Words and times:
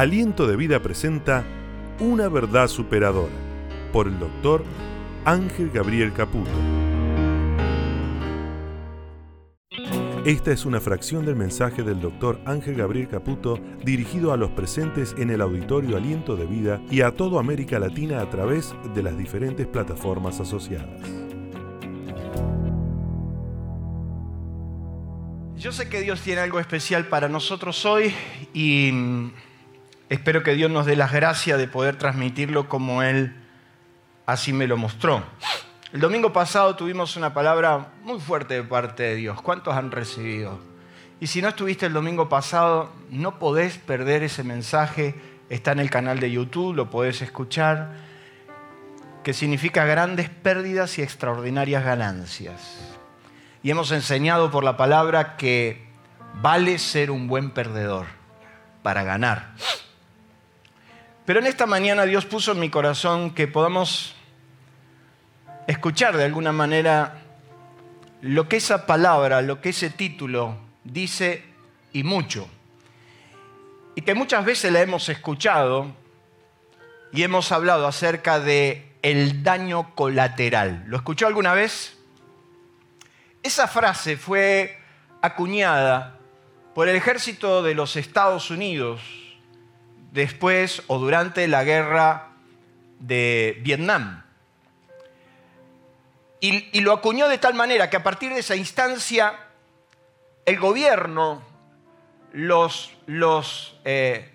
Aliento 0.00 0.46
de 0.46 0.56
Vida 0.56 0.80
presenta 0.80 1.44
Una 1.98 2.30
verdad 2.30 2.68
superadora 2.68 3.34
por 3.92 4.06
el 4.06 4.18
doctor 4.18 4.64
Ángel 5.26 5.68
Gabriel 5.68 6.14
Caputo. 6.14 6.50
Esta 10.24 10.52
es 10.52 10.64
una 10.64 10.80
fracción 10.80 11.26
del 11.26 11.36
mensaje 11.36 11.82
del 11.82 12.00
doctor 12.00 12.40
Ángel 12.46 12.76
Gabriel 12.76 13.08
Caputo 13.08 13.60
dirigido 13.84 14.32
a 14.32 14.38
los 14.38 14.52
presentes 14.52 15.14
en 15.18 15.28
el 15.28 15.42
auditorio 15.42 15.98
Aliento 15.98 16.34
de 16.34 16.46
Vida 16.46 16.80
y 16.90 17.02
a 17.02 17.10
toda 17.10 17.38
América 17.38 17.78
Latina 17.78 18.22
a 18.22 18.30
través 18.30 18.74
de 18.94 19.02
las 19.02 19.18
diferentes 19.18 19.66
plataformas 19.66 20.40
asociadas. 20.40 20.98
Yo 25.58 25.72
sé 25.72 25.90
que 25.90 26.00
Dios 26.00 26.22
tiene 26.22 26.40
algo 26.40 26.58
especial 26.58 27.04
para 27.04 27.28
nosotros 27.28 27.84
hoy 27.84 28.14
y 28.54 29.30
espero 30.10 30.42
que 30.42 30.52
Dios 30.52 30.70
nos 30.70 30.84
dé 30.84 30.94
las 30.94 31.12
gracias 31.12 31.58
de 31.58 31.66
poder 31.66 31.96
transmitirlo 31.96 32.68
como 32.68 33.02
Él 33.02 33.34
así 34.26 34.52
me 34.52 34.66
lo 34.66 34.76
mostró. 34.76 35.24
El 35.94 36.00
domingo 36.00 36.34
pasado 36.34 36.76
tuvimos 36.76 37.16
una 37.16 37.32
palabra 37.32 37.88
muy 38.02 38.20
fuerte 38.20 38.54
de 38.54 38.62
parte 38.62 39.02
de 39.04 39.14
Dios. 39.16 39.40
¿Cuántos 39.40 39.74
han 39.74 39.90
recibido? 39.90 40.60
Y 41.18 41.26
si 41.26 41.40
no 41.40 41.48
estuviste 41.48 41.86
el 41.86 41.94
domingo 41.94 42.28
pasado, 42.28 42.92
no 43.10 43.38
podés 43.38 43.78
perder 43.78 44.22
ese 44.22 44.44
mensaje. 44.44 45.14
Está 45.48 45.72
en 45.72 45.78
el 45.78 45.88
canal 45.88 46.20
de 46.20 46.30
YouTube, 46.30 46.74
lo 46.74 46.90
podés 46.90 47.22
escuchar, 47.22 47.94
que 49.24 49.32
significa 49.32 49.86
grandes 49.86 50.28
pérdidas 50.28 50.98
y 50.98 51.02
extraordinarias 51.02 51.82
ganancias 51.82 52.90
y 53.62 53.70
hemos 53.70 53.90
enseñado 53.92 54.50
por 54.50 54.64
la 54.64 54.76
palabra 54.76 55.36
que 55.36 55.86
vale 56.34 56.78
ser 56.78 57.10
un 57.10 57.28
buen 57.28 57.50
perdedor 57.50 58.06
para 58.82 59.02
ganar. 59.02 59.54
Pero 61.24 61.40
en 61.40 61.46
esta 61.46 61.66
mañana 61.66 62.04
Dios 62.04 62.24
puso 62.24 62.52
en 62.52 62.60
mi 62.60 62.70
corazón 62.70 63.34
que 63.34 63.46
podamos 63.46 64.14
escuchar 65.66 66.16
de 66.16 66.24
alguna 66.24 66.52
manera 66.52 67.22
lo 68.22 68.48
que 68.48 68.56
esa 68.56 68.86
palabra, 68.86 69.42
lo 69.42 69.60
que 69.60 69.68
ese 69.70 69.90
título 69.90 70.56
dice 70.82 71.44
y 71.92 72.02
mucho. 72.02 72.48
Y 73.94 74.02
que 74.02 74.14
muchas 74.14 74.44
veces 74.44 74.72
la 74.72 74.80
hemos 74.80 75.08
escuchado 75.08 75.94
y 77.12 77.22
hemos 77.22 77.52
hablado 77.52 77.86
acerca 77.86 78.40
de 78.40 78.92
el 79.02 79.42
daño 79.42 79.94
colateral. 79.94 80.84
¿Lo 80.86 80.96
escuchó 80.96 81.26
alguna 81.26 81.54
vez? 81.54 81.98
Esa 83.42 83.68
frase 83.68 84.16
fue 84.16 84.78
acuñada 85.22 86.18
por 86.74 86.88
el 86.88 86.96
ejército 86.96 87.62
de 87.62 87.74
los 87.74 87.96
Estados 87.96 88.50
Unidos 88.50 89.19
después 90.12 90.82
o 90.86 90.98
durante 90.98 91.46
la 91.48 91.64
guerra 91.64 92.28
de 92.98 93.58
Vietnam. 93.62 94.24
Y, 96.40 96.80
lo 96.80 96.92
acuñó 96.92 97.28
de 97.28 97.38
tal 97.38 97.54
manera 97.54 97.90
que 97.90 97.96
a 97.98 98.02
partir 98.02 98.32
de 98.32 98.40
esa 98.40 98.56
instancia 98.56 99.38
el 100.46 100.58
gobierno, 100.58 101.42
los, 102.32 102.92
los, 103.06 103.76
eh, 103.84 104.32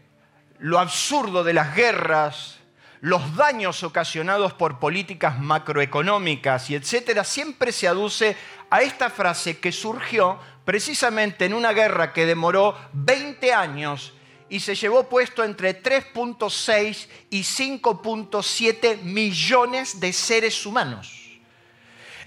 lo 0.59 0.79
absurdo 0.79 1.43
de 1.43 1.53
las 1.53 1.75
guerras, 1.75 2.59
los 3.01 3.35
daños 3.35 3.83
ocasionados 3.83 4.53
por 4.53 4.79
políticas 4.79 5.39
macroeconómicas 5.39 6.69
y 6.69 6.75
etcétera, 6.75 7.23
siempre 7.23 7.71
se 7.71 7.87
aduce 7.87 8.37
a 8.69 8.81
esta 8.81 9.09
frase 9.09 9.59
que 9.59 9.71
surgió 9.71 10.39
precisamente 10.63 11.45
en 11.45 11.53
una 11.53 11.71
guerra 11.71 12.13
que 12.13 12.25
demoró 12.25 12.77
20 12.93 13.51
años 13.53 14.13
y 14.49 14.59
se 14.59 14.75
llevó 14.75 15.09
puesto 15.09 15.43
entre 15.43 15.81
3.6 15.81 17.07
y 17.29 17.41
5.7 17.41 19.01
millones 19.01 19.99
de 19.99 20.13
seres 20.13 20.65
humanos. 20.65 21.39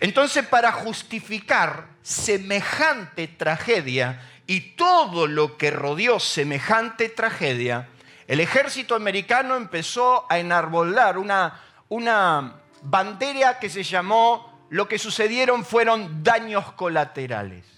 Entonces, 0.01 0.47
para 0.47 0.73
justificar 0.73 1.89
semejante 2.03 3.29
tragedia 3.29 4.23
y 4.47 4.61
todo 4.77 5.27
lo 5.27 5.57
que 5.57 5.71
rodeó 5.71 6.21
semejante 6.21 7.09
tragedia, 7.09 7.89
el 8.27 8.41
ejército 8.41 8.95
americano 8.95 9.57
empezó 9.57 10.27
a 10.31 10.39
enarbolar 10.39 11.19
una, 11.19 11.61
una 11.89 12.61
bandera 12.83 13.59
que 13.59 13.71
se 13.71 13.83
llamó, 13.83 14.67
lo 14.71 14.87
que 14.87 14.99
sucedieron 14.99 15.65
fueron 15.65 16.23
daños 16.23 16.73
colaterales. 16.73 17.78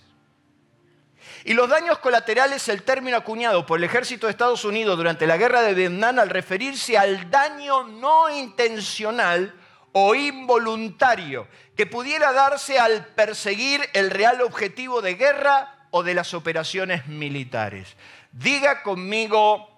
Y 1.44 1.54
los 1.54 1.68
daños 1.68 1.98
colaterales, 1.98 2.68
el 2.68 2.82
término 2.82 3.16
acuñado 3.16 3.64
por 3.64 3.78
el 3.78 3.84
ejército 3.84 4.26
de 4.26 4.32
Estados 4.32 4.64
Unidos 4.64 4.96
durante 4.96 5.26
la 5.26 5.36
guerra 5.36 5.62
de 5.62 5.74
Vietnam 5.74 6.18
al 6.18 6.28
referirse 6.28 6.98
al 6.98 7.30
daño 7.30 7.84
no 7.84 8.28
intencional 8.30 9.54
o 9.92 10.14
involuntario 10.14 11.48
que 11.76 11.86
pudiera 11.86 12.32
darse 12.32 12.78
al 12.78 13.06
perseguir 13.06 13.80
el 13.94 14.10
real 14.10 14.40
objetivo 14.42 15.00
de 15.00 15.14
guerra 15.14 15.86
o 15.90 16.02
de 16.02 16.14
las 16.14 16.34
operaciones 16.34 17.06
militares. 17.06 17.96
Diga 18.32 18.82
conmigo 18.82 19.68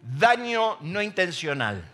daño 0.00 0.78
no 0.80 1.02
intencional. 1.02 1.84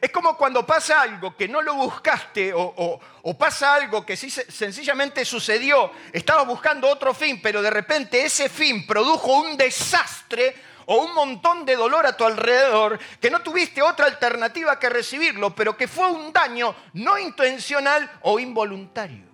Es 0.00 0.10
como 0.10 0.34
cuando 0.36 0.64
pasa 0.64 1.02
algo 1.02 1.36
que 1.36 1.46
no 1.46 1.60
lo 1.60 1.74
buscaste 1.74 2.52
o, 2.54 2.98
pasa 3.38 3.74
algo 3.74 4.06
que 4.06 4.16
sencillamente 4.16 5.26
sucedió, 5.26 5.90
estabas 6.12 6.46
buscando 6.46 6.88
otro 6.88 7.12
fin, 7.12 7.40
pero 7.42 7.60
de 7.60 7.68
repente 7.68 8.24
ese 8.24 8.48
fin 8.48 8.86
produjo 8.86 9.40
un 9.40 9.58
desastre 9.58 10.54
o 10.86 11.04
un 11.04 11.14
montón 11.14 11.66
de 11.66 11.76
dolor 11.76 12.06
a 12.06 12.16
tu 12.16 12.24
alrededor, 12.24 12.98
que 13.20 13.30
no 13.30 13.40
tuviste 13.40 13.82
otra 13.82 14.06
alternativa 14.06 14.78
que 14.78 14.88
recibirlo, 14.88 15.54
pero 15.54 15.76
que 15.76 15.86
fue 15.86 16.10
un 16.10 16.32
daño 16.32 16.74
no 16.94 17.18
intencional 17.18 18.10
o 18.22 18.40
involuntario. 18.40 19.28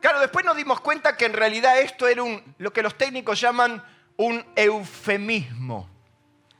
Claro, 0.00 0.20
después 0.20 0.44
nos 0.44 0.56
dimos 0.56 0.80
cuenta 0.80 1.16
que 1.16 1.24
en 1.24 1.32
realidad 1.32 1.80
esto 1.80 2.06
era 2.06 2.22
lo 2.58 2.72
que 2.72 2.82
los 2.82 2.96
técnicos 2.96 3.40
llaman 3.40 3.82
un 4.16 4.44
eufemismo. 4.54 5.93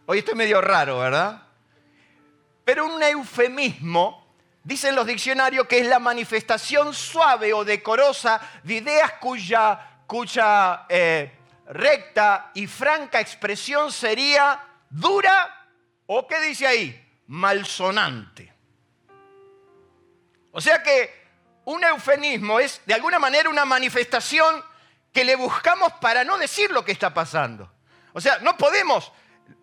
Hoy 0.06 0.18
esto 0.18 0.32
es 0.32 0.36
medio 0.36 0.60
raro, 0.60 0.98
¿verdad? 0.98 1.42
Pero 2.64 2.86
un 2.86 3.02
eufemismo, 3.02 4.36
dicen 4.62 4.94
los 4.94 5.06
diccionarios, 5.06 5.66
que 5.66 5.78
es 5.78 5.86
la 5.86 5.98
manifestación 5.98 6.92
suave 6.92 7.54
o 7.54 7.64
decorosa 7.64 8.40
de 8.62 8.74
ideas 8.74 9.12
cuya, 9.14 10.02
cuya 10.06 10.84
eh, 10.90 11.32
recta 11.68 12.50
y 12.54 12.66
franca 12.66 13.20
expresión 13.20 13.90
sería 13.90 14.60
dura 14.90 15.68
o, 16.06 16.26
¿qué 16.26 16.38
dice 16.42 16.66
ahí? 16.66 17.22
Malsonante. 17.28 18.52
O 20.52 20.60
sea 20.60 20.82
que 20.82 21.24
un 21.64 21.82
eufemismo 21.82 22.60
es 22.60 22.82
de 22.84 22.92
alguna 22.92 23.18
manera 23.18 23.48
una 23.48 23.64
manifestación 23.64 24.62
que 25.12 25.24
le 25.24 25.34
buscamos 25.34 25.92
para 25.94 26.24
no 26.24 26.36
decir 26.36 26.70
lo 26.70 26.84
que 26.84 26.92
está 26.92 27.14
pasando. 27.14 27.72
O 28.12 28.20
sea, 28.20 28.38
no 28.40 28.56
podemos, 28.56 29.10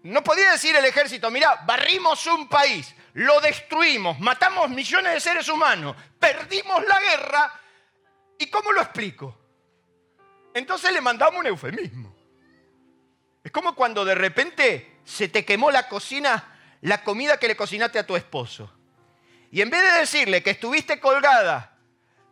no 0.04 0.24
podía 0.24 0.52
decir 0.52 0.76
el 0.76 0.86
ejército, 0.86 1.30
mira, 1.30 1.64
barrimos 1.66 2.26
un 2.28 2.48
país, 2.48 2.94
lo 3.14 3.40
destruimos, 3.40 4.20
matamos 4.20 4.70
millones 4.70 5.14
de 5.14 5.20
seres 5.20 5.48
humanos, 5.50 5.96
perdimos 6.20 6.84
la 6.86 7.00
guerra, 7.00 7.60
¿y 8.40 8.48
cómo 8.48 8.72
lo 8.72 8.82
explico? 8.82 9.38
Entonces 10.54 10.92
le 10.92 11.02
mandamos 11.02 11.40
un 11.40 11.48
eufemismo. 11.48 12.16
Es 13.44 13.52
como 13.52 13.76
cuando 13.76 14.06
de 14.06 14.16
repente 14.16 15.00
se 15.04 15.28
te 15.28 15.46
quemó 15.46 15.72
la 15.72 15.88
cocina, 15.88 16.58
la 16.82 17.04
comida 17.04 17.38
que 17.38 17.48
le 17.48 17.56
cocinaste 17.56 18.00
a 18.00 18.06
tu 18.06 18.16
esposo. 18.16 18.72
Y 19.52 19.62
en 19.62 19.70
vez 19.70 19.82
de 19.82 20.00
decirle 20.00 20.44
que 20.44 20.52
estuviste 20.52 21.00
colgada 21.00 21.78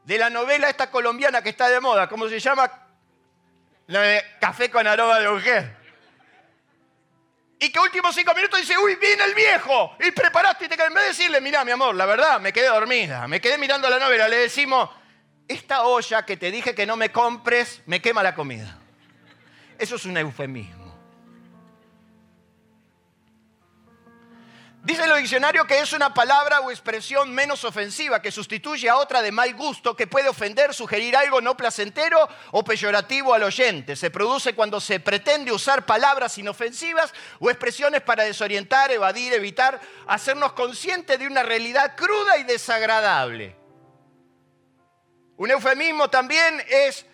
de 0.06 0.18
la 0.18 0.30
novela 0.30 0.70
esta 0.70 0.90
colombiana 0.90 1.42
que 1.42 1.50
está 1.50 1.70
de 1.70 1.80
moda, 1.80 2.08
¿cómo 2.08 2.30
se 2.30 2.40
llama? 2.40 2.72
La 3.88 4.02
de 4.02 4.24
Café 4.40 4.70
con 4.70 4.88
aroma 4.88 5.20
de 5.20 5.30
mujer. 5.30 5.79
Y 7.60 7.72
que 7.72 7.80
últimos 7.80 8.16
cinco 8.16 8.34
minutos 8.34 8.60
dice, 8.62 8.78
uy, 8.78 8.96
viene 8.96 9.24
el 9.26 9.36
viejo. 9.36 9.96
Y 10.00 10.12
preparaste 10.12 10.66
y 10.66 10.68
te 10.70 10.82
En 10.82 10.94
vez 10.94 11.04
de 11.04 11.10
decirle, 11.10 11.42
mira, 11.42 11.66
mi 11.66 11.72
amor, 11.72 11.94
la 11.94 12.06
verdad, 12.06 12.40
me 12.40 12.54
quedé 12.54 12.68
dormida, 12.68 13.28
me 13.28 13.42
quedé 13.42 13.58
mirando 13.58 13.90
la 13.90 14.00
novela, 14.00 14.30
le 14.30 14.38
decimos, 14.38 14.90
esta 15.46 15.84
olla 15.84 16.26
que 16.26 16.38
te 16.38 16.52
dije 16.52 16.74
que 16.74 16.86
no 16.86 16.96
me 16.96 17.12
compres, 17.12 17.82
me 17.86 18.02
quema 18.02 18.24
la 18.24 18.34
comida. 18.34 18.80
Eso 19.78 19.98
es 19.98 20.06
un 20.06 20.16
eufemismo. 20.16 20.79
Dice 24.82 25.04
el 25.04 25.18
diccionario 25.18 25.66
que 25.66 25.80
es 25.80 25.92
una 25.92 26.14
palabra 26.14 26.62
o 26.62 26.72
expresión 26.72 27.34
menos 27.34 27.66
ofensiva 27.66 28.22
que 28.22 28.32
sustituye 28.32 28.88
a 28.88 28.96
otra 28.96 29.22
de 29.22 29.32
mal 29.32 29.54
gusto 29.54 29.94
que 29.94 30.08
puede 30.08 30.30
ofender, 30.30 30.74
sugerir 30.74 31.18
algo 31.18 31.42
no 31.42 31.58
placentero 31.58 32.30
o 32.52 32.64
peyorativo 32.64 33.34
al 33.34 33.44
oyente. 33.44 33.98
Se 33.98 34.10
produce 34.10 34.56
cuando 34.56 34.80
se 34.80 35.02
pretende 35.02 35.52
usar 35.52 35.86
palabras 35.86 36.38
inofensivas 36.38 37.14
o 37.40 37.50
expresiones 37.50 38.02
para 38.02 38.24
desorientar, 38.24 38.90
evadir, 38.90 39.34
evitar, 39.34 39.82
hacernos 40.08 40.54
conscientes 40.54 41.20
de 41.20 41.28
una 41.28 41.44
realidad 41.44 41.98
cruda 41.98 42.38
y 42.38 42.44
desagradable. 42.44 43.58
Un 45.36 45.52
eufemismo 45.52 46.10
también 46.10 46.64
es 46.70 47.06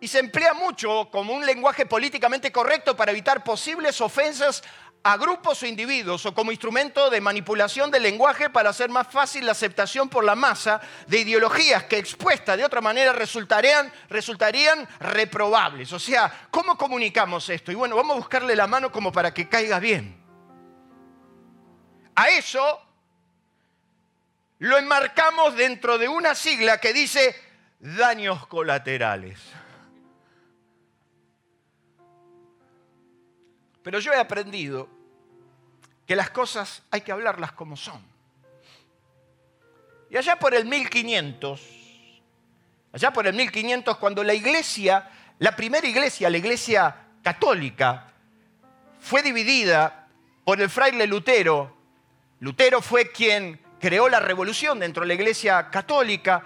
y 0.00 0.08
se 0.08 0.20
emplea 0.20 0.54
mucho 0.54 1.08
como 1.10 1.34
un 1.34 1.44
lenguaje 1.44 1.86
políticamente 1.86 2.50
correcto 2.50 2.96
para 2.96 3.10
evitar 3.10 3.44
posibles 3.44 4.00
ofensas 4.00 4.62
a 5.02 5.16
grupos 5.16 5.62
o 5.62 5.66
individuos 5.66 6.26
o 6.26 6.34
como 6.34 6.52
instrumento 6.52 7.08
de 7.08 7.20
manipulación 7.20 7.90
del 7.90 8.02
lenguaje 8.02 8.50
para 8.50 8.70
hacer 8.70 8.90
más 8.90 9.06
fácil 9.06 9.46
la 9.46 9.52
aceptación 9.52 10.08
por 10.08 10.24
la 10.24 10.34
masa 10.34 10.80
de 11.06 11.20
ideologías 11.20 11.84
que 11.84 11.98
expuestas 11.98 12.58
de 12.58 12.64
otra 12.64 12.80
manera 12.80 13.12
resultarían, 13.12 13.90
resultarían 14.10 14.86
reprobables. 14.98 15.92
O 15.92 15.98
sea, 15.98 16.48
¿cómo 16.50 16.76
comunicamos 16.76 17.48
esto? 17.48 17.72
Y 17.72 17.76
bueno, 17.76 17.96
vamos 17.96 18.14
a 18.14 18.18
buscarle 18.18 18.54
la 18.54 18.66
mano 18.66 18.92
como 18.92 19.10
para 19.10 19.32
que 19.32 19.48
caiga 19.48 19.78
bien. 19.78 20.20
A 22.14 22.28
eso 22.28 22.82
lo 24.58 24.76
enmarcamos 24.76 25.56
dentro 25.56 25.96
de 25.96 26.08
una 26.08 26.34
sigla 26.34 26.78
que 26.78 26.92
dice 26.92 27.34
daños 27.78 28.46
colaterales. 28.46 29.40
Pero 33.82 33.98
yo 34.00 34.12
he 34.12 34.18
aprendido 34.18 34.88
que 36.06 36.16
las 36.16 36.30
cosas 36.30 36.82
hay 36.90 37.00
que 37.02 37.12
hablarlas 37.12 37.52
como 37.52 37.76
son. 37.76 38.02
Y 40.10 40.16
allá 40.16 40.36
por 40.38 40.54
el 40.54 40.64
1500, 40.64 41.60
allá 42.92 43.12
por 43.12 43.26
el 43.26 43.34
1500, 43.34 43.96
cuando 43.96 44.24
la 44.24 44.34
iglesia, 44.34 45.08
la 45.38 45.54
primera 45.54 45.86
iglesia, 45.86 46.28
la 46.28 46.38
iglesia 46.38 46.96
católica, 47.22 48.12
fue 48.98 49.22
dividida 49.22 50.08
por 50.44 50.60
el 50.60 50.68
fraile 50.68 51.06
Lutero, 51.06 51.76
Lutero 52.40 52.80
fue 52.80 53.12
quien 53.12 53.60
creó 53.78 54.08
la 54.08 54.18
revolución 54.18 54.80
dentro 54.80 55.02
de 55.02 55.08
la 55.08 55.14
iglesia 55.14 55.70
católica 55.70 56.42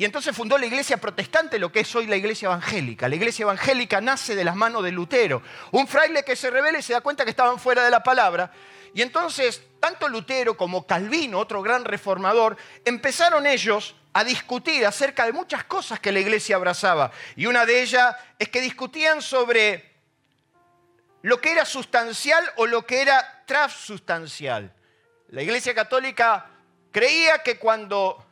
y 0.00 0.04
entonces 0.04 0.34
fundó 0.34 0.56
la 0.56 0.66
iglesia 0.66 0.96
protestante, 0.96 1.58
lo 1.58 1.72
que 1.72 1.80
es 1.80 1.94
hoy 1.96 2.06
la 2.06 2.14
iglesia 2.14 2.46
evangélica. 2.46 3.08
La 3.08 3.16
iglesia 3.16 3.42
evangélica 3.42 4.00
nace 4.00 4.36
de 4.36 4.44
las 4.44 4.54
manos 4.54 4.84
de 4.84 4.92
Lutero. 4.92 5.42
Un 5.72 5.88
fraile 5.88 6.22
que 6.22 6.36
se 6.36 6.50
revela 6.50 6.78
y 6.78 6.82
se 6.82 6.92
da 6.92 7.00
cuenta 7.00 7.24
que 7.24 7.30
estaban 7.30 7.58
fuera 7.58 7.84
de 7.84 7.90
la 7.90 8.00
palabra. 8.00 8.52
Y 8.94 9.02
entonces, 9.02 9.60
tanto 9.80 10.08
Lutero 10.08 10.56
como 10.56 10.86
Calvino, 10.86 11.40
otro 11.40 11.62
gran 11.62 11.84
reformador, 11.84 12.56
empezaron 12.84 13.44
ellos 13.44 13.96
a 14.12 14.22
discutir 14.22 14.86
acerca 14.86 15.26
de 15.26 15.32
muchas 15.32 15.64
cosas 15.64 15.98
que 15.98 16.12
la 16.12 16.20
iglesia 16.20 16.54
abrazaba. 16.54 17.10
Y 17.34 17.46
una 17.46 17.66
de 17.66 17.82
ellas 17.82 18.14
es 18.38 18.48
que 18.50 18.60
discutían 18.60 19.20
sobre 19.20 19.96
lo 21.22 21.40
que 21.40 21.50
era 21.50 21.64
sustancial 21.64 22.44
o 22.54 22.66
lo 22.66 22.86
que 22.86 23.02
era 23.02 23.42
transustancial. 23.46 24.72
La 25.30 25.42
iglesia 25.42 25.74
católica 25.74 26.46
creía 26.92 27.42
que 27.42 27.58
cuando 27.58 28.27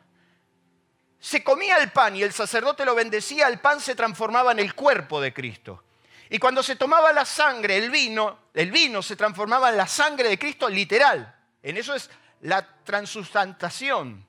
se 1.20 1.42
comía 1.42 1.78
el 1.78 1.90
pan 1.90 2.16
y 2.16 2.22
el 2.22 2.32
sacerdote 2.32 2.84
lo 2.84 2.94
bendecía, 2.94 3.48
el 3.48 3.58
pan 3.58 3.80
se 3.80 3.94
transformaba 3.94 4.52
en 4.52 4.58
el 4.58 4.74
cuerpo 4.74 5.20
de 5.20 5.32
Cristo. 5.32 5.82
Y 6.28 6.38
cuando 6.38 6.62
se 6.62 6.76
tomaba 6.76 7.12
la 7.12 7.24
sangre, 7.24 7.78
el 7.78 7.90
vino, 7.90 8.38
el 8.52 8.70
vino 8.70 9.02
se 9.02 9.16
transformaba 9.16 9.70
en 9.70 9.76
la 9.76 9.86
sangre 9.86 10.28
de 10.28 10.38
Cristo 10.38 10.68
literal. 10.68 11.34
En 11.62 11.76
eso 11.76 11.94
es 11.94 12.10
la 12.42 12.66
transustantación. 12.84 14.26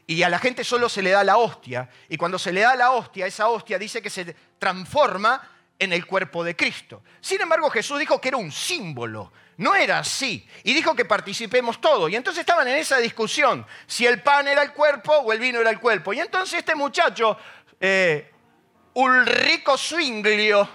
Y 0.06 0.22
a 0.22 0.28
la 0.28 0.38
gente 0.38 0.64
solo 0.64 0.88
se 0.88 1.02
le 1.02 1.10
da 1.10 1.24
la 1.24 1.36
hostia. 1.36 1.90
Y 2.08 2.16
cuando 2.16 2.38
se 2.38 2.52
le 2.52 2.60
da 2.60 2.76
la 2.76 2.92
hostia, 2.92 3.26
esa 3.26 3.48
hostia 3.48 3.78
dice 3.78 4.00
que 4.00 4.08
se 4.08 4.34
transforma 4.58 5.42
en 5.78 5.92
el 5.92 6.06
cuerpo 6.06 6.42
de 6.42 6.56
Cristo. 6.56 7.02
Sin 7.20 7.40
embargo, 7.40 7.70
Jesús 7.70 7.98
dijo 7.98 8.20
que 8.20 8.28
era 8.28 8.36
un 8.36 8.50
símbolo. 8.50 9.32
No 9.58 9.74
era 9.74 10.00
así. 10.00 10.46
Y 10.64 10.74
dijo 10.74 10.94
que 10.94 11.04
participemos 11.04 11.80
todos. 11.80 12.10
Y 12.10 12.16
entonces 12.16 12.40
estaban 12.40 12.68
en 12.68 12.76
esa 12.76 12.98
discusión, 12.98 13.66
si 13.86 14.06
el 14.06 14.22
pan 14.22 14.48
era 14.48 14.62
el 14.62 14.72
cuerpo 14.72 15.12
o 15.12 15.32
el 15.32 15.38
vino 15.38 15.60
era 15.60 15.70
el 15.70 15.80
cuerpo. 15.80 16.12
Y 16.12 16.20
entonces 16.20 16.58
este 16.58 16.74
muchacho, 16.74 17.38
eh, 17.80 18.32
Ulrico 18.94 19.76
Zwinglio, 19.76 20.68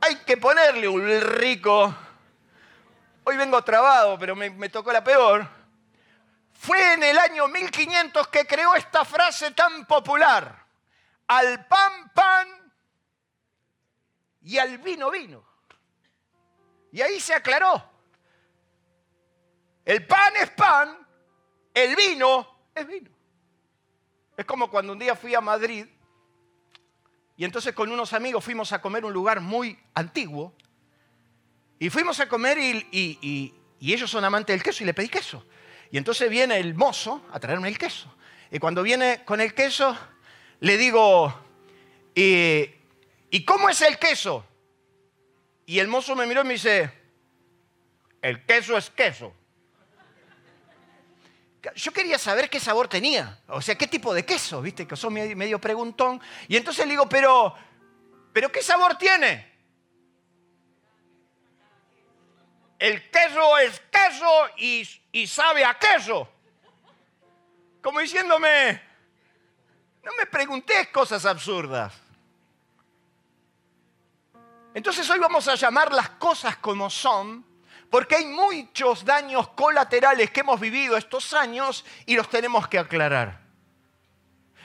hay 0.00 0.16
que 0.16 0.36
ponerle 0.36 0.88
Ulrico. 0.88 1.94
Hoy 3.24 3.36
vengo 3.36 3.62
trabado, 3.62 4.18
pero 4.18 4.34
me, 4.34 4.50
me 4.50 4.68
tocó 4.68 4.92
la 4.92 5.04
peor. 5.04 5.46
Fue 6.52 6.94
en 6.94 7.02
el 7.02 7.18
año 7.18 7.48
1500 7.48 8.28
que 8.28 8.46
creó 8.46 8.74
esta 8.74 9.04
frase 9.04 9.50
tan 9.52 9.86
popular. 9.86 10.64
Al 11.26 11.66
pan, 11.66 12.10
pan 12.14 12.59
y 14.50 14.58
al 14.58 14.78
vino, 14.78 15.12
vino. 15.12 15.44
Y 16.90 17.00
ahí 17.00 17.20
se 17.20 17.32
aclaró. 17.32 17.80
El 19.84 20.04
pan 20.04 20.34
es 20.42 20.50
pan, 20.50 21.06
el 21.72 21.94
vino 21.94 22.68
es 22.74 22.84
vino. 22.84 23.10
Es 24.36 24.44
como 24.44 24.68
cuando 24.68 24.92
un 24.92 24.98
día 24.98 25.14
fui 25.14 25.36
a 25.36 25.40
Madrid 25.40 25.86
y 27.36 27.44
entonces 27.44 27.74
con 27.74 27.92
unos 27.92 28.12
amigos 28.12 28.44
fuimos 28.44 28.72
a 28.72 28.82
comer 28.82 29.04
un 29.04 29.12
lugar 29.12 29.40
muy 29.40 29.78
antiguo. 29.94 30.52
Y 31.78 31.88
fuimos 31.88 32.18
a 32.18 32.28
comer 32.28 32.58
y, 32.58 33.54
ellos 33.80 34.10
son 34.10 34.24
amantes 34.24 34.52
del 34.52 34.64
queso 34.64 34.82
y 34.82 34.86
le 34.86 34.94
pedí 34.94 35.08
queso. 35.08 35.46
Y 35.92 35.96
entonces 35.96 36.28
viene 36.28 36.58
el 36.58 36.74
mozo 36.74 37.24
a 37.30 37.38
traerme 37.38 37.68
el 37.68 37.78
queso. 37.78 38.12
Y 38.50 38.58
cuando 38.58 38.82
viene 38.82 39.24
con 39.24 39.40
el 39.40 39.54
queso, 39.54 39.96
le 40.58 40.76
digo, 40.76 41.32
¿y 43.30 43.44
cómo 43.44 43.68
es 43.68 43.80
el 43.82 43.98
queso? 43.98 44.44
Y 45.66 45.78
el 45.78 45.88
mozo 45.88 46.16
me 46.16 46.26
miró 46.26 46.40
y 46.42 46.44
me 46.44 46.52
dice, 46.54 46.92
el 48.22 48.44
queso 48.44 48.76
es 48.76 48.90
queso. 48.90 49.32
Yo 51.74 51.92
quería 51.92 52.18
saber 52.18 52.48
qué 52.48 52.58
sabor 52.58 52.88
tenía, 52.88 53.38
o 53.48 53.60
sea, 53.60 53.76
qué 53.76 53.86
tipo 53.86 54.14
de 54.14 54.24
queso, 54.24 54.62
viste, 54.62 54.86
que 54.86 54.96
son 54.96 55.12
medio 55.12 55.60
preguntón. 55.60 56.20
Y 56.48 56.56
entonces 56.56 56.86
le 56.86 56.92
digo, 56.92 57.08
pero, 57.08 57.54
pero 58.32 58.50
¿qué 58.50 58.62
sabor 58.62 58.96
tiene? 58.96 59.50
El 62.78 63.10
queso 63.10 63.58
es 63.58 63.78
queso 63.90 64.48
y, 64.56 64.88
y 65.12 65.26
sabe 65.26 65.64
a 65.64 65.78
queso. 65.78 66.26
Como 67.82 68.00
diciéndome, 68.00 68.80
no 70.02 70.12
me 70.18 70.26
preguntes 70.26 70.88
cosas 70.88 71.26
absurdas. 71.26 71.92
Entonces 74.72 75.08
hoy 75.10 75.18
vamos 75.18 75.48
a 75.48 75.56
llamar 75.56 75.92
las 75.92 76.10
cosas 76.10 76.56
como 76.56 76.88
son, 76.88 77.44
porque 77.90 78.16
hay 78.16 78.26
muchos 78.26 79.04
daños 79.04 79.48
colaterales 79.48 80.30
que 80.30 80.40
hemos 80.40 80.60
vivido 80.60 80.96
estos 80.96 81.34
años 81.34 81.84
y 82.06 82.14
los 82.14 82.28
tenemos 82.28 82.68
que 82.68 82.78
aclarar. 82.78 83.40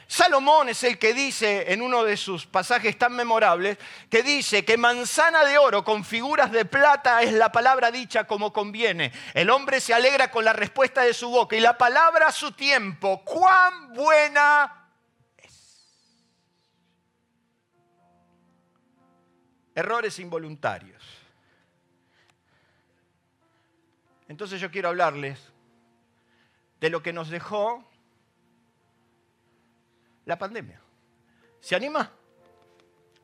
Salomón 0.07 0.69
es 0.69 0.83
el 0.83 0.99
que 0.99 1.15
dice 1.15 1.73
en 1.73 1.81
uno 1.81 2.03
de 2.03 2.15
sus 2.15 2.45
pasajes 2.45 2.97
tan 2.99 3.13
memorables, 3.13 3.79
que 4.07 4.21
dice 4.21 4.63
que 4.63 4.77
manzana 4.77 5.43
de 5.43 5.57
oro 5.57 5.83
con 5.83 6.05
figuras 6.05 6.51
de 6.51 6.65
plata 6.65 7.23
es 7.23 7.33
la 7.33 7.51
palabra 7.51 7.89
dicha 7.89 8.25
como 8.25 8.53
conviene. 8.53 9.11
El 9.33 9.49
hombre 9.49 9.81
se 9.81 9.95
alegra 9.95 10.29
con 10.29 10.45
la 10.45 10.53
respuesta 10.53 11.01
de 11.01 11.15
su 11.15 11.31
boca 11.31 11.55
y 11.55 11.59
la 11.59 11.75
palabra 11.75 12.27
a 12.27 12.31
su 12.31 12.51
tiempo. 12.51 13.23
¡Cuán 13.25 13.93
buena 13.93 14.84
errores 19.75 20.17
involuntarios. 20.19 21.03
Entonces 24.27 24.59
yo 24.59 24.71
quiero 24.71 24.89
hablarles 24.89 25.39
de 26.79 26.89
lo 26.89 27.03
que 27.03 27.13
nos 27.13 27.29
dejó 27.29 27.83
la 30.25 30.39
pandemia. 30.39 30.81
¿Se 31.59 31.75
anima? 31.75 32.11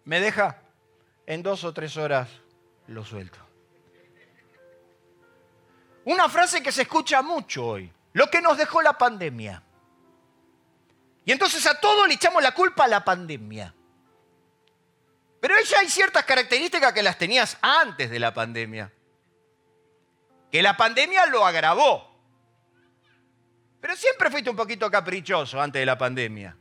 Me 0.03 0.20
deja 0.20 0.62
en 1.25 1.41
dos 1.41 1.63
o 1.63 1.74
tres 1.74 1.98
horas 1.98 2.29
lo 2.88 3.03
suelto. 3.05 3.39
Una 6.05 6.27
frase 6.29 6.62
que 6.62 6.72
se 6.72 6.84
escucha 6.84 7.22
mucho 7.22 7.65
hoy, 7.65 7.91
lo 8.13 8.27
que 8.29 8.41
nos 8.41 8.58
dejó 8.58 8.81
la 8.81 8.98
pandemia. 8.98 9.63
Y 11.24 11.31
entonces 11.31 11.65
a 11.67 11.79
todo 11.79 12.08
le 12.08 12.15
echamos 12.15 12.41
la 12.41 12.53
culpa 12.53 12.86
a 12.86 12.88
la 12.88 13.05
pandemia. 13.05 13.74
Pero 15.41 15.57
ella 15.57 15.79
hay 15.79 15.89
ciertas 15.89 16.24
características 16.24 16.93
que 16.93 17.01
las 17.01 17.17
tenías 17.17 17.57
antes 17.62 18.12
de 18.12 18.19
la 18.19 18.31
pandemia. 18.31 18.93
Que 20.51 20.62
la 20.62 20.77
pandemia 20.77 21.25
lo 21.25 21.43
agravó. 21.43 22.07
Pero 23.81 23.95
siempre 23.95 24.29
fuiste 24.29 24.51
un 24.51 24.55
poquito 24.55 24.89
caprichoso 24.91 25.60
antes 25.60 25.79
de 25.79 25.86
la 25.88 25.98
pandemia. 25.98 26.55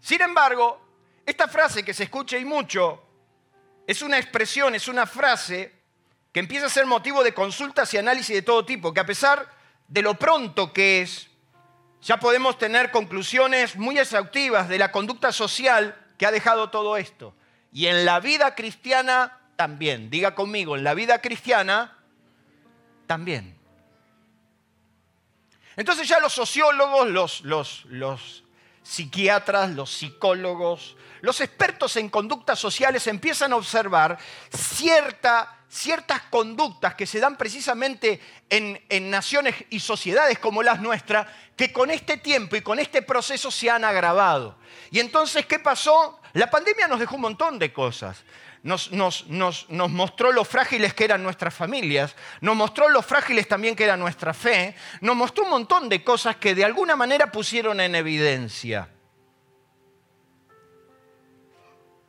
Sin 0.00 0.22
embargo, 0.22 0.80
esta 1.26 1.46
frase 1.46 1.84
que 1.84 1.92
se 1.92 2.04
escucha 2.04 2.38
y 2.38 2.46
mucho, 2.46 3.02
es 3.86 4.00
una 4.00 4.18
expresión, 4.18 4.74
es 4.74 4.88
una 4.88 5.04
frase 5.04 5.70
que 6.32 6.40
empieza 6.40 6.66
a 6.66 6.70
ser 6.70 6.86
motivo 6.86 7.22
de 7.22 7.34
consultas 7.34 7.92
y 7.92 7.98
análisis 7.98 8.34
de 8.34 8.42
todo 8.42 8.64
tipo, 8.64 8.94
que 8.94 9.00
a 9.00 9.06
pesar 9.06 9.46
de 9.86 10.00
lo 10.00 10.14
pronto 10.14 10.72
que 10.72 11.02
es, 11.02 11.28
ya 12.00 12.18
podemos 12.18 12.56
tener 12.56 12.90
conclusiones 12.90 13.76
muy 13.76 13.98
exhaustivas 13.98 14.66
de 14.70 14.78
la 14.78 14.90
conducta 14.90 15.30
social 15.30 16.03
que 16.18 16.26
ha 16.26 16.30
dejado 16.30 16.70
todo 16.70 16.96
esto. 16.96 17.34
Y 17.72 17.86
en 17.86 18.04
la 18.04 18.20
vida 18.20 18.54
cristiana 18.54 19.38
también. 19.56 20.10
Diga 20.10 20.34
conmigo, 20.34 20.76
en 20.76 20.84
la 20.84 20.94
vida 20.94 21.20
cristiana 21.20 21.98
también. 23.06 23.56
Entonces 25.76 26.06
ya 26.06 26.20
los 26.20 26.32
sociólogos, 26.32 27.08
los, 27.08 27.40
los, 27.42 27.84
los 27.86 28.44
psiquiatras, 28.82 29.70
los 29.70 29.90
psicólogos, 29.90 30.96
los 31.20 31.40
expertos 31.40 31.96
en 31.96 32.10
conductas 32.10 32.58
sociales 32.58 33.06
empiezan 33.06 33.52
a 33.52 33.56
observar 33.56 34.18
cierta, 34.50 35.63
ciertas 35.74 36.22
conductas 36.30 36.94
que 36.94 37.06
se 37.06 37.20
dan 37.20 37.36
precisamente 37.36 38.20
en, 38.48 38.80
en 38.88 39.10
naciones 39.10 39.56
y 39.70 39.80
sociedades 39.80 40.38
como 40.38 40.62
las 40.62 40.80
nuestras, 40.80 41.26
que 41.56 41.72
con 41.72 41.90
este 41.90 42.16
tiempo 42.16 42.56
y 42.56 42.62
con 42.62 42.78
este 42.78 43.02
proceso 43.02 43.50
se 43.50 43.70
han 43.70 43.84
agravado. 43.84 44.56
Y 44.90 45.00
entonces, 45.00 45.46
¿qué 45.46 45.58
pasó? 45.58 46.20
La 46.32 46.48
pandemia 46.50 46.88
nos 46.88 47.00
dejó 47.00 47.16
un 47.16 47.22
montón 47.22 47.58
de 47.58 47.72
cosas 47.72 48.24
nos, 48.64 49.28
mostró 49.90 50.32
lo 50.32 50.44
frágiles 50.44 50.94
que 50.94 51.04
eran 51.04 51.22
nuestras 51.22 51.54
familias, 51.54 52.16
nos 52.40 52.56
mostró 52.56 52.88
lo 52.88 53.02
frágiles 53.02 53.46
también 53.46 53.76
que 53.76 53.84
era 53.84 53.96
nuestra 53.96 54.32
fe, 54.32 54.74
nos 55.02 55.14
mostró 55.14 55.44
un 55.44 55.50
montón 55.50 55.88
de 55.88 56.02
cosas 56.02 56.36
que 56.36 56.54
de 56.54 56.64
alguna 56.64 56.96
manera 56.96 57.30
pusieron 57.30 57.78
en 57.80 57.94
evidencia. 57.94 58.88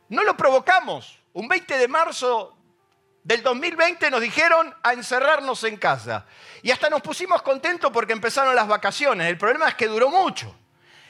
No 0.08 0.22
lo 0.22 0.36
provocamos. 0.36 1.18
Un 1.34 1.46
20 1.46 1.76
de 1.76 1.88
marzo 1.88 2.55
del 3.26 3.42
2020 3.42 4.08
nos 4.08 4.20
dijeron 4.20 4.72
a 4.84 4.92
encerrarnos 4.92 5.64
en 5.64 5.78
casa. 5.78 6.26
Y 6.62 6.70
hasta 6.70 6.88
nos 6.88 7.02
pusimos 7.02 7.42
contentos 7.42 7.90
porque 7.90 8.12
empezaron 8.12 8.54
las 8.54 8.68
vacaciones. 8.68 9.26
El 9.26 9.36
problema 9.36 9.68
es 9.68 9.74
que 9.74 9.88
duró 9.88 10.10
mucho. 10.10 10.56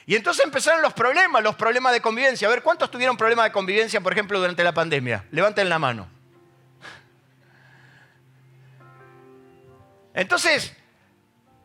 Y 0.07 0.15
entonces 0.15 0.43
empezaron 0.43 0.81
los 0.81 0.93
problemas, 0.93 1.43
los 1.43 1.55
problemas 1.55 1.93
de 1.93 2.01
convivencia. 2.01 2.47
A 2.47 2.49
ver, 2.49 2.63
¿cuántos 2.63 2.89
tuvieron 2.89 3.15
problemas 3.15 3.45
de 3.45 3.51
convivencia, 3.51 4.01
por 4.01 4.13
ejemplo, 4.13 4.39
durante 4.39 4.63
la 4.63 4.73
pandemia? 4.73 5.25
Levanten 5.29 5.69
la 5.69 5.77
mano. 5.77 6.09
Entonces, 10.15 10.75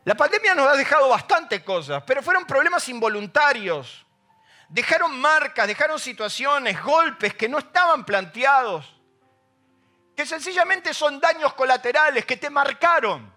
la 0.04 0.14
pandemia 0.14 0.54
nos 0.54 0.68
ha 0.68 0.76
dejado 0.76 1.08
bastantes 1.08 1.62
cosas, 1.62 2.02
pero 2.06 2.22
fueron 2.22 2.44
problemas 2.44 2.86
involuntarios. 2.90 4.04
Dejaron 4.68 5.18
marcas, 5.18 5.66
dejaron 5.66 5.98
situaciones, 5.98 6.78
golpes 6.82 7.32
que 7.32 7.48
no 7.48 7.56
estaban 7.56 8.04
planteados, 8.04 8.94
que 10.22 10.26
sencillamente 10.26 10.94
son 10.94 11.18
daños 11.18 11.52
colaterales 11.54 12.24
que 12.24 12.36
te 12.36 12.48
marcaron, 12.48 13.34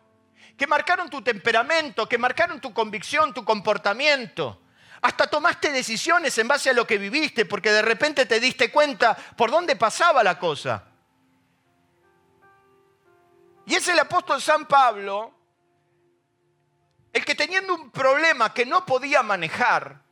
que 0.55 0.67
marcaron 0.67 1.09
tu 1.09 1.19
temperamento, 1.23 2.07
que 2.07 2.19
marcaron 2.19 2.61
tu 2.61 2.75
convicción, 2.75 3.33
tu 3.33 3.43
comportamiento. 3.43 4.61
Hasta 5.01 5.25
tomaste 5.25 5.71
decisiones 5.71 6.37
en 6.37 6.47
base 6.47 6.69
a 6.69 6.73
lo 6.73 6.85
que 6.85 6.99
viviste, 6.99 7.45
porque 7.45 7.71
de 7.71 7.81
repente 7.81 8.27
te 8.27 8.39
diste 8.39 8.71
cuenta 8.71 9.15
por 9.15 9.49
dónde 9.49 9.75
pasaba 9.75 10.23
la 10.23 10.37
cosa. 10.37 10.83
Y 13.65 13.73
es 13.73 13.87
el 13.87 13.97
apóstol 13.97 14.39
San 14.39 14.67
Pablo 14.67 15.33
el 17.13 17.25
que 17.25 17.33
teniendo 17.33 17.73
un 17.73 17.89
problema 17.89 18.53
que 18.53 18.67
no 18.67 18.85
podía 18.85 19.23
manejar, 19.23 20.03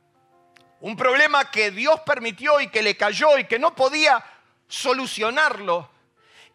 un 0.80 0.96
problema 0.96 1.52
que 1.52 1.70
Dios 1.70 2.00
permitió 2.00 2.60
y 2.60 2.66
que 2.66 2.82
le 2.82 2.96
cayó 2.96 3.38
y 3.38 3.44
que 3.44 3.60
no 3.60 3.76
podía 3.76 4.24
solucionarlo, 4.66 5.93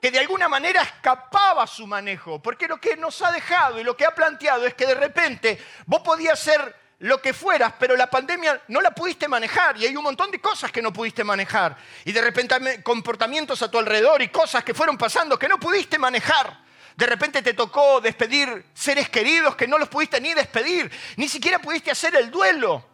que 0.02 0.12
de 0.12 0.20
alguna 0.20 0.48
manera 0.48 0.82
escapaba 0.82 1.68
su 1.68 1.86
manejo, 1.86 2.42
porque 2.42 2.68
lo 2.68 2.80
que 2.80 2.96
nos 2.96 3.22
ha 3.22 3.32
dejado 3.32 3.80
y 3.80 3.84
lo 3.84 3.98
que 3.98 4.06
ha 4.06 4.16
planteado 4.16 4.66
es 4.66 4.74
que 4.74 4.86
de 4.86 4.96
repente 4.96 5.60
vos 5.86 6.02
podías 6.02 6.40
ser 6.40 6.76
lo 7.00 7.22
que 7.22 7.34
fueras, 7.34 7.74
pero 7.80 7.96
la 7.96 8.10
pandemia 8.10 8.62
no 8.68 8.82
la 8.82 8.92
pudiste 8.92 9.28
manejar 9.28 9.78
y 9.78 9.86
hay 9.86 9.96
un 9.96 10.04
montón 10.04 10.32
de 10.32 10.40
cosas 10.40 10.72
que 10.72 10.82
no 10.82 10.92
pudiste 10.92 11.24
manejar 11.24 11.78
y 12.04 12.12
de 12.12 12.22
repente 12.22 12.84
comportamientos 12.84 13.62
a 13.62 13.72
tu 13.72 13.78
alrededor 13.78 14.22
y 14.22 14.30
cosas 14.30 14.64
que 14.64 14.74
fueron 14.74 14.98
pasando 14.98 15.40
que 15.40 15.48
no 15.48 15.60
pudiste 15.60 15.98
manejar. 15.98 16.70
De 16.96 17.06
repente 17.06 17.42
te 17.42 17.54
tocó 17.54 18.02
despedir 18.02 18.66
seres 18.74 19.10
queridos 19.10 19.56
que 19.56 19.68
no 19.68 19.78
los 19.78 19.88
pudiste 19.88 20.20
ni 20.20 20.34
despedir, 20.34 20.92
ni 21.16 21.30
siquiera 21.30 21.60
pudiste 21.60 21.92
hacer 21.92 22.14
el 22.16 22.30
duelo. 22.30 22.86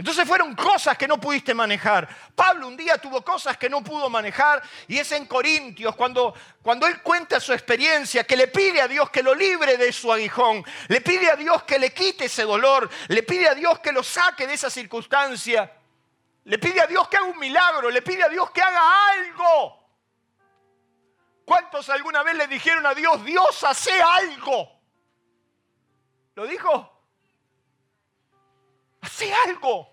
Entonces 0.00 0.26
fueron 0.26 0.54
cosas 0.54 0.96
que 0.96 1.06
no 1.06 1.20
pudiste 1.20 1.52
manejar. 1.52 2.08
Pablo 2.34 2.68
un 2.68 2.74
día 2.74 2.96
tuvo 2.96 3.22
cosas 3.22 3.58
que 3.58 3.68
no 3.68 3.84
pudo 3.84 4.08
manejar 4.08 4.62
y 4.88 4.96
es 4.96 5.12
en 5.12 5.26
Corintios 5.26 5.94
cuando, 5.94 6.32
cuando 6.62 6.86
él 6.86 7.02
cuenta 7.02 7.38
su 7.38 7.52
experiencia, 7.52 8.24
que 8.24 8.34
le 8.34 8.48
pide 8.48 8.80
a 8.80 8.88
Dios 8.88 9.10
que 9.10 9.22
lo 9.22 9.34
libre 9.34 9.76
de 9.76 9.92
su 9.92 10.10
aguijón, 10.10 10.64
le 10.88 11.02
pide 11.02 11.30
a 11.30 11.36
Dios 11.36 11.64
que 11.64 11.78
le 11.78 11.92
quite 11.92 12.24
ese 12.24 12.44
dolor, 12.44 12.88
le 13.08 13.22
pide 13.24 13.46
a 13.46 13.54
Dios 13.54 13.78
que 13.80 13.92
lo 13.92 14.02
saque 14.02 14.46
de 14.46 14.54
esa 14.54 14.70
circunstancia, 14.70 15.70
le 16.44 16.58
pide 16.58 16.80
a 16.80 16.86
Dios 16.86 17.06
que 17.06 17.18
haga 17.18 17.26
un 17.26 17.38
milagro, 17.38 17.90
le 17.90 18.00
pide 18.00 18.22
a 18.22 18.30
Dios 18.30 18.50
que 18.52 18.62
haga 18.62 19.06
algo. 19.10 19.86
¿Cuántos 21.44 21.90
alguna 21.90 22.22
vez 22.22 22.36
le 22.36 22.46
dijeron 22.46 22.86
a 22.86 22.94
Dios, 22.94 23.22
Dios 23.22 23.62
hace 23.64 24.00
algo? 24.00 24.80
¿Lo 26.36 26.46
dijo? 26.46 26.90
Hace 29.02 29.30
algo. 29.46 29.89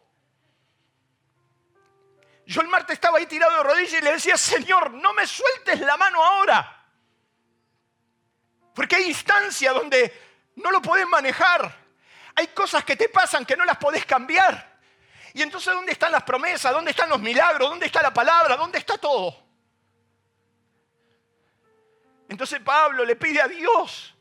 Yo 2.48 2.62
el 2.62 2.70
martes 2.70 2.94
estaba 2.94 3.18
ahí 3.18 3.26
tirado 3.26 3.58
de 3.58 3.64
rodillas 3.64 4.02
y 4.02 4.02
le 4.02 4.12
decía, 4.14 4.38
Señor, 4.38 4.94
no 4.94 5.14
me 5.14 5.28
sueltes 5.28 5.82
la 5.82 5.98
mano 5.98 6.24
ahora. 6.24 6.86
Porque 8.74 8.96
hay 8.96 9.04
instancias 9.04 9.74
donde 9.74 10.52
no 10.56 10.72
lo 10.72 10.82
podés 10.82 11.06
manejar. 11.08 11.76
Hay 12.36 12.48
cosas 12.48 12.86
que 12.86 12.96
te 12.96 13.10
pasan 13.10 13.46
que 13.46 13.58
no 13.58 13.66
las 13.66 13.76
podés 13.78 14.06
cambiar. 14.06 14.80
Y 15.34 15.42
entonces, 15.42 15.74
¿dónde 15.74 15.92
están 15.92 16.14
las 16.14 16.24
promesas? 16.24 16.72
¿Dónde 16.72 16.92
están 16.92 17.10
los 17.10 17.20
milagros? 17.20 17.70
¿Dónde 17.70 17.88
está 17.88 18.02
la 18.02 18.14
palabra? 18.14 18.56
¿Dónde 18.56 18.78
está 18.78 18.98
todo? 18.98 19.44
Entonces 22.30 22.62
Pablo 22.62 23.04
le 23.04 23.18
pide 23.18 23.42
a 23.42 23.48
Dios. 23.50 24.16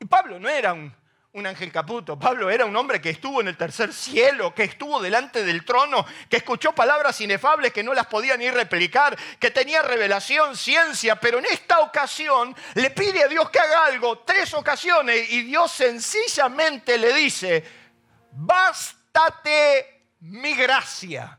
Y 0.00 0.06
Pablo 0.06 0.40
no 0.40 0.48
era 0.48 0.72
un 0.72 0.92
un 1.34 1.46
ángel 1.46 1.72
caputo. 1.72 2.18
Pablo 2.18 2.50
era 2.50 2.66
un 2.66 2.76
hombre 2.76 3.00
que 3.00 3.08
estuvo 3.08 3.40
en 3.40 3.48
el 3.48 3.56
tercer 3.56 3.92
cielo, 3.92 4.54
que 4.54 4.64
estuvo 4.64 5.00
delante 5.00 5.42
del 5.44 5.64
trono, 5.64 6.04
que 6.28 6.36
escuchó 6.36 6.72
palabras 6.72 7.18
inefables 7.22 7.72
que 7.72 7.82
no 7.82 7.94
las 7.94 8.06
podía 8.06 8.36
ni 8.36 8.50
replicar, 8.50 9.16
que 9.38 9.50
tenía 9.50 9.80
revelación, 9.80 10.54
ciencia, 10.56 11.16
pero 11.16 11.38
en 11.38 11.46
esta 11.46 11.80
ocasión 11.80 12.54
le 12.74 12.90
pide 12.90 13.24
a 13.24 13.28
Dios 13.28 13.48
que 13.48 13.60
haga 13.60 13.86
algo, 13.86 14.18
tres 14.18 14.52
ocasiones, 14.52 15.30
y 15.30 15.42
Dios 15.42 15.72
sencillamente 15.72 16.98
le 16.98 17.14
dice, 17.14 17.64
bástate 18.32 20.10
mi 20.20 20.54
gracia 20.54 21.38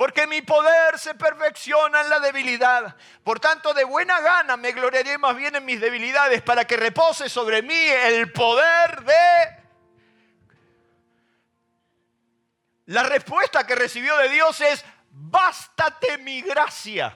porque 0.00 0.26
mi 0.26 0.40
poder 0.40 0.98
se 0.98 1.14
perfecciona 1.14 2.00
en 2.00 2.08
la 2.08 2.20
debilidad. 2.20 2.96
Por 3.22 3.38
tanto, 3.38 3.74
de 3.74 3.84
buena 3.84 4.18
gana 4.20 4.56
me 4.56 4.72
gloriaré 4.72 5.18
más 5.18 5.36
bien 5.36 5.54
en 5.56 5.64
mis 5.66 5.78
debilidades 5.78 6.40
para 6.40 6.64
que 6.64 6.78
repose 6.78 7.28
sobre 7.28 7.60
mí 7.60 7.74
el 7.74 8.32
poder 8.32 9.02
de... 9.02 9.62
La 12.86 13.02
respuesta 13.02 13.66
que 13.66 13.74
recibió 13.74 14.16
de 14.16 14.30
Dios 14.30 14.58
es, 14.62 14.82
bástate 15.10 16.16
mi 16.16 16.40
gracia. 16.40 17.14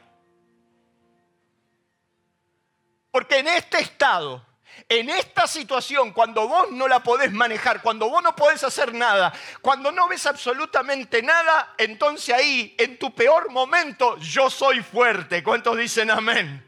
Porque 3.11 3.39
en 3.39 3.49
este 3.49 3.79
estado 3.81 4.47
en 4.89 5.11
esta 5.11 5.47
situación, 5.47 6.13
cuando 6.13 6.47
vos 6.47 6.71
no 6.71 6.87
la 6.89 7.03
podés 7.03 7.33
manejar, 7.33 7.83
cuando 7.83 8.09
vos 8.09 8.23
no 8.23 8.37
podés 8.37 8.63
hacer 8.65 8.93
nada, 8.93 9.33
cuando 9.61 9.91
no 9.91 10.09
ves 10.09 10.27
absolutamente 10.27 11.23
nada, 11.23 11.75
entonces 11.79 12.35
ahí, 12.35 12.75
en 12.79 12.99
tu 12.99 13.15
peor 13.15 13.51
momento, 13.51 14.17
yo 14.19 14.51
soy 14.51 14.83
fuerte. 14.83 15.43
¿Cuántos 15.43 15.77
dicen 15.79 16.11
amén? 16.11 16.65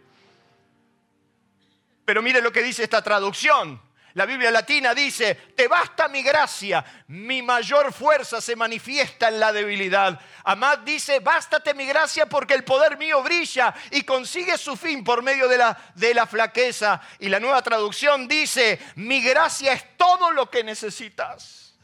Pero 2.05 2.23
mire 2.23 2.41
lo 2.41 2.53
que 2.53 2.63
dice 2.63 2.85
esta 2.85 3.03
traducción. 3.03 3.86
La 4.17 4.25
Biblia 4.25 4.51
latina 4.51 4.95
dice, 4.95 5.35
te 5.35 5.69
basta 5.69 6.09
mi 6.09 6.23
gracia, 6.23 6.83
mi 7.09 7.43
mayor 7.43 7.93
fuerza 7.93 8.41
se 8.41 8.57
manifiesta 8.57 9.29
en 9.29 9.39
la 9.39 9.53
debilidad. 9.53 10.19
Amad 10.43 10.79
dice, 10.79 11.21
bástate 11.21 11.75
mi 11.75 11.85
gracia 11.85 12.25
porque 12.25 12.55
el 12.55 12.65
poder 12.65 12.97
mío 12.97 13.23
brilla 13.23 13.75
y 13.91 14.05
consigue 14.05 14.57
su 14.57 14.75
fin 14.75 15.05
por 15.05 15.23
medio 15.23 15.49
de 15.49 15.59
la, 15.59 15.77
de 15.95 16.15
la 16.15 16.27
flaqueza. 16.27 16.99
Y 17.19 17.29
la 17.29 17.39
nueva 17.39 17.61
traducción 17.61 18.27
dice, 18.27 18.81
mi 18.95 19.21
gracia 19.21 19.75
es 19.75 19.99
todo 19.99 20.31
lo 20.31 20.49
que 20.49 20.65
necesitas. 20.65 21.77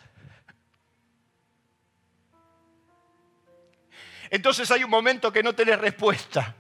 Entonces 4.31 4.71
hay 4.71 4.85
un 4.85 4.91
momento 4.91 5.31
que 5.31 5.43
no 5.43 5.55
tenés 5.55 5.79
respuesta. 5.79 6.55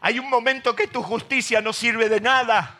Hay 0.00 0.18
un 0.18 0.28
momento 0.28 0.74
que 0.74 0.88
tu 0.88 1.00
justicia 1.00 1.60
no 1.60 1.72
sirve 1.72 2.08
de 2.08 2.20
nada. 2.20 2.79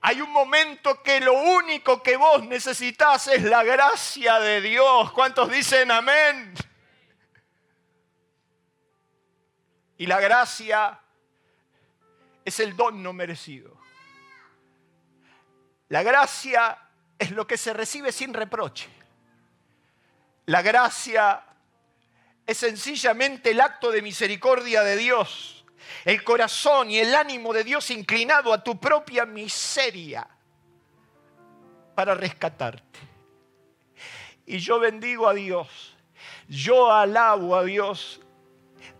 Hay 0.00 0.20
un 0.20 0.30
momento 0.30 1.02
que 1.02 1.20
lo 1.20 1.32
único 1.32 2.02
que 2.02 2.16
vos 2.16 2.44
necesitas 2.44 3.26
es 3.28 3.42
la 3.42 3.64
gracia 3.64 4.38
de 4.38 4.60
Dios. 4.60 5.12
¿Cuántos 5.12 5.50
dicen 5.50 5.90
amén? 5.90 6.54
Y 9.98 10.06
la 10.06 10.20
gracia 10.20 11.00
es 12.44 12.60
el 12.60 12.76
don 12.76 13.02
no 13.02 13.12
merecido. 13.12 13.76
La 15.88 16.02
gracia 16.02 16.78
es 17.18 17.32
lo 17.32 17.46
que 17.46 17.56
se 17.56 17.72
recibe 17.72 18.12
sin 18.12 18.32
reproche. 18.32 18.88
La 20.46 20.62
gracia 20.62 21.44
es 22.46 22.56
sencillamente 22.56 23.50
el 23.50 23.60
acto 23.60 23.90
de 23.90 24.00
misericordia 24.00 24.82
de 24.82 24.96
Dios, 24.96 25.57
el 26.04 26.22
corazón 26.24 26.90
y 26.90 26.98
el 26.98 27.14
ánimo 27.14 27.52
de 27.52 27.64
Dios 27.64 27.90
inclinado 27.90 28.52
a 28.52 28.62
tu 28.62 28.78
propia 28.78 29.26
miseria 29.26 30.28
para 31.94 32.14
rescatarte. 32.14 32.98
Y 34.46 34.58
yo 34.58 34.78
bendigo 34.78 35.28
a 35.28 35.34
Dios, 35.34 35.96
yo 36.48 36.90
alabo 36.92 37.56
a 37.56 37.64
Dios 37.64 38.20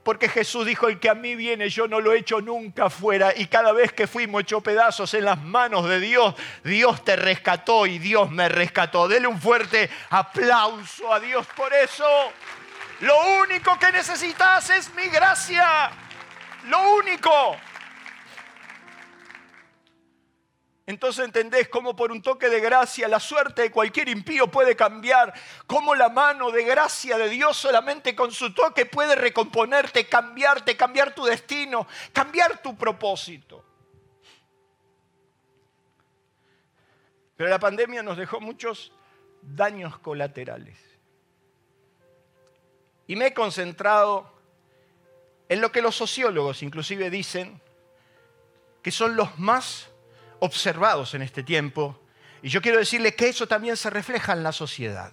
porque 0.09 0.31
Jesús 0.31 0.65
dijo, 0.65 0.89
el 0.89 0.99
que 0.99 1.11
a 1.11 1.15
mí 1.15 1.35
viene 1.35 1.69
yo 1.69 1.87
no 1.87 2.01
lo 2.01 2.15
he 2.15 2.21
hecho 2.21 2.41
nunca 2.41 2.89
fuera. 2.89 3.35
Y 3.37 3.45
cada 3.45 3.73
vez 3.73 3.93
que 3.93 4.07
fuimos 4.07 4.41
hechos 4.41 4.63
pedazos 4.63 5.13
en 5.13 5.27
las 5.27 5.39
manos 5.43 5.87
de 5.87 6.01
Dios, 6.01 6.35
Dios 6.65 7.05
te 7.05 7.15
rescató 7.15 7.85
y 7.85 7.99
Dios 7.99 8.31
me 8.31 8.49
rescató. 8.49 9.07
Dele 9.07 9.27
un 9.27 9.39
fuerte 9.39 9.91
aplauso 10.09 11.13
a 11.13 11.21
Dios 11.21 11.47
por 11.55 11.75
eso. 11.75 12.07
Lo 13.01 13.43
único 13.43 13.79
que 13.79 13.93
necesitas 13.93 14.71
es 14.71 14.95
mi 14.95 15.09
gracia. 15.09 15.91
Lo 16.69 16.95
único. 16.95 17.57
Entonces 20.87 21.27
entendés 21.27 21.69
cómo 21.69 21.95
por 21.95 22.11
un 22.11 22.23
toque 22.23 22.49
de 22.49 22.61
gracia 22.61 23.09
la 23.09 23.21
suerte 23.21 23.61
de 23.61 23.71
cualquier 23.71 24.09
impío 24.09 24.51
puede 24.51 24.75
cambiar, 24.75 25.35
cómo 25.67 25.95
la 25.95 26.09
mano 26.09 26.51
de 26.51 26.65
gracia 26.65 27.19
de 27.19 27.29
Dios 27.29 27.59
solamente 27.59 28.17
con 28.17 28.33
su 28.33 28.55
toque 28.55 28.87
puede 28.87 29.15
recomponerte, 29.15 30.09
cambiarte, 30.09 30.79
cambiar 30.79 31.15
tu 31.15 31.25
destino, 31.25 31.87
cambiar 32.11 32.63
tu 32.63 32.75
propósito. 32.75 33.63
Pero 37.37 37.51
la 37.51 37.59
pandemia 37.59 38.03
nos 38.03 38.17
dejó 38.17 38.41
muchos 38.41 38.91
daños 39.43 39.99
colaterales. 39.99 40.79
Y 43.07 43.15
me 43.15 43.27
he 43.27 43.35
concentrado 43.35 44.38
en 45.49 45.61
lo 45.61 45.73
que 45.73 45.83
los 45.83 45.97
sociólogos 45.97 46.63
inclusive 46.63 47.11
dicen 47.11 47.61
que 48.83 48.91
son 48.91 49.17
los 49.17 49.39
más 49.39 49.89
observados 50.41 51.15
en 51.15 51.23
este 51.23 51.43
tiempo. 51.43 52.01
Y 52.43 52.49
yo 52.49 52.63
quiero 52.63 52.79
decirle 52.79 53.15
que 53.15 53.29
eso 53.29 53.47
también 53.47 53.77
se 53.77 53.91
refleja 53.91 54.33
en 54.33 54.43
la 54.43 54.53
sociedad. 54.53 55.13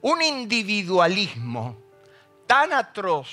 Un 0.00 0.22
individualismo 0.22 1.78
tan 2.46 2.72
atroz, 2.72 3.28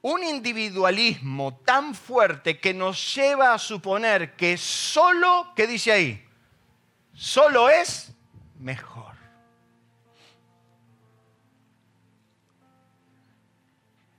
un 0.00 0.22
individualismo 0.24 1.60
tan 1.64 1.94
fuerte 1.94 2.58
que 2.58 2.74
nos 2.74 3.14
lleva 3.14 3.54
a 3.54 3.58
suponer 3.58 4.34
que 4.36 4.56
solo, 4.56 5.52
¿qué 5.54 5.66
dice 5.66 5.92
ahí? 5.92 6.28
Solo 7.14 7.68
es 7.68 8.12
mejor. 8.58 9.11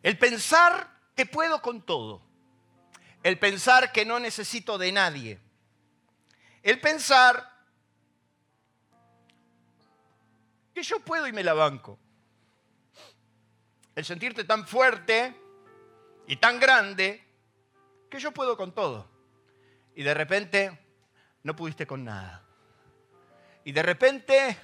El 0.04 0.18
pensar 0.20 1.00
que 1.16 1.26
puedo 1.26 1.62
con 1.62 1.82
todo 1.82 2.34
el 3.24 3.40
pensar 3.40 3.92
que 3.92 4.06
no 4.06 4.20
necesito 4.20 4.78
de 4.78 4.92
nadie, 4.92 5.40
el 6.62 6.80
pensar 6.80 7.50
que 10.76 10.84
yo 10.84 11.00
puedo 11.00 11.26
y 11.26 11.32
me 11.32 11.44
la 11.44 11.54
banco, 11.54 11.98
el 13.96 14.04
sentirte 14.04 14.44
tan 14.44 14.68
fuerte 14.68 15.36
y 16.28 16.36
tan 16.36 16.60
grande 16.60 17.24
que 18.10 18.20
yo 18.20 18.32
puedo 18.32 18.58
con 18.58 18.74
todo. 18.74 19.10
Y 19.96 20.04
de 20.04 20.14
repente 20.14 20.80
no 21.44 21.56
pudiste 21.56 21.88
con 21.88 22.04
nada. 22.04 22.44
Y 23.64 23.72
de 23.72 23.84
repente 23.84 24.58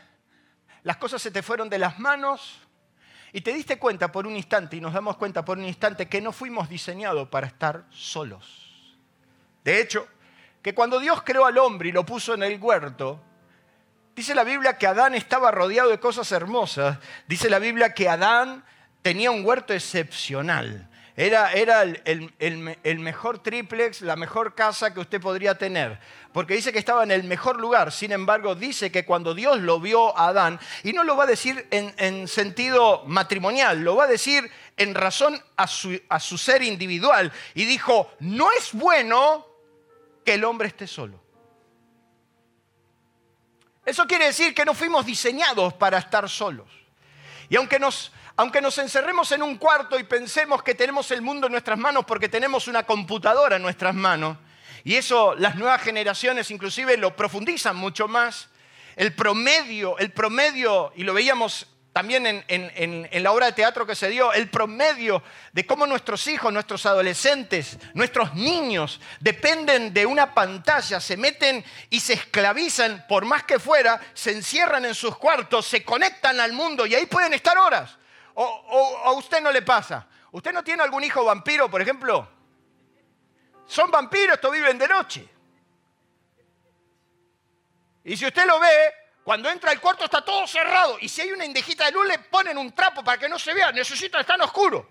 las 0.83 0.97
cosas 0.97 1.21
se 1.21 1.31
te 1.31 1.43
fueron 1.43 1.69
de 1.69 1.77
las 1.77 1.99
manos 1.99 2.59
y 3.31 3.41
te 3.41 3.53
diste 3.53 3.77
cuenta 3.77 4.11
por 4.11 4.25
un 4.25 4.35
instante, 4.35 4.75
y 4.75 4.81
nos 4.81 4.93
damos 4.93 5.17
cuenta 5.17 5.45
por 5.45 5.57
un 5.57 5.65
instante, 5.65 6.07
que 6.07 6.21
no 6.21 6.31
fuimos 6.31 6.69
diseñados 6.69 7.29
para 7.29 7.47
estar 7.47 7.85
solos. 7.91 8.95
De 9.63 9.81
hecho, 9.81 10.07
que 10.61 10.73
cuando 10.73 10.99
Dios 10.99 11.21
creó 11.23 11.45
al 11.45 11.57
hombre 11.57 11.89
y 11.89 11.91
lo 11.91 12.05
puso 12.05 12.33
en 12.33 12.43
el 12.43 12.61
huerto, 12.61 13.21
dice 14.15 14.35
la 14.35 14.43
Biblia 14.43 14.77
que 14.77 14.87
Adán 14.87 15.15
estaba 15.15 15.51
rodeado 15.51 15.89
de 15.89 15.99
cosas 15.99 16.31
hermosas. 16.31 16.97
Dice 17.27 17.49
la 17.49 17.59
Biblia 17.59 17.93
que 17.93 18.09
Adán 18.09 18.63
tenía 19.01 19.31
un 19.31 19.45
huerto 19.45 19.73
excepcional. 19.73 20.88
Era, 21.19 21.51
era 21.51 21.81
el, 21.81 22.99
mejor 22.99 23.39
triplex, 23.39 23.99
la 23.99 24.15
mejor 24.15 24.55
casa 24.55 24.93
que 24.93 25.01
usted 25.01 25.19
podría 25.19 25.57
tener. 25.57 25.99
Porque 26.31 26.53
dice 26.53 26.71
que 26.71 26.79
estaba 26.79 27.03
en 27.03 27.11
el 27.11 27.25
mejor 27.25 27.59
lugar. 27.59 27.91
Sin 27.91 28.13
embargo, 28.13 28.55
dice 28.55 28.89
que 28.89 29.03
cuando 29.03 29.33
Dios 29.33 29.59
lo 29.59 29.81
vio 29.81 30.17
a 30.17 30.29
Adán, 30.29 30.61
y 30.81 30.93
no 30.93 31.03
lo 31.03 31.17
va 31.17 31.25
a 31.25 31.27
decir 31.27 31.67
en, 31.71 32.25
sentido 32.29 33.03
matrimonial, 33.05 33.81
lo 33.81 33.97
va 33.97 34.05
a 34.05 34.07
decir 34.07 34.49
en 34.77 34.95
razón 34.95 35.37
a 35.57 35.67
su, 35.67 36.01
a 36.07 36.21
su 36.21 36.37
ser 36.37 36.63
individual. 36.63 37.33
Y 37.53 37.65
dijo, 37.65 38.13
no 38.21 38.49
es 38.53 38.71
bueno 38.71 39.45
que 40.23 40.35
el 40.35 40.45
hombre 40.45 40.69
esté 40.69 40.87
solo. 40.87 41.21
Eso 43.85 44.07
quiere 44.07 44.27
decir 44.27 44.55
que 44.55 44.63
no 44.63 44.73
fuimos 44.73 45.05
diseñados 45.05 45.73
para 45.73 45.97
estar 45.97 46.29
solos. 46.29 46.69
Y 47.49 47.57
aunque 47.57 47.77
nos 47.77 48.13
aunque 48.39 48.61
nos 48.61 48.77
encerremos 48.77 49.33
en 49.33 49.43
un 49.43 49.57
cuarto 49.57 49.99
y 49.99 50.03
pensemos 50.03 50.63
que 50.63 50.73
tenemos 50.73 51.11
el 51.11 51.21
mundo 51.21 51.47
en 51.47 51.51
nuestras 51.51 51.77
manos 51.77 52.05
porque 52.05 52.29
tenemos 52.29 52.69
una 52.69 52.83
computadora 52.83 53.57
en 53.57 53.61
nuestras 53.61 53.93
manos, 53.93 54.37
y 54.85 54.95
eso 54.95 55.35
las 55.35 55.55
nuevas 55.55 55.81
generaciones 55.81 56.49
inclusive 56.49 56.95
lo 56.95 57.17
profundizan 57.17 57.75
mucho 57.75 58.07
más, 58.07 58.47
el 58.95 59.13
promedio, 59.13 59.97
el 59.97 60.13
promedio, 60.13 60.93
y 60.95 61.03
lo 61.03 61.13
veíamos 61.13 61.67
también 61.91 62.25
en, 62.27 62.45
en, 62.47 63.23
la 63.23 63.33
obra 63.33 63.47
de 63.47 63.51
teatro 63.51 63.85
que 63.85 63.93
se 63.93 64.07
dio, 64.07 64.31
el 64.31 64.49
promedio 64.49 65.21
de 65.51 65.65
cómo 65.65 65.85
nuestros 65.85 66.25
hijos, 66.27 66.53
nuestros 66.53 66.85
adolescentes, 66.85 67.77
nuestros 67.93 68.35
niños 68.35 69.01
dependen 69.19 69.93
de 69.93 70.05
una 70.05 70.33
pantalla, 70.33 71.01
se 71.01 71.17
meten 71.17 71.65
y 71.89 71.99
se 71.99 72.13
esclavizan, 72.13 73.05
por 73.09 73.25
más 73.25 73.43
que 73.43 73.59
fuera, 73.59 73.99
se 74.13 74.31
encierran 74.31 74.85
en 74.85 74.95
sus 74.95 75.17
cuartos, 75.17 75.67
se 75.67 75.83
conectan 75.83 76.39
al 76.39 76.53
mundo 76.53 76.85
y 76.85 76.95
ahí 76.95 77.05
pueden 77.05 77.33
estar 77.33 77.57
horas. 77.57 77.98
O, 78.41 79.01
a 79.03 79.11
usted 79.11 79.41
no 79.41 79.51
le 79.51 79.61
pasa. 79.61 80.07
¿Usted 80.31 80.53
no 80.53 80.63
tiene 80.63 80.81
algún 80.81 81.03
hijo 81.03 81.25
vampiro, 81.25 81.69
por 81.69 81.81
ejemplo? 81.81 82.25
Son 83.65 83.91
vampiros, 83.91 84.35
estos 84.35 84.51
viven 84.51 84.77
de 84.77 84.87
noche. 84.87 85.29
Y 88.05 88.15
si 88.15 88.25
usted 88.25 88.45
lo 88.45 88.57
ve, 88.61 88.93
cuando 89.25 89.49
entra 89.49 89.71
al 89.71 89.81
cuarto 89.81 90.05
está 90.05 90.23
todo 90.23 90.47
cerrado. 90.47 90.97
Y 91.01 91.09
si 91.09 91.19
hay 91.19 91.33
una 91.33 91.43
indejita 91.43 91.85
de 91.85 91.91
luz, 91.91 92.07
le 92.07 92.17
ponen 92.19 92.57
un 92.57 92.71
trapo 92.71 93.03
para 93.03 93.17
que 93.17 93.27
no 93.27 93.37
se 93.37 93.53
vea. 93.53 93.73
Necesita 93.73 94.21
estar 94.21 94.37
en 94.37 94.43
oscuro. 94.43 94.89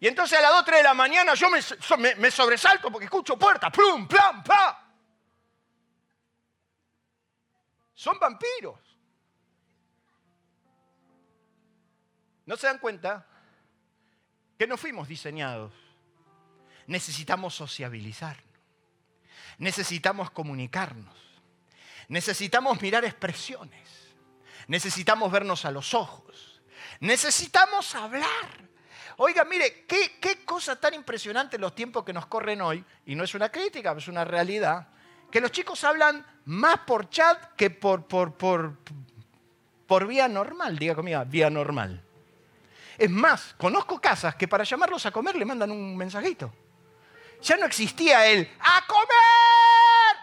Y 0.00 0.08
entonces 0.08 0.38
a 0.38 0.42
las 0.42 0.52
2, 0.52 0.64
3 0.64 0.78
de 0.78 0.82
la 0.84 0.94
mañana 0.94 1.34
yo 1.34 1.50
me, 1.50 2.14
me 2.14 2.30
sobresalto 2.30 2.90
porque 2.90 3.04
escucho 3.04 3.36
puertas. 3.36 3.70
¡Plum, 3.70 4.08
plam, 4.08 4.42
pa! 4.42 4.82
Son 7.92 8.18
vampiros. 8.18 8.89
¿No 12.50 12.56
se 12.56 12.66
dan 12.66 12.78
cuenta? 12.78 13.24
Que 14.58 14.66
no 14.66 14.76
fuimos 14.76 15.06
diseñados. 15.06 15.72
Necesitamos 16.88 17.54
sociabilizarnos. 17.54 18.44
Necesitamos 19.58 20.32
comunicarnos. 20.32 21.14
Necesitamos 22.08 22.82
mirar 22.82 23.04
expresiones. 23.04 23.88
Necesitamos 24.66 25.30
vernos 25.30 25.64
a 25.64 25.70
los 25.70 25.94
ojos. 25.94 26.60
Necesitamos 26.98 27.94
hablar. 27.94 28.26
Oiga, 29.18 29.44
mire, 29.44 29.84
qué, 29.86 30.18
qué 30.20 30.44
cosa 30.44 30.74
tan 30.74 30.94
impresionante 30.94 31.56
los 31.56 31.72
tiempos 31.72 32.02
que 32.02 32.12
nos 32.12 32.26
corren 32.26 32.62
hoy, 32.62 32.84
y 33.06 33.14
no 33.14 33.22
es 33.22 33.32
una 33.36 33.48
crítica, 33.52 33.94
es 33.96 34.08
una 34.08 34.24
realidad, 34.24 34.88
que 35.30 35.40
los 35.40 35.52
chicos 35.52 35.84
hablan 35.84 36.26
más 36.46 36.78
por 36.78 37.10
chat 37.10 37.54
que 37.54 37.70
por, 37.70 38.08
por, 38.08 38.36
por, 38.36 38.76
por 39.86 40.08
vía 40.08 40.26
normal, 40.26 40.76
diga 40.76 40.96
conmigo, 40.96 41.24
vía 41.26 41.48
normal. 41.48 42.09
Es 43.00 43.08
más, 43.08 43.54
conozco 43.56 43.98
casas 43.98 44.34
que 44.34 44.46
para 44.46 44.62
llamarlos 44.62 45.06
a 45.06 45.10
comer 45.10 45.34
le 45.34 45.46
mandan 45.46 45.70
un 45.70 45.96
mensajito. 45.96 46.52
Ya 47.40 47.56
no 47.56 47.64
existía 47.64 48.26
el 48.26 48.46
¡a 48.60 48.86
comer! 48.86 50.16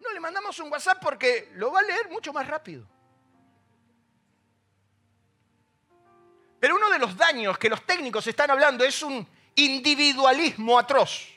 No, 0.00 0.10
le 0.14 0.18
mandamos 0.18 0.58
un 0.58 0.72
WhatsApp 0.72 1.02
porque 1.02 1.50
lo 1.56 1.70
va 1.70 1.80
a 1.80 1.82
leer 1.82 2.08
mucho 2.08 2.32
más 2.32 2.46
rápido. 2.46 2.86
Pero 6.60 6.76
uno 6.76 6.88
de 6.88 6.98
los 6.98 7.14
daños 7.14 7.58
que 7.58 7.68
los 7.68 7.84
técnicos 7.84 8.26
están 8.26 8.50
hablando 8.50 8.86
es 8.86 9.02
un 9.02 9.28
individualismo 9.54 10.78
atroz. 10.78 11.28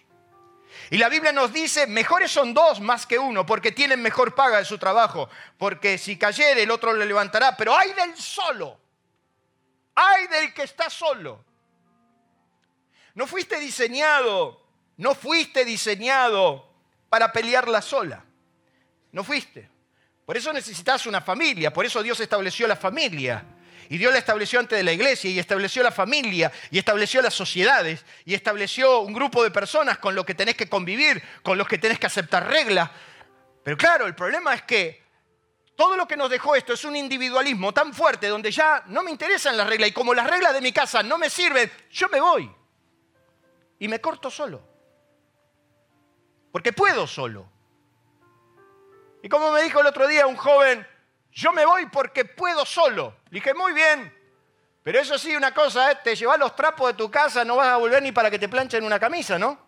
Y 0.89 0.97
la 0.97 1.09
Biblia 1.09 1.31
nos 1.31 1.53
dice, 1.53 1.87
mejores 1.87 2.31
son 2.31 2.53
dos 2.53 2.79
más 2.79 3.05
que 3.05 3.19
uno, 3.19 3.45
porque 3.45 3.71
tienen 3.71 4.01
mejor 4.01 4.35
paga 4.35 4.57
de 4.57 4.65
su 4.65 4.77
trabajo, 4.77 5.29
porque 5.57 5.97
si 5.97 6.17
cayere 6.17 6.63
el 6.63 6.71
otro 6.71 6.93
le 6.93 7.05
levantará, 7.05 7.55
pero 7.55 7.77
hay 7.77 7.93
del 7.93 8.15
solo. 8.15 8.79
Ay 9.95 10.27
del 10.27 10.53
que 10.53 10.63
está 10.63 10.89
solo. 10.89 11.43
No 13.15 13.27
fuiste 13.27 13.59
diseñado, 13.59 14.65
no 14.97 15.13
fuiste 15.13 15.65
diseñado 15.65 16.69
para 17.09 17.31
pelearla 17.31 17.81
sola. 17.81 18.23
No 19.11 19.23
fuiste. 19.23 19.69
Por 20.25 20.37
eso 20.37 20.53
necesitas 20.53 21.05
una 21.07 21.21
familia, 21.21 21.73
por 21.73 21.85
eso 21.85 22.03
Dios 22.03 22.19
estableció 22.19 22.67
la 22.67 22.75
familia. 22.75 23.43
Y 23.91 23.97
Dios 23.97 24.13
la 24.13 24.19
estableció 24.19 24.59
antes 24.59 24.77
de 24.77 24.83
la 24.83 24.93
iglesia 24.93 25.31
y 25.31 25.39
estableció 25.39 25.81
la 25.81 25.91
familia 25.91 26.51
y 26.69 26.77
estableció 26.77 27.23
las 27.23 27.33
sociedades 27.33 28.05
y 28.23 28.35
estableció 28.35 28.99
un 28.99 29.13
grupo 29.13 29.43
de 29.43 29.49
personas 29.49 29.97
con 29.97 30.13
los 30.13 30.25
que 30.25 30.35
tenés 30.35 30.55
que 30.55 30.69
convivir, 30.69 31.21
con 31.41 31.57
los 31.57 31.67
que 31.67 31.79
tenés 31.79 31.97
que 31.97 32.05
aceptar 32.05 32.47
reglas. 32.47 32.91
Pero 33.63 33.75
claro, 33.77 34.05
el 34.05 34.13
problema 34.13 34.53
es 34.53 34.61
que 34.61 35.01
todo 35.75 35.97
lo 35.97 36.07
que 36.07 36.15
nos 36.15 36.29
dejó 36.29 36.55
esto 36.55 36.73
es 36.73 36.85
un 36.85 36.95
individualismo 36.95 37.73
tan 37.73 37.91
fuerte 37.91 38.27
donde 38.27 38.51
ya 38.51 38.83
no 38.87 39.01
me 39.01 39.09
interesan 39.09 39.57
las 39.57 39.65
reglas 39.65 39.89
y 39.89 39.93
como 39.93 40.13
las 40.13 40.29
reglas 40.29 40.53
de 40.53 40.61
mi 40.61 40.71
casa 40.71 41.01
no 41.01 41.17
me 41.17 41.31
sirven, 41.31 41.71
yo 41.89 42.09
me 42.09 42.21
voy 42.21 42.51
y 43.79 43.87
me 43.87 43.99
corto 43.99 44.29
solo. 44.29 44.61
Porque 46.51 46.73
puedo 46.73 47.07
solo. 47.07 47.49
Y 49.23 49.29
como 49.29 49.51
me 49.51 49.63
dijo 49.63 49.79
el 49.81 49.87
otro 49.87 50.07
día 50.07 50.27
un 50.27 50.35
joven, 50.35 50.85
yo 51.31 51.51
me 51.53 51.65
voy 51.65 51.87
porque 51.87 52.25
puedo 52.25 52.65
solo. 52.65 53.18
Dije, 53.29 53.53
muy 53.53 53.73
bien, 53.73 54.13
pero 54.83 54.99
eso 54.99 55.17
sí, 55.17 55.35
una 55.35 55.53
cosa, 55.53 55.91
¿eh? 55.91 55.97
te 56.03 56.15
llevas 56.15 56.39
los 56.39 56.55
trapos 56.55 56.87
de 56.87 56.93
tu 56.95 57.11
casa, 57.11 57.45
no 57.45 57.57
vas 57.57 57.67
a 57.67 57.77
volver 57.77 58.01
ni 58.01 58.11
para 58.11 58.31
que 58.31 58.39
te 58.39 58.49
planchen 58.49 58.83
una 58.83 58.99
camisa, 58.99 59.37
¿no? 59.37 59.59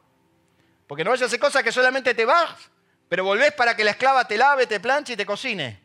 Porque 0.88 1.04
no 1.04 1.12
vayas 1.12 1.24
a 1.24 1.26
hacer 1.28 1.39
cosas 1.39 1.63
que 1.63 1.71
solamente 1.71 2.13
te 2.13 2.26
vas, 2.26 2.71
pero 3.08 3.24
volvés 3.24 3.54
para 3.54 3.76
que 3.76 3.84
la 3.84 3.91
esclava 3.91 4.26
te 4.26 4.38
lave, 4.38 4.67
te 4.67 4.80
planche 4.80 5.13
y 5.13 5.17
te 5.17 5.26
cocine. 5.26 5.80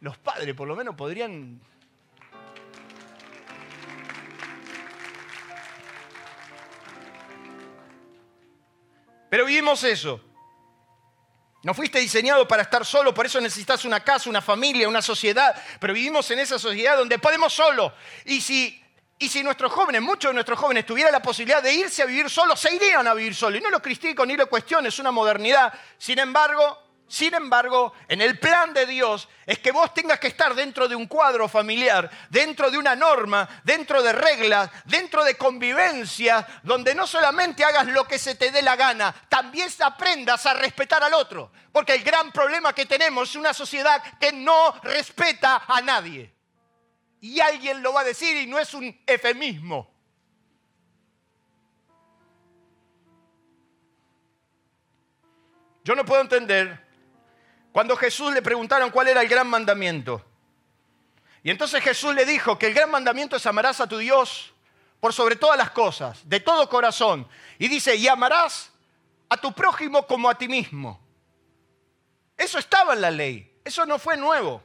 Los 0.00 0.16
padres 0.18 0.54
por 0.54 0.68
lo 0.68 0.76
menos 0.76 0.94
podrían 0.94 1.60
Pero 9.30 9.44
vivimos 9.46 9.84
eso. 9.84 10.20
No 11.62 11.74
fuiste 11.74 11.98
diseñado 11.98 12.48
para 12.48 12.62
estar 12.62 12.86
solo, 12.86 13.12
por 13.12 13.26
eso 13.26 13.40
necesitas 13.40 13.84
una 13.84 14.00
casa, 14.00 14.30
una 14.30 14.40
familia, 14.40 14.88
una 14.88 15.02
sociedad. 15.02 15.54
Pero 15.78 15.92
vivimos 15.92 16.30
en 16.30 16.38
esa 16.38 16.58
sociedad 16.58 16.96
donde 16.96 17.18
podemos 17.18 17.52
solo. 17.52 17.92
Y 18.24 18.40
si, 18.40 18.82
y 19.18 19.28
si 19.28 19.42
nuestros 19.42 19.70
jóvenes, 19.70 20.00
muchos 20.00 20.30
de 20.30 20.34
nuestros 20.34 20.58
jóvenes, 20.58 20.86
tuvieran 20.86 21.12
la 21.12 21.20
posibilidad 21.20 21.62
de 21.62 21.74
irse 21.74 22.02
a 22.02 22.06
vivir 22.06 22.30
solos, 22.30 22.58
se 22.58 22.74
irían 22.74 23.06
a 23.06 23.12
vivir 23.12 23.34
solos. 23.34 23.60
Y 23.60 23.62
no 23.62 23.68
lo 23.68 23.82
critico 23.82 24.24
ni 24.24 24.36
lo 24.36 24.48
cuestiono, 24.48 24.88
es 24.88 24.98
una 24.98 25.10
modernidad. 25.10 25.72
Sin 25.98 26.18
embargo, 26.18 26.89
sin 27.10 27.34
embargo, 27.34 27.92
en 28.06 28.22
el 28.22 28.38
plan 28.38 28.72
de 28.72 28.86
Dios 28.86 29.28
es 29.44 29.58
que 29.58 29.72
vos 29.72 29.92
tengas 29.92 30.20
que 30.20 30.28
estar 30.28 30.54
dentro 30.54 30.86
de 30.86 30.94
un 30.94 31.08
cuadro 31.08 31.48
familiar, 31.48 32.08
dentro 32.28 32.70
de 32.70 32.78
una 32.78 32.94
norma, 32.94 33.48
dentro 33.64 34.00
de 34.00 34.12
reglas, 34.12 34.70
dentro 34.84 35.24
de 35.24 35.36
convivencia, 35.36 36.46
donde 36.62 36.94
no 36.94 37.08
solamente 37.08 37.64
hagas 37.64 37.88
lo 37.88 38.04
que 38.04 38.16
se 38.16 38.36
te 38.36 38.52
dé 38.52 38.62
la 38.62 38.76
gana, 38.76 39.12
también 39.28 39.68
aprendas 39.80 40.46
a 40.46 40.54
respetar 40.54 41.02
al 41.02 41.14
otro. 41.14 41.50
Porque 41.72 41.94
el 41.94 42.04
gran 42.04 42.30
problema 42.30 42.72
que 42.72 42.86
tenemos 42.86 43.30
es 43.30 43.34
una 43.34 43.52
sociedad 43.52 44.00
que 44.20 44.30
no 44.30 44.72
respeta 44.84 45.64
a 45.66 45.80
nadie. 45.80 46.32
Y 47.20 47.40
alguien 47.40 47.82
lo 47.82 47.92
va 47.92 48.02
a 48.02 48.04
decir 48.04 48.36
y 48.36 48.46
no 48.46 48.56
es 48.56 48.72
un 48.72 49.02
efemismo. 49.04 49.92
Yo 55.82 55.96
no 55.96 56.04
puedo 56.04 56.22
entender 56.22 56.89
cuando 57.72 57.96
Jesús 57.96 58.32
le 58.32 58.42
preguntaron 58.42 58.90
cuál 58.90 59.08
era 59.08 59.22
el 59.22 59.28
gran 59.28 59.48
mandamiento. 59.48 60.24
Y 61.42 61.50
entonces 61.50 61.82
Jesús 61.82 62.14
le 62.14 62.24
dijo 62.26 62.58
que 62.58 62.66
el 62.66 62.74
gran 62.74 62.90
mandamiento 62.90 63.36
es 63.36 63.46
amarás 63.46 63.80
a 63.80 63.86
tu 63.86 63.98
Dios 63.98 64.52
por 64.98 65.14
sobre 65.14 65.36
todas 65.36 65.56
las 65.56 65.70
cosas, 65.70 66.28
de 66.28 66.40
todo 66.40 66.68
corazón. 66.68 67.26
Y 67.58 67.68
dice, 67.68 67.96
y 67.96 68.08
amarás 68.08 68.70
a 69.28 69.36
tu 69.36 69.52
prójimo 69.52 70.06
como 70.06 70.28
a 70.28 70.36
ti 70.36 70.48
mismo. 70.48 71.00
Eso 72.36 72.58
estaba 72.58 72.94
en 72.94 73.00
la 73.00 73.10
ley, 73.10 73.58
eso 73.64 73.86
no 73.86 73.98
fue 73.98 74.16
nuevo. 74.16 74.62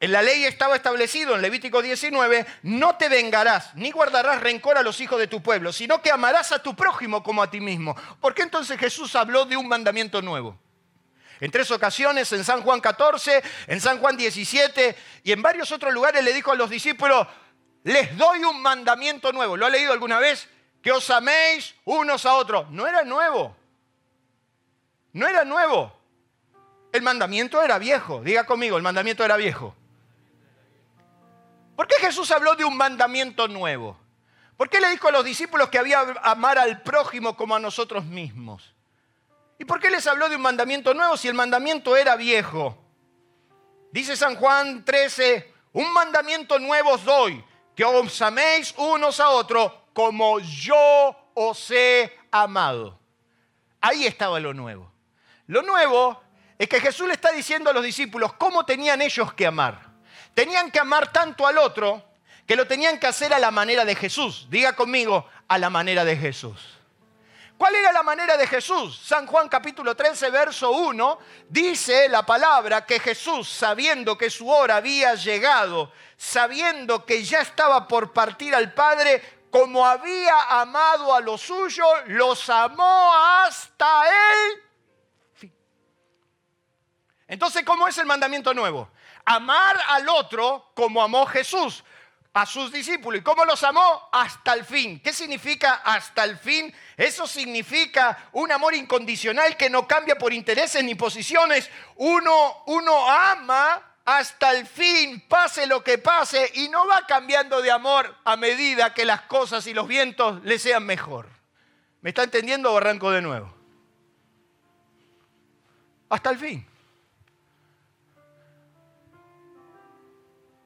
En 0.00 0.12
la 0.12 0.22
ley 0.22 0.44
estaba 0.44 0.76
establecido 0.76 1.34
en 1.34 1.42
Levítico 1.42 1.80
19, 1.80 2.44
no 2.64 2.96
te 2.96 3.08
vengarás 3.08 3.74
ni 3.74 3.90
guardarás 3.90 4.42
rencor 4.42 4.76
a 4.76 4.82
los 4.82 5.00
hijos 5.00 5.18
de 5.18 5.28
tu 5.28 5.42
pueblo, 5.42 5.72
sino 5.72 6.02
que 6.02 6.10
amarás 6.10 6.52
a 6.52 6.62
tu 6.62 6.74
prójimo 6.74 7.22
como 7.22 7.42
a 7.42 7.50
ti 7.50 7.60
mismo. 7.60 7.96
¿Por 8.20 8.34
qué 8.34 8.42
entonces 8.42 8.78
Jesús 8.78 9.16
habló 9.16 9.44
de 9.46 9.56
un 9.56 9.68
mandamiento 9.68 10.20
nuevo? 10.20 10.58
En 11.40 11.50
tres 11.50 11.70
ocasiones, 11.70 12.30
en 12.32 12.44
San 12.44 12.62
Juan 12.62 12.80
14, 12.80 13.42
en 13.66 13.80
San 13.80 13.98
Juan 13.98 14.16
17 14.16 14.96
y 15.24 15.32
en 15.32 15.42
varios 15.42 15.72
otros 15.72 15.92
lugares 15.92 16.22
le 16.22 16.32
dijo 16.32 16.52
a 16.52 16.54
los 16.54 16.70
discípulos, 16.70 17.26
les 17.84 18.16
doy 18.16 18.44
un 18.44 18.62
mandamiento 18.62 19.32
nuevo. 19.32 19.56
¿Lo 19.56 19.66
ha 19.66 19.70
leído 19.70 19.92
alguna 19.92 20.18
vez? 20.18 20.48
Que 20.82 20.92
os 20.92 21.08
améis 21.10 21.74
unos 21.84 22.24
a 22.24 22.34
otros. 22.34 22.70
No 22.70 22.86
era 22.86 23.02
nuevo. 23.04 23.56
No 25.12 25.28
era 25.28 25.44
nuevo. 25.44 25.92
El 26.92 27.02
mandamiento 27.02 27.62
era 27.62 27.78
viejo. 27.78 28.22
Diga 28.22 28.44
conmigo, 28.46 28.76
el 28.76 28.82
mandamiento 28.82 29.24
era 29.24 29.36
viejo. 29.36 29.74
¿Por 31.76 31.86
qué 31.88 31.96
Jesús 31.96 32.30
habló 32.30 32.54
de 32.54 32.64
un 32.64 32.76
mandamiento 32.76 33.48
nuevo? 33.48 33.98
¿Por 34.56 34.70
qué 34.70 34.80
le 34.80 34.90
dijo 34.90 35.08
a 35.08 35.12
los 35.12 35.24
discípulos 35.24 35.68
que 35.68 35.78
había 35.78 36.00
amar 36.22 36.58
al 36.58 36.82
prójimo 36.82 37.36
como 37.36 37.56
a 37.56 37.58
nosotros 37.58 38.04
mismos? 38.04 38.74
¿Y 39.58 39.64
por 39.64 39.80
qué 39.80 39.90
les 39.90 40.06
habló 40.06 40.28
de 40.28 40.36
un 40.36 40.42
mandamiento 40.42 40.94
nuevo 40.94 41.16
si 41.16 41.28
el 41.28 41.34
mandamiento 41.34 41.96
era 41.96 42.16
viejo? 42.16 42.76
Dice 43.92 44.16
San 44.16 44.36
Juan 44.36 44.84
13, 44.84 45.52
un 45.72 45.92
mandamiento 45.92 46.58
nuevo 46.58 46.92
os 46.92 47.04
doy, 47.04 47.44
que 47.76 47.84
os 47.84 48.22
améis 48.22 48.74
unos 48.76 49.20
a 49.20 49.30
otros 49.30 49.72
como 49.92 50.40
yo 50.40 51.16
os 51.34 51.70
he 51.70 52.12
amado. 52.30 52.98
Ahí 53.80 54.06
estaba 54.06 54.40
lo 54.40 54.52
nuevo. 54.52 54.90
Lo 55.46 55.62
nuevo 55.62 56.20
es 56.58 56.68
que 56.68 56.80
Jesús 56.80 57.06
le 57.06 57.14
está 57.14 57.30
diciendo 57.32 57.70
a 57.70 57.72
los 57.72 57.84
discípulos 57.84 58.32
cómo 58.34 58.64
tenían 58.64 59.02
ellos 59.02 59.32
que 59.34 59.46
amar. 59.46 59.92
Tenían 60.34 60.70
que 60.70 60.80
amar 60.80 61.12
tanto 61.12 61.46
al 61.46 61.58
otro 61.58 62.02
que 62.46 62.56
lo 62.56 62.66
tenían 62.66 62.98
que 62.98 63.06
hacer 63.06 63.32
a 63.32 63.38
la 63.38 63.50
manera 63.50 63.84
de 63.84 63.94
Jesús. 63.94 64.46
Diga 64.50 64.74
conmigo, 64.74 65.28
a 65.48 65.58
la 65.58 65.70
manera 65.70 66.04
de 66.04 66.16
Jesús. 66.16 66.78
¿Cuál 67.56 67.76
era 67.76 67.92
la 67.92 68.02
manera 68.02 68.36
de 68.36 68.46
Jesús? 68.46 69.00
San 69.04 69.26
Juan 69.26 69.48
capítulo 69.48 69.94
13, 69.94 70.30
verso 70.30 70.72
1, 70.72 71.18
dice 71.48 72.08
la 72.08 72.26
palabra 72.26 72.84
que 72.84 72.98
Jesús, 72.98 73.48
sabiendo 73.48 74.18
que 74.18 74.28
su 74.28 74.48
hora 74.48 74.76
había 74.76 75.14
llegado, 75.14 75.92
sabiendo 76.16 77.06
que 77.06 77.22
ya 77.22 77.40
estaba 77.40 77.86
por 77.86 78.12
partir 78.12 78.54
al 78.54 78.74
Padre, 78.74 79.22
como 79.50 79.86
había 79.86 80.60
amado 80.60 81.14
a 81.14 81.20
los 81.20 81.42
suyos, 81.42 81.88
los 82.06 82.50
amó 82.50 83.14
hasta 83.14 84.02
el 84.08 84.62
fin. 85.34 85.54
Entonces, 87.28 87.64
¿cómo 87.64 87.86
es 87.86 87.96
el 87.98 88.06
mandamiento 88.06 88.52
nuevo? 88.52 88.90
Amar 89.24 89.78
al 89.88 90.08
otro 90.08 90.72
como 90.74 91.00
amó 91.00 91.24
Jesús 91.26 91.84
a 92.34 92.46
sus 92.46 92.72
discípulos. 92.72 93.20
¿Y 93.20 93.22
cómo 93.24 93.44
los 93.44 93.62
amó? 93.62 94.08
Hasta 94.12 94.54
el 94.54 94.64
fin. 94.64 95.00
¿Qué 95.00 95.12
significa 95.12 95.82
hasta 95.84 96.24
el 96.24 96.36
fin? 96.36 96.74
Eso 96.96 97.26
significa 97.26 98.28
un 98.32 98.50
amor 98.50 98.74
incondicional 98.74 99.56
que 99.56 99.70
no 99.70 99.86
cambia 99.86 100.18
por 100.18 100.32
intereses 100.32 100.82
ni 100.82 100.96
posiciones. 100.96 101.70
Uno, 101.96 102.64
uno 102.66 103.08
ama 103.08 103.82
hasta 104.04 104.50
el 104.52 104.66
fin, 104.66 105.24
pase 105.28 105.66
lo 105.66 105.82
que 105.82 105.96
pase, 105.96 106.50
y 106.54 106.68
no 106.68 106.86
va 106.86 107.06
cambiando 107.06 107.62
de 107.62 107.70
amor 107.70 108.14
a 108.24 108.36
medida 108.36 108.92
que 108.92 109.06
las 109.06 109.22
cosas 109.22 109.66
y 109.66 109.72
los 109.72 109.88
vientos 109.88 110.42
le 110.44 110.58
sean 110.58 110.84
mejor. 110.84 111.28
¿Me 112.02 112.10
está 112.10 112.24
entendiendo 112.24 112.70
o 112.72 112.76
arranco 112.76 113.10
de 113.12 113.22
nuevo? 113.22 113.54
Hasta 116.10 116.30
el 116.30 116.38
fin. 116.38 116.73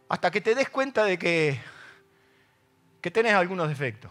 Hasta 0.09 0.31
que 0.31 0.41
te 0.41 0.55
des 0.55 0.71
cuenta 0.71 1.05
de 1.05 1.19
que, 1.19 1.61
que 3.01 3.11
tenés 3.11 3.35
algunos 3.35 3.69
defectos. 3.69 4.11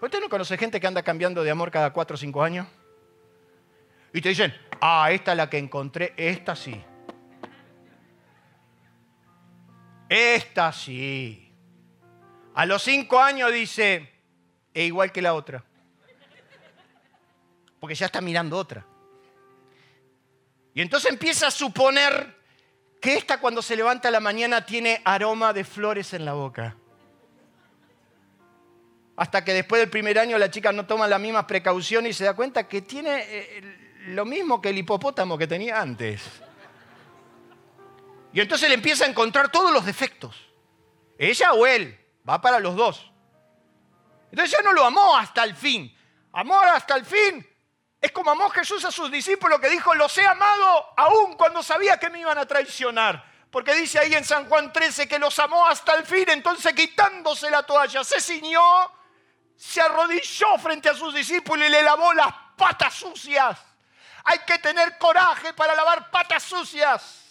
¿Usted 0.00 0.20
no 0.20 0.28
conoce 0.28 0.56
gente 0.56 0.80
que 0.80 0.86
anda 0.86 1.02
cambiando 1.02 1.42
de 1.42 1.50
amor 1.50 1.70
cada 1.70 1.92
cuatro 1.92 2.14
o 2.14 2.18
cinco 2.18 2.42
años? 2.42 2.66
Y 4.12 4.20
te 4.20 4.30
dicen, 4.30 4.54
ah, 4.80 5.10
esta 5.10 5.32
es 5.32 5.36
la 5.36 5.50
que 5.50 5.58
encontré, 5.58 6.14
esta 6.16 6.54
sí. 6.56 6.82
Esta 10.08 10.72
sí. 10.72 11.52
A 12.54 12.64
los 12.64 12.82
cinco 12.82 13.20
años 13.20 13.52
dice, 13.52 14.10
es 14.72 14.86
igual 14.86 15.12
que 15.12 15.20
la 15.20 15.34
otra. 15.34 15.64
Porque 17.80 17.94
ya 17.94 18.06
está 18.06 18.20
mirando 18.20 18.56
otra. 18.56 18.86
Y 20.72 20.82
entonces 20.82 21.10
empieza 21.10 21.48
a 21.48 21.50
suponer 21.50 22.35
que 23.00 23.14
esta 23.14 23.38
cuando 23.38 23.62
se 23.62 23.76
levanta 23.76 24.08
a 24.08 24.10
la 24.10 24.20
mañana 24.20 24.64
tiene 24.64 25.00
aroma 25.04 25.52
de 25.52 25.64
flores 25.64 26.12
en 26.14 26.24
la 26.24 26.32
boca. 26.32 26.76
Hasta 29.16 29.44
que 29.44 29.54
después 29.54 29.80
del 29.80 29.90
primer 29.90 30.18
año 30.18 30.36
la 30.38 30.50
chica 30.50 30.72
no 30.72 30.86
toma 30.86 31.08
la 31.08 31.18
misma 31.18 31.46
precaución 31.46 32.06
y 32.06 32.12
se 32.12 32.24
da 32.24 32.34
cuenta 32.34 32.68
que 32.68 32.82
tiene 32.82 33.24
eh, 33.26 34.02
lo 34.08 34.24
mismo 34.24 34.60
que 34.60 34.70
el 34.70 34.78
hipopótamo 34.78 35.38
que 35.38 35.46
tenía 35.46 35.80
antes. 35.80 36.22
Y 38.32 38.40
entonces 38.40 38.68
le 38.68 38.74
empieza 38.74 39.04
a 39.04 39.08
encontrar 39.08 39.50
todos 39.50 39.72
los 39.72 39.86
defectos. 39.86 40.36
Ella 41.16 41.54
o 41.54 41.66
él, 41.66 41.98
va 42.28 42.40
para 42.40 42.60
los 42.60 42.76
dos. 42.76 43.10
Entonces 44.30 44.54
ya 44.56 44.62
no 44.62 44.72
lo 44.72 44.84
amó 44.84 45.16
hasta 45.16 45.44
el 45.44 45.54
fin. 45.54 45.96
Amor 46.32 46.66
hasta 46.68 46.96
el 46.96 47.06
fin 47.06 47.46
es 48.06 48.12
como 48.12 48.30
amó 48.30 48.48
Jesús 48.50 48.84
a 48.84 48.90
sus 48.90 49.10
discípulos 49.10 49.60
que 49.60 49.68
dijo, 49.68 49.94
los 49.94 50.16
he 50.18 50.26
amado 50.26 50.92
aún 50.96 51.34
cuando 51.36 51.62
sabía 51.62 51.98
que 51.98 52.10
me 52.10 52.20
iban 52.20 52.38
a 52.38 52.46
traicionar. 52.46 53.24
Porque 53.50 53.74
dice 53.74 53.98
ahí 53.98 54.14
en 54.14 54.24
San 54.24 54.48
Juan 54.48 54.72
13 54.72 55.08
que 55.08 55.18
los 55.18 55.38
amó 55.38 55.66
hasta 55.66 55.94
el 55.94 56.04
fin, 56.04 56.24
entonces 56.28 56.72
quitándose 56.74 57.50
la 57.50 57.62
toalla, 57.62 58.02
se 58.04 58.20
ciñó, 58.20 58.62
se 59.56 59.80
arrodilló 59.80 60.58
frente 60.58 60.88
a 60.88 60.94
sus 60.94 61.14
discípulos 61.14 61.66
y 61.66 61.70
le 61.70 61.82
lavó 61.82 62.12
las 62.12 62.32
patas 62.56 62.94
sucias. 62.94 63.58
Hay 64.24 64.40
que 64.40 64.58
tener 64.58 64.98
coraje 64.98 65.54
para 65.54 65.74
lavar 65.74 66.10
patas 66.10 66.42
sucias. 66.42 67.22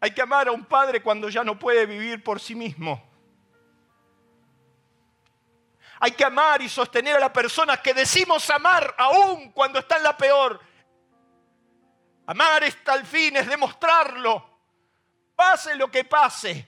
Hay 0.00 0.10
que 0.12 0.22
amar 0.22 0.48
a 0.48 0.52
un 0.52 0.64
padre 0.64 1.02
cuando 1.02 1.28
ya 1.28 1.44
no 1.44 1.58
puede 1.58 1.86
vivir 1.86 2.22
por 2.22 2.40
sí 2.40 2.54
mismo. 2.54 3.15
Hay 6.00 6.12
que 6.12 6.24
amar 6.24 6.60
y 6.62 6.68
sostener 6.68 7.16
a 7.16 7.20
la 7.20 7.32
persona 7.32 7.78
que 7.78 7.94
decimos 7.94 8.48
amar 8.50 8.94
aún 8.98 9.52
cuando 9.52 9.78
está 9.78 9.96
en 9.96 10.02
la 10.02 10.16
peor. 10.16 10.60
Amar 12.26 12.64
está 12.64 12.92
al 12.92 13.06
fin, 13.06 13.36
es 13.36 13.46
demostrarlo. 13.46 14.58
Pase 15.34 15.74
lo 15.76 15.90
que 15.90 16.04
pase. 16.04 16.66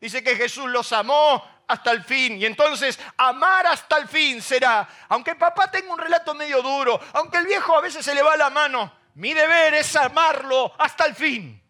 Dice 0.00 0.22
que 0.22 0.36
Jesús 0.36 0.66
los 0.70 0.92
amó 0.92 1.44
hasta 1.66 1.90
el 1.90 2.04
fin. 2.04 2.40
Y 2.40 2.46
entonces 2.46 2.98
amar 3.16 3.66
hasta 3.66 3.98
el 3.98 4.08
fin 4.08 4.40
será, 4.40 4.88
aunque 5.08 5.34
papá 5.34 5.70
tenga 5.70 5.92
un 5.92 5.98
relato 5.98 6.34
medio 6.34 6.62
duro, 6.62 7.00
aunque 7.12 7.38
el 7.38 7.46
viejo 7.46 7.76
a 7.76 7.80
veces 7.80 8.04
se 8.04 8.14
le 8.14 8.22
va 8.22 8.36
la 8.36 8.50
mano, 8.50 8.92
mi 9.14 9.32
deber 9.32 9.74
es 9.74 9.94
amarlo 9.96 10.74
hasta 10.78 11.06
el 11.06 11.14
fin. 11.14 11.60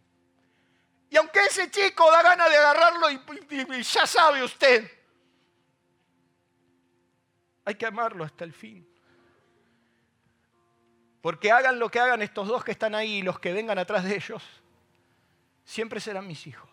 Y 1.10 1.16
aunque 1.16 1.46
ese 1.46 1.70
chico 1.70 2.10
da 2.10 2.22
ganas 2.22 2.50
de 2.50 2.56
agarrarlo 2.56 3.10
y 3.10 3.82
ya 3.82 4.06
sabe 4.06 4.42
usted, 4.42 4.90
hay 7.64 7.74
que 7.74 7.86
amarlo 7.86 8.24
hasta 8.24 8.44
el 8.44 8.52
fin. 8.52 8.86
Porque 11.20 11.50
hagan 11.50 11.78
lo 11.78 11.88
que 11.90 11.98
hagan 11.98 12.20
estos 12.22 12.46
dos 12.46 12.62
que 12.64 12.72
están 12.72 12.94
ahí 12.94 13.16
y 13.18 13.22
los 13.22 13.38
que 13.40 13.52
vengan 13.52 13.78
atrás 13.78 14.04
de 14.04 14.14
ellos, 14.14 14.42
siempre 15.64 16.00
serán 16.00 16.26
mis 16.26 16.46
hijos. 16.46 16.70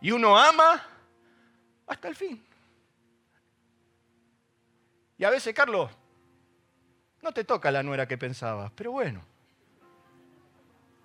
Y 0.00 0.10
uno 0.10 0.38
ama 0.38 0.86
hasta 1.86 2.08
el 2.08 2.14
fin. 2.14 2.44
Y 5.16 5.24
a 5.24 5.30
veces, 5.30 5.54
Carlos, 5.54 5.90
no 7.22 7.32
te 7.32 7.44
toca 7.44 7.70
la 7.70 7.82
nuera 7.82 8.06
que 8.06 8.16
pensabas, 8.16 8.70
pero 8.74 8.92
bueno, 8.92 9.22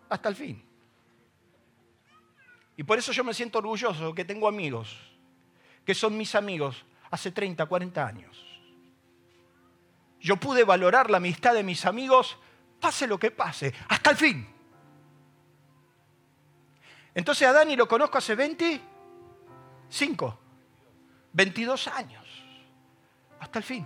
hasta 0.09 0.29
el 0.29 0.35
fin. 0.35 0.63
Y 2.75 2.83
por 2.83 2.97
eso 2.97 3.11
yo 3.11 3.23
me 3.23 3.33
siento 3.33 3.59
orgulloso 3.59 4.13
que 4.13 4.25
tengo 4.25 4.47
amigos, 4.47 4.95
que 5.85 5.95
son 5.95 6.17
mis 6.17 6.35
amigos, 6.35 6.85
hace 7.13 7.31
30, 7.31 7.65
40 7.67 8.07
años. 8.07 8.43
Yo 10.19 10.37
pude 10.37 10.63
valorar 10.63 11.11
la 11.11 11.17
amistad 11.17 11.53
de 11.53 11.61
mis 11.61 11.85
amigos, 11.85 12.39
pase 12.79 13.05
lo 13.05 13.19
que 13.19 13.29
pase, 13.29 13.71
hasta 13.87 14.09
el 14.09 14.17
fin. 14.17 14.47
Entonces 17.13 17.47
a 17.47 17.53
Dani 17.53 17.75
lo 17.75 17.87
conozco 17.87 18.17
hace 18.17 18.33
25, 18.33 20.39
22 21.33 21.87
años, 21.89 22.25
hasta 23.39 23.59
el 23.59 23.63
fin. 23.63 23.85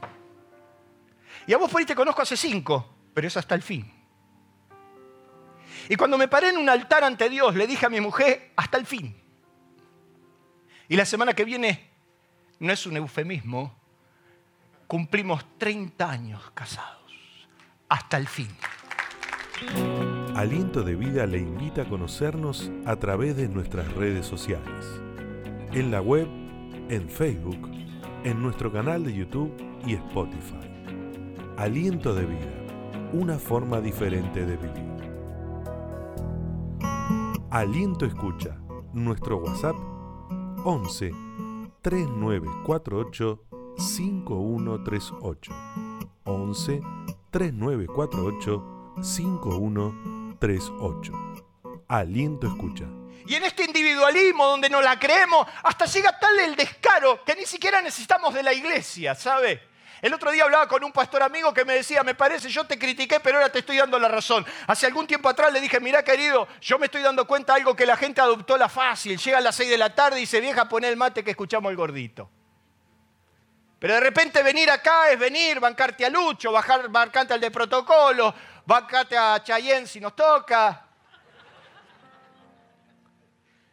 Y 1.48 1.54
a 1.54 1.58
vos 1.58 1.70
por 1.70 1.82
ahí 1.82 1.86
te 1.86 1.96
conozco 1.96 2.22
hace 2.22 2.38
5, 2.38 2.96
pero 3.14 3.28
es 3.28 3.36
hasta 3.36 3.56
el 3.56 3.62
fin. 3.62 3.94
Y 5.90 5.98
cuando 5.98 6.18
me 6.18 6.30
paré 6.30 6.48
en 6.50 6.58
un 6.58 6.70
altar 6.70 7.04
ante 7.04 7.28
Dios, 7.28 7.56
le 7.56 7.68
dije 7.68 7.88
a 7.88 7.90
mi 7.90 8.00
mujer, 8.00 8.54
hasta 8.56 8.78
el 8.78 8.86
fin. 8.86 9.22
Y 10.88 10.96
la 10.96 11.04
semana 11.04 11.34
que 11.34 11.44
viene 11.44 11.97
no 12.60 12.74
es 12.74 12.86
un 12.86 12.98
eufemismo, 12.98 13.74
cumplimos 14.88 15.46
30 15.58 16.10
años 16.10 16.52
casados, 16.54 17.12
hasta 17.90 18.18
el 18.18 18.28
fin. 18.28 18.50
Aliento 20.36 20.84
de 20.84 20.96
Vida 20.96 21.26
le 21.26 21.40
invita 21.40 21.84
a 21.84 21.90
conocernos 21.90 22.72
a 22.86 22.96
través 22.96 23.36
de 23.36 23.50
nuestras 23.50 23.92
redes 23.94 24.26
sociales, 24.26 24.86
en 25.74 25.92
la 25.92 26.02
web, 26.02 26.28
en 26.90 27.10
Facebook, 27.10 27.70
en 28.24 28.42
nuestro 28.42 28.72
canal 28.72 29.04
de 29.04 29.14
YouTube 29.14 29.54
y 29.86 29.94
Spotify. 29.94 30.56
Aliento 31.58 32.14
de 32.14 32.26
Vida, 32.26 33.12
una 33.14 33.40
forma 33.40 33.82
diferente 33.82 34.46
de 34.46 34.58
vivir. 34.58 34.88
Aliento 37.50 38.06
Escucha, 38.06 38.60
nuestro 38.94 39.38
WhatsApp 39.38 39.76
11 40.64 41.27
3948 41.82 43.44
5138 43.78 45.54
11 46.26 46.82
3948 47.32 48.64
5138 49.02 51.28
Aliento 51.88 52.48
escucha. 52.48 52.86
Y 53.26 53.36
en 53.36 53.44
este 53.44 53.66
individualismo 53.66 54.46
donde 54.46 54.70
no 54.70 54.82
la 54.82 55.00
creemos, 55.00 55.48
hasta 55.64 55.86
llega 55.86 56.18
tal 56.20 56.38
el 56.40 56.56
descaro 56.56 57.24
que 57.24 57.36
ni 57.36 57.46
siquiera 57.46 57.82
necesitamos 57.82 58.34
de 58.34 58.44
la 58.44 58.54
iglesia, 58.54 59.16
¿sabe? 59.16 59.62
El 60.02 60.14
otro 60.14 60.32
día 60.32 60.44
hablaba 60.44 60.68
con 60.68 60.84
un 60.84 60.92
pastor 60.92 61.24
amigo 61.24 61.54
que 61.54 61.66
me 61.66 61.74
decía, 61.74 62.04
me 62.04 62.14
parece, 62.14 62.50
yo 62.50 62.66
te 62.66 62.78
critiqué, 62.78 63.20
pero 63.20 63.38
ahora 63.38 63.52
te 63.52 63.60
estoy 63.60 63.78
dando 63.78 63.98
la 63.98 64.08
razón. 64.08 64.46
Hace 64.68 64.86
algún 64.86 65.08
tiempo 65.08 65.28
atrás 65.30 65.52
le 65.52 65.60
dije, 65.60 65.80
mira 65.80 66.04
querido, 66.04 66.48
yo 66.62 66.78
me 66.78 66.86
estoy 66.86 67.02
dando 67.02 67.26
cuenta 67.26 67.54
de 67.54 67.62
algo 67.62 67.76
que 67.76 67.86
la 67.86 67.98
gente 67.98 68.22
adoptó 68.22 68.58
la 68.58 68.70
fácil. 68.70 69.18
Llega 69.18 69.40
a 69.40 69.42
las 69.42 69.56
6 69.56 69.70
de 69.70 69.78
la 69.78 69.94
tarde 69.94 70.18
y 70.18 70.22
dice, 70.22 70.40
vieja, 70.40 70.70
poné 70.70 70.88
el 70.88 70.98
mate 70.98 71.24
que 71.24 71.32
escuchamos 71.32 71.70
el 71.72 71.78
gordito. 71.78 72.30
Pero 73.80 73.94
de 73.94 74.00
repente 74.00 74.42
venir 74.42 74.70
acá 74.72 75.10
es 75.12 75.20
venir, 75.20 75.60
bancarte 75.60 76.06
a 76.06 76.10
Lucho, 76.10 76.52
bajar, 76.52 76.90
bancarte 76.90 77.34
al 77.34 77.40
de 77.40 77.52
protocolo, 77.52 78.34
bancarte 78.66 79.18
a 79.18 79.42
Chayén 79.44 79.88
si 79.88 80.00
nos 80.00 80.16
toca. 80.16 80.87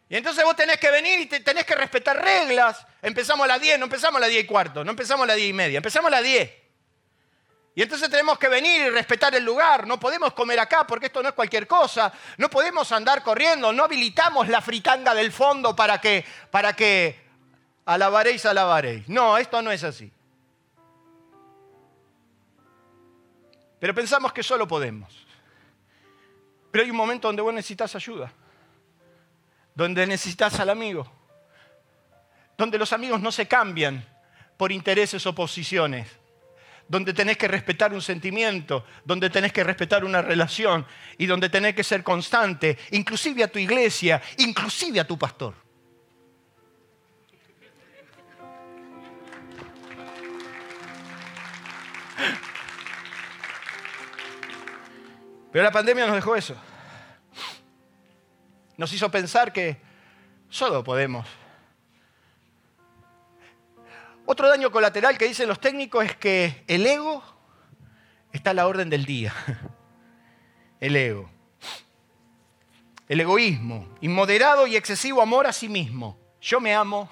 Y 0.07 0.15
entonces 0.15 0.43
vos 0.43 0.55
tenés 0.55 0.77
que 0.77 0.91
venir 0.91 1.19
y 1.19 1.25
tenés 1.25 1.65
que 1.65 1.75
respetar 1.75 2.21
reglas. 2.23 2.85
Empezamos 3.01 3.43
a 3.45 3.47
las 3.47 3.61
10, 3.61 3.79
no 3.79 3.85
empezamos 3.85 4.17
a 4.17 4.21
las 4.21 4.29
10 4.29 4.43
y 4.43 4.47
cuarto, 4.47 4.83
no 4.83 4.91
empezamos 4.91 5.23
a 5.23 5.27
las 5.27 5.35
10 5.35 5.49
y 5.49 5.53
media, 5.53 5.77
empezamos 5.77 6.09
a 6.09 6.11
las 6.11 6.23
10. 6.23 6.51
Y 7.77 7.81
entonces 7.81 8.09
tenemos 8.09 8.37
que 8.37 8.47
venir 8.47 8.81
y 8.83 8.89
respetar 8.89 9.35
el 9.35 9.43
lugar. 9.43 9.85
No 9.85 9.99
podemos 9.99 10.33
comer 10.33 10.59
acá 10.59 10.87
porque 10.87 11.07
esto 11.07 11.21
no 11.21 11.29
es 11.29 11.35
cualquier 11.35 11.67
cosa. 11.67 12.13
No 12.37 12.49
podemos 12.49 12.89
andar 12.93 13.21
corriendo. 13.21 13.73
No 13.73 13.83
habilitamos 13.83 14.47
la 14.47 14.61
fritanga 14.61 15.13
del 15.13 15.29
fondo 15.33 15.75
para 15.75 15.99
que, 15.99 16.23
para 16.51 16.73
que 16.73 17.19
alabaréis, 17.83 18.45
alabaréis. 18.45 19.09
No, 19.09 19.37
esto 19.37 19.61
no 19.61 19.73
es 19.73 19.83
así. 19.83 20.09
Pero 23.77 23.93
pensamos 23.93 24.31
que 24.31 24.41
solo 24.41 24.65
podemos. 24.65 25.13
Pero 26.71 26.85
hay 26.85 26.91
un 26.91 26.95
momento 26.95 27.27
donde 27.27 27.41
vos 27.41 27.53
necesitas 27.53 27.93
ayuda 27.93 28.31
donde 29.75 30.07
necesitas 30.07 30.59
al 30.59 30.69
amigo, 30.69 31.05
donde 32.57 32.77
los 32.77 32.93
amigos 32.93 33.21
no 33.21 33.31
se 33.31 33.47
cambian 33.47 34.03
por 34.57 34.71
intereses 34.71 35.25
o 35.25 35.35
posiciones, 35.35 36.07
donde 36.87 37.13
tenés 37.13 37.37
que 37.37 37.47
respetar 37.47 37.93
un 37.93 38.01
sentimiento, 38.01 38.85
donde 39.03 39.29
tenés 39.29 39.51
que 39.51 39.63
respetar 39.63 40.05
una 40.05 40.21
relación 40.21 40.85
y 41.17 41.25
donde 41.25 41.49
tenés 41.49 41.75
que 41.75 41.83
ser 41.83 42.03
constante, 42.03 42.77
inclusive 42.91 43.43
a 43.43 43.49
tu 43.49 43.59
iglesia, 43.59 44.21
inclusive 44.37 44.99
a 44.99 45.07
tu 45.07 45.17
pastor. 45.17 45.53
Pero 55.51 55.63
la 55.63 55.71
pandemia 55.71 56.05
nos 56.05 56.15
dejó 56.15 56.35
eso. 56.35 56.55
Nos 58.77 58.91
hizo 58.93 59.09
pensar 59.09 59.53
que 59.53 59.77
solo 60.49 60.83
podemos. 60.83 61.27
Otro 64.25 64.49
daño 64.49 64.71
colateral 64.71 65.17
que 65.17 65.27
dicen 65.27 65.47
los 65.47 65.59
técnicos 65.59 66.05
es 66.05 66.15
que 66.15 66.63
el 66.67 66.85
ego 66.85 67.23
está 68.33 68.49
a 68.51 68.53
la 68.55 68.67
orden 68.67 68.89
del 68.89 69.05
día. 69.05 69.33
El 70.81 70.95
ego. 70.95 71.29
El 73.07 73.21
egoísmo, 73.21 73.87
inmoderado 74.01 74.67
y 74.67 74.75
excesivo 74.75 75.21
amor 75.21 75.47
a 75.47 75.53
sí 75.53 75.69
mismo. 75.69 76.19
Yo 76.41 76.59
me 76.59 76.75
amo. 76.75 77.09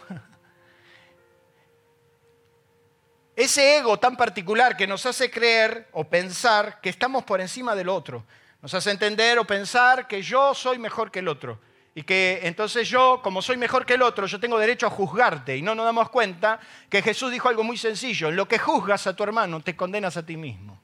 Ese 3.35 3.77
ego 3.77 3.97
tan 3.97 4.15
particular 4.15 4.75
que 4.77 4.85
nos 4.85 5.05
hace 5.05 5.31
creer 5.31 5.87
o 5.91 6.03
pensar 6.03 6.81
que 6.81 6.89
estamos 6.89 7.23
por 7.23 7.41
encima 7.41 7.73
del 7.73 7.89
otro, 7.89 8.25
nos 8.63 8.73
hace 8.73 8.91
entender 8.91 9.37
o 9.39 9.45
pensar 9.45 10.07
que 10.07 10.21
yo 10.21 10.53
soy 10.53 10.79
mejor 10.79 11.11
que 11.11 11.19
el 11.19 11.27
otro. 11.27 11.59
Y 11.95 12.03
que 12.03 12.39
entonces 12.43 12.87
yo, 12.87 13.19
como 13.21 13.41
soy 13.41 13.57
mejor 13.57 13.85
que 13.85 13.95
el 13.95 14.01
otro, 14.01 14.25
yo 14.25 14.39
tengo 14.39 14.57
derecho 14.57 14.87
a 14.87 14.89
juzgarte. 14.89 15.57
Y 15.57 15.61
no 15.61 15.75
nos 15.75 15.85
damos 15.85 16.09
cuenta 16.09 16.61
que 16.89 17.01
Jesús 17.01 17.29
dijo 17.29 17.49
algo 17.49 17.65
muy 17.65 17.77
sencillo. 17.77 18.29
En 18.29 18.37
lo 18.37 18.47
que 18.47 18.57
juzgas 18.57 19.05
a 19.05 19.13
tu 19.17 19.21
hermano, 19.21 19.59
te 19.59 19.75
condenas 19.75 20.15
a 20.15 20.25
ti 20.25 20.37
mismo. 20.37 20.79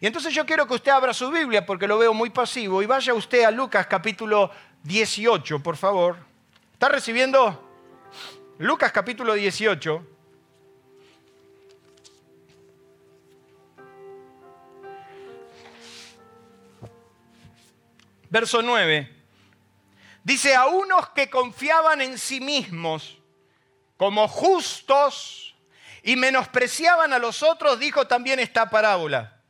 Y 0.00 0.06
entonces 0.06 0.32
yo 0.32 0.46
quiero 0.46 0.68
que 0.68 0.74
usted 0.74 0.92
abra 0.92 1.12
su 1.12 1.28
Biblia 1.28 1.66
porque 1.66 1.88
lo 1.88 1.98
veo 1.98 2.14
muy 2.14 2.30
pasivo 2.30 2.80
y 2.80 2.86
vaya 2.86 3.14
usted 3.14 3.42
a 3.42 3.50
Lucas 3.50 3.88
capítulo 3.88 4.52
18, 4.84 5.60
por 5.64 5.76
favor. 5.76 6.16
¿Está 6.72 6.88
recibiendo? 6.88 7.68
Lucas 8.58 8.92
capítulo 8.92 9.34
18. 9.34 10.15
Verso 18.36 18.60
9. 18.60 19.10
Dice, 20.22 20.54
a 20.54 20.66
unos 20.66 21.08
que 21.14 21.30
confiaban 21.30 22.02
en 22.02 22.18
sí 22.18 22.38
mismos 22.38 23.16
como 23.96 24.28
justos 24.28 25.54
y 26.02 26.16
menospreciaban 26.16 27.14
a 27.14 27.18
los 27.18 27.42
otros, 27.42 27.78
dijo 27.78 28.06
también 28.06 28.38
esta 28.38 28.68
parábola. 28.68 29.40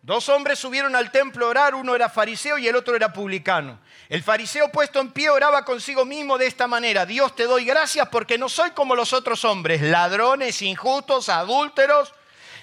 Dos 0.00 0.28
hombres 0.28 0.60
subieron 0.60 0.94
al 0.94 1.10
templo 1.10 1.46
a 1.46 1.48
orar, 1.48 1.74
uno 1.74 1.96
era 1.96 2.08
fariseo 2.08 2.56
y 2.56 2.68
el 2.68 2.76
otro 2.76 2.94
era 2.94 3.12
publicano. 3.12 3.80
El 4.08 4.22
fariseo 4.22 4.70
puesto 4.70 5.00
en 5.00 5.10
pie 5.10 5.28
oraba 5.28 5.64
consigo 5.64 6.04
mismo 6.04 6.38
de 6.38 6.46
esta 6.46 6.68
manera, 6.68 7.06
Dios 7.06 7.34
te 7.34 7.48
doy 7.48 7.64
gracias 7.64 8.10
porque 8.10 8.38
no 8.38 8.48
soy 8.48 8.70
como 8.70 8.94
los 8.94 9.12
otros 9.12 9.44
hombres, 9.44 9.82
ladrones, 9.82 10.62
injustos, 10.62 11.28
adúlteros, 11.28 12.14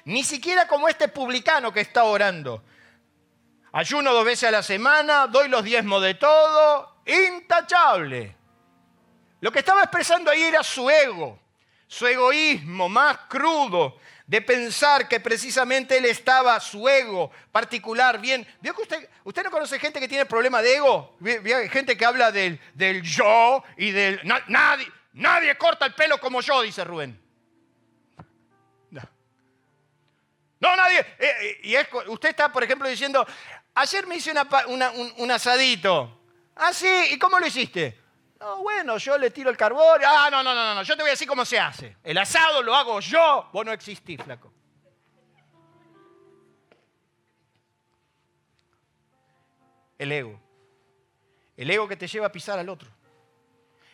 ni 0.06 0.24
siquiera 0.24 0.66
como 0.66 0.88
este 0.88 1.10
publicano 1.10 1.74
que 1.74 1.82
está 1.82 2.06
orando. 2.06 2.64
Ayuno 3.78 4.12
dos 4.12 4.26
veces 4.26 4.50
a 4.50 4.52
la 4.52 4.64
semana, 4.64 5.28
doy 5.28 5.50
los 5.50 5.64
diezmos 5.64 6.02
de 6.02 6.16
todo, 6.16 7.04
intachable. 7.06 8.36
Lo 9.40 9.52
que 9.52 9.60
estaba 9.60 9.84
expresando 9.84 10.32
ahí 10.32 10.42
era 10.42 10.64
su 10.64 10.90
ego, 10.90 11.40
su 11.86 12.08
egoísmo 12.08 12.90
más 12.90 13.20
crudo, 13.30 14.00
de 14.26 14.42
pensar 14.42 15.08
que 15.08 15.20
precisamente 15.20 15.96
él 15.96 16.06
estaba, 16.06 16.60
su 16.60 16.90
ego 16.90 17.30
particular, 17.52 18.20
bien. 18.20 18.48
¿Vio 18.62 18.74
que 18.74 18.82
usted, 18.82 19.10
usted 19.24 19.44
no 19.44 19.52
conoce 19.52 19.78
gente 19.78 20.00
que 20.00 20.08
tiene 20.08 20.26
problema 20.26 20.60
de 20.64 20.78
ego? 20.78 21.16
¿Vio 21.20 21.70
gente 21.70 21.96
que 21.96 22.04
habla 22.04 22.32
del, 22.32 22.60
del 22.74 23.04
yo 23.04 23.64
y 23.78 23.92
del... 23.92 24.20
nadie, 24.48 24.92
nadie 25.14 25.56
corta 25.56 25.86
el 25.86 25.94
pelo 25.94 26.20
como 26.20 26.42
yo, 26.42 26.64
dice 26.64 26.84
Rubén. 26.84 27.28
No, 30.60 30.76
nadie. 30.76 31.00
Eh, 31.00 31.06
eh, 31.20 31.60
y 31.64 31.76
es, 31.76 31.88
usted 32.08 32.30
está, 32.30 32.52
por 32.52 32.64
ejemplo, 32.64 32.88
diciendo, 32.88 33.26
ayer 33.78 34.08
me 34.08 34.16
hice 34.16 34.34
un, 34.68 35.32
asadito. 35.32 36.20
Ah, 36.56 36.74
sí, 36.74 36.88
¿y 37.12 37.20
cómo 37.20 37.40
lo 37.40 37.46
hiciste? 37.46 38.00
No, 38.40 38.62
bueno, 38.62 38.98
yo 38.98 39.18
le 39.18 39.32
tiro 39.32 39.50
el 39.50 39.58
carbón. 39.58 40.02
Ah, 40.06 40.30
no, 40.32 40.44
no, 40.44 40.54
no, 40.54 40.76
no, 40.76 40.84
yo 40.84 40.96
te 40.96 41.04
voy 41.04 41.10
a 41.10 41.14
decir 41.14 41.28
cómo 41.28 41.46
se 41.46 41.60
hace. 41.60 41.98
El 42.04 42.18
asado 42.18 42.62
lo 42.64 42.76
hago 42.76 43.00
yo, 43.00 43.50
vos 43.52 43.66
no 43.66 43.72
existís, 43.72 44.22
flaco. 44.22 44.52
El 49.98 50.12
ego. 50.12 50.40
El 51.56 51.72
ego 51.72 51.88
que 51.88 51.98
te 51.98 52.08
lleva 52.08 52.28
a 52.28 52.32
pisar 52.32 52.60
al 52.60 52.70
otro. 52.70 52.90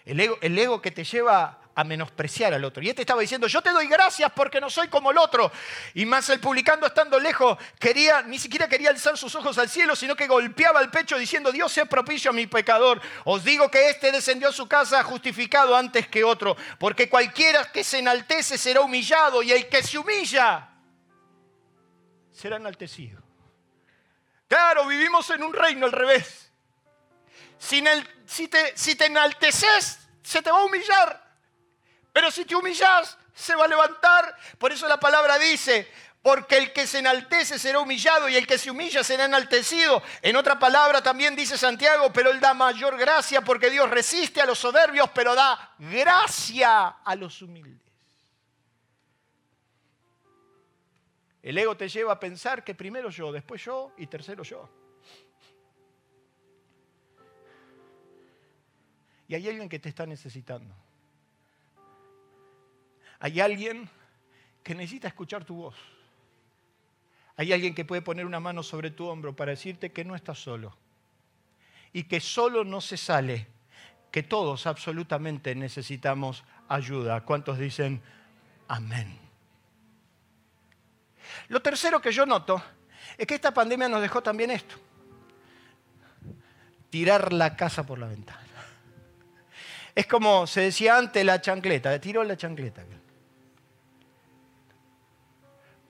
El 0.05 0.19
ego, 0.19 0.37
el 0.41 0.57
ego 0.57 0.81
que 0.81 0.91
te 0.91 1.03
lleva 1.03 1.61
a 1.75 1.83
menospreciar 1.83 2.53
al 2.53 2.63
otro. 2.63 2.83
Y 2.83 2.89
este 2.89 3.01
estaba 3.01 3.21
diciendo, 3.21 3.47
yo 3.47 3.61
te 3.61 3.71
doy 3.71 3.87
gracias 3.87 4.31
porque 4.35 4.61
no 4.61 4.69
soy 4.69 4.87
como 4.87 5.11
el 5.11 5.17
otro. 5.17 5.51
Y 5.93 6.05
más 6.05 6.29
el 6.29 6.39
publicando 6.39 6.87
estando 6.87 7.19
lejos, 7.19 7.57
quería, 7.79 8.21
ni 8.21 8.37
siquiera 8.37 8.67
quería 8.67 8.89
alzar 8.89 9.17
sus 9.17 9.33
ojos 9.35 9.57
al 9.57 9.69
cielo, 9.69 9.95
sino 9.95 10.15
que 10.15 10.27
golpeaba 10.27 10.81
el 10.81 10.89
pecho 10.89 11.17
diciendo, 11.17 11.51
Dios 11.51 11.71
sea 11.71 11.85
propicio 11.85 12.31
a 12.31 12.33
mi 12.33 12.47
pecador. 12.47 13.01
Os 13.25 13.43
digo 13.43 13.69
que 13.71 13.89
éste 13.89 14.11
descendió 14.11 14.49
a 14.49 14.53
su 14.53 14.67
casa 14.67 15.03
justificado 15.03 15.75
antes 15.75 16.07
que 16.07 16.23
otro, 16.23 16.55
porque 16.79 17.09
cualquiera 17.09 17.71
que 17.71 17.83
se 17.83 17.99
enaltece 17.99 18.57
será 18.57 18.81
humillado 18.81 19.41
y 19.41 19.51
el 19.51 19.67
que 19.67 19.81
se 19.83 19.97
humilla 19.97 20.69
será 22.31 22.57
enaltecido. 22.57 23.21
Claro, 24.47 24.85
vivimos 24.85 25.29
en 25.31 25.43
un 25.43 25.53
reino 25.53 25.85
al 25.85 25.91
revés. 25.91 26.51
Si, 27.57 27.81
te, 27.81 28.77
si 28.77 28.95
te 28.95 29.05
enalteces, 29.05 29.99
se 30.21 30.41
te 30.41 30.51
va 30.51 30.59
a 30.59 30.63
humillar. 30.65 31.32
Pero 32.13 32.29
si 32.29 32.45
te 32.45 32.55
humillas, 32.55 33.17
se 33.33 33.55
va 33.55 33.65
a 33.65 33.67
levantar. 33.67 34.37
Por 34.59 34.71
eso 34.71 34.87
la 34.87 34.99
palabra 34.99 35.39
dice, 35.39 35.91
porque 36.21 36.57
el 36.57 36.71
que 36.71 36.85
se 36.85 36.99
enaltece 36.99 37.57
será 37.57 37.79
humillado 37.79 38.29
y 38.29 38.35
el 38.35 38.45
que 38.45 38.59
se 38.59 38.69
humilla 38.69 39.03
será 39.03 39.25
enaltecido. 39.25 40.01
En 40.21 40.35
otra 40.35 40.57
palabra 40.57 41.01
también 41.01 41.35
dice 41.35 41.57
Santiago, 41.57 42.13
pero 42.13 42.29
él 42.29 42.39
da 42.39 42.53
mayor 42.53 42.97
gracia 42.97 43.41
porque 43.41 43.71
Dios 43.71 43.89
resiste 43.89 44.39
a 44.39 44.45
los 44.45 44.59
soberbios, 44.59 45.09
pero 45.09 45.33
da 45.33 45.75
gracia 45.79 46.87
a 47.03 47.15
los 47.15 47.41
humildes. 47.41 47.81
El 51.41 51.57
ego 51.57 51.75
te 51.75 51.89
lleva 51.89 52.13
a 52.13 52.19
pensar 52.19 52.63
que 52.63 52.73
primero 52.73 53.09
yo, 53.09 53.31
después 53.31 53.61
yo 53.61 53.91
y 53.97 54.07
tercero 54.07 54.43
yo. 54.43 54.69
Y 59.27 59.35
hay 59.35 59.49
alguien 59.49 59.67
que 59.67 59.79
te 59.79 59.89
está 59.89 60.05
necesitando. 60.05 60.82
Hay 63.23 63.39
alguien 63.39 63.89
que 64.61 64.75
necesita 64.75 65.07
escuchar 65.07 65.45
tu 65.45 65.55
voz. 65.55 65.75
Hay 67.37 67.53
alguien 67.53 67.73
que 67.73 67.85
puede 67.85 68.01
poner 68.01 68.25
una 68.25 68.41
mano 68.41 68.61
sobre 68.63 68.91
tu 68.91 69.07
hombro 69.07 69.33
para 69.33 69.51
decirte 69.51 69.93
que 69.93 70.03
no 70.03 70.13
estás 70.13 70.39
solo. 70.39 70.75
Y 71.93 72.03
que 72.03 72.19
solo 72.19 72.65
no 72.65 72.81
se 72.81 72.97
sale, 72.97 73.47
que 74.11 74.23
todos 74.23 74.67
absolutamente 74.67 75.55
necesitamos 75.55 76.43
ayuda. 76.67 77.21
¿Cuántos 77.21 77.57
dicen 77.57 78.01
amén? 78.67 79.17
Lo 81.47 81.61
tercero 81.61 82.01
que 82.01 82.11
yo 82.11 82.25
noto 82.25 82.61
es 83.17 83.25
que 83.25 83.35
esta 83.35 83.53
pandemia 83.53 83.87
nos 83.87 84.01
dejó 84.01 84.21
también 84.21 84.51
esto. 84.51 84.75
Tirar 86.89 87.31
la 87.31 87.55
casa 87.55 87.85
por 87.85 87.99
la 87.99 88.07
ventana. 88.07 88.41
Es 89.95 90.07
como 90.07 90.45
se 90.45 90.59
decía 90.59 90.97
antes 90.97 91.23
la 91.23 91.39
chancleta, 91.39 91.97
tiró 92.01 92.21
la 92.25 92.35
chancleta. 92.35 92.83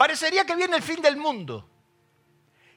Parecería 0.03 0.43
que 0.43 0.57
viene 0.57 0.75
el 0.75 0.83
fin 0.83 1.01
del 1.01 1.15
mundo. 1.15 1.65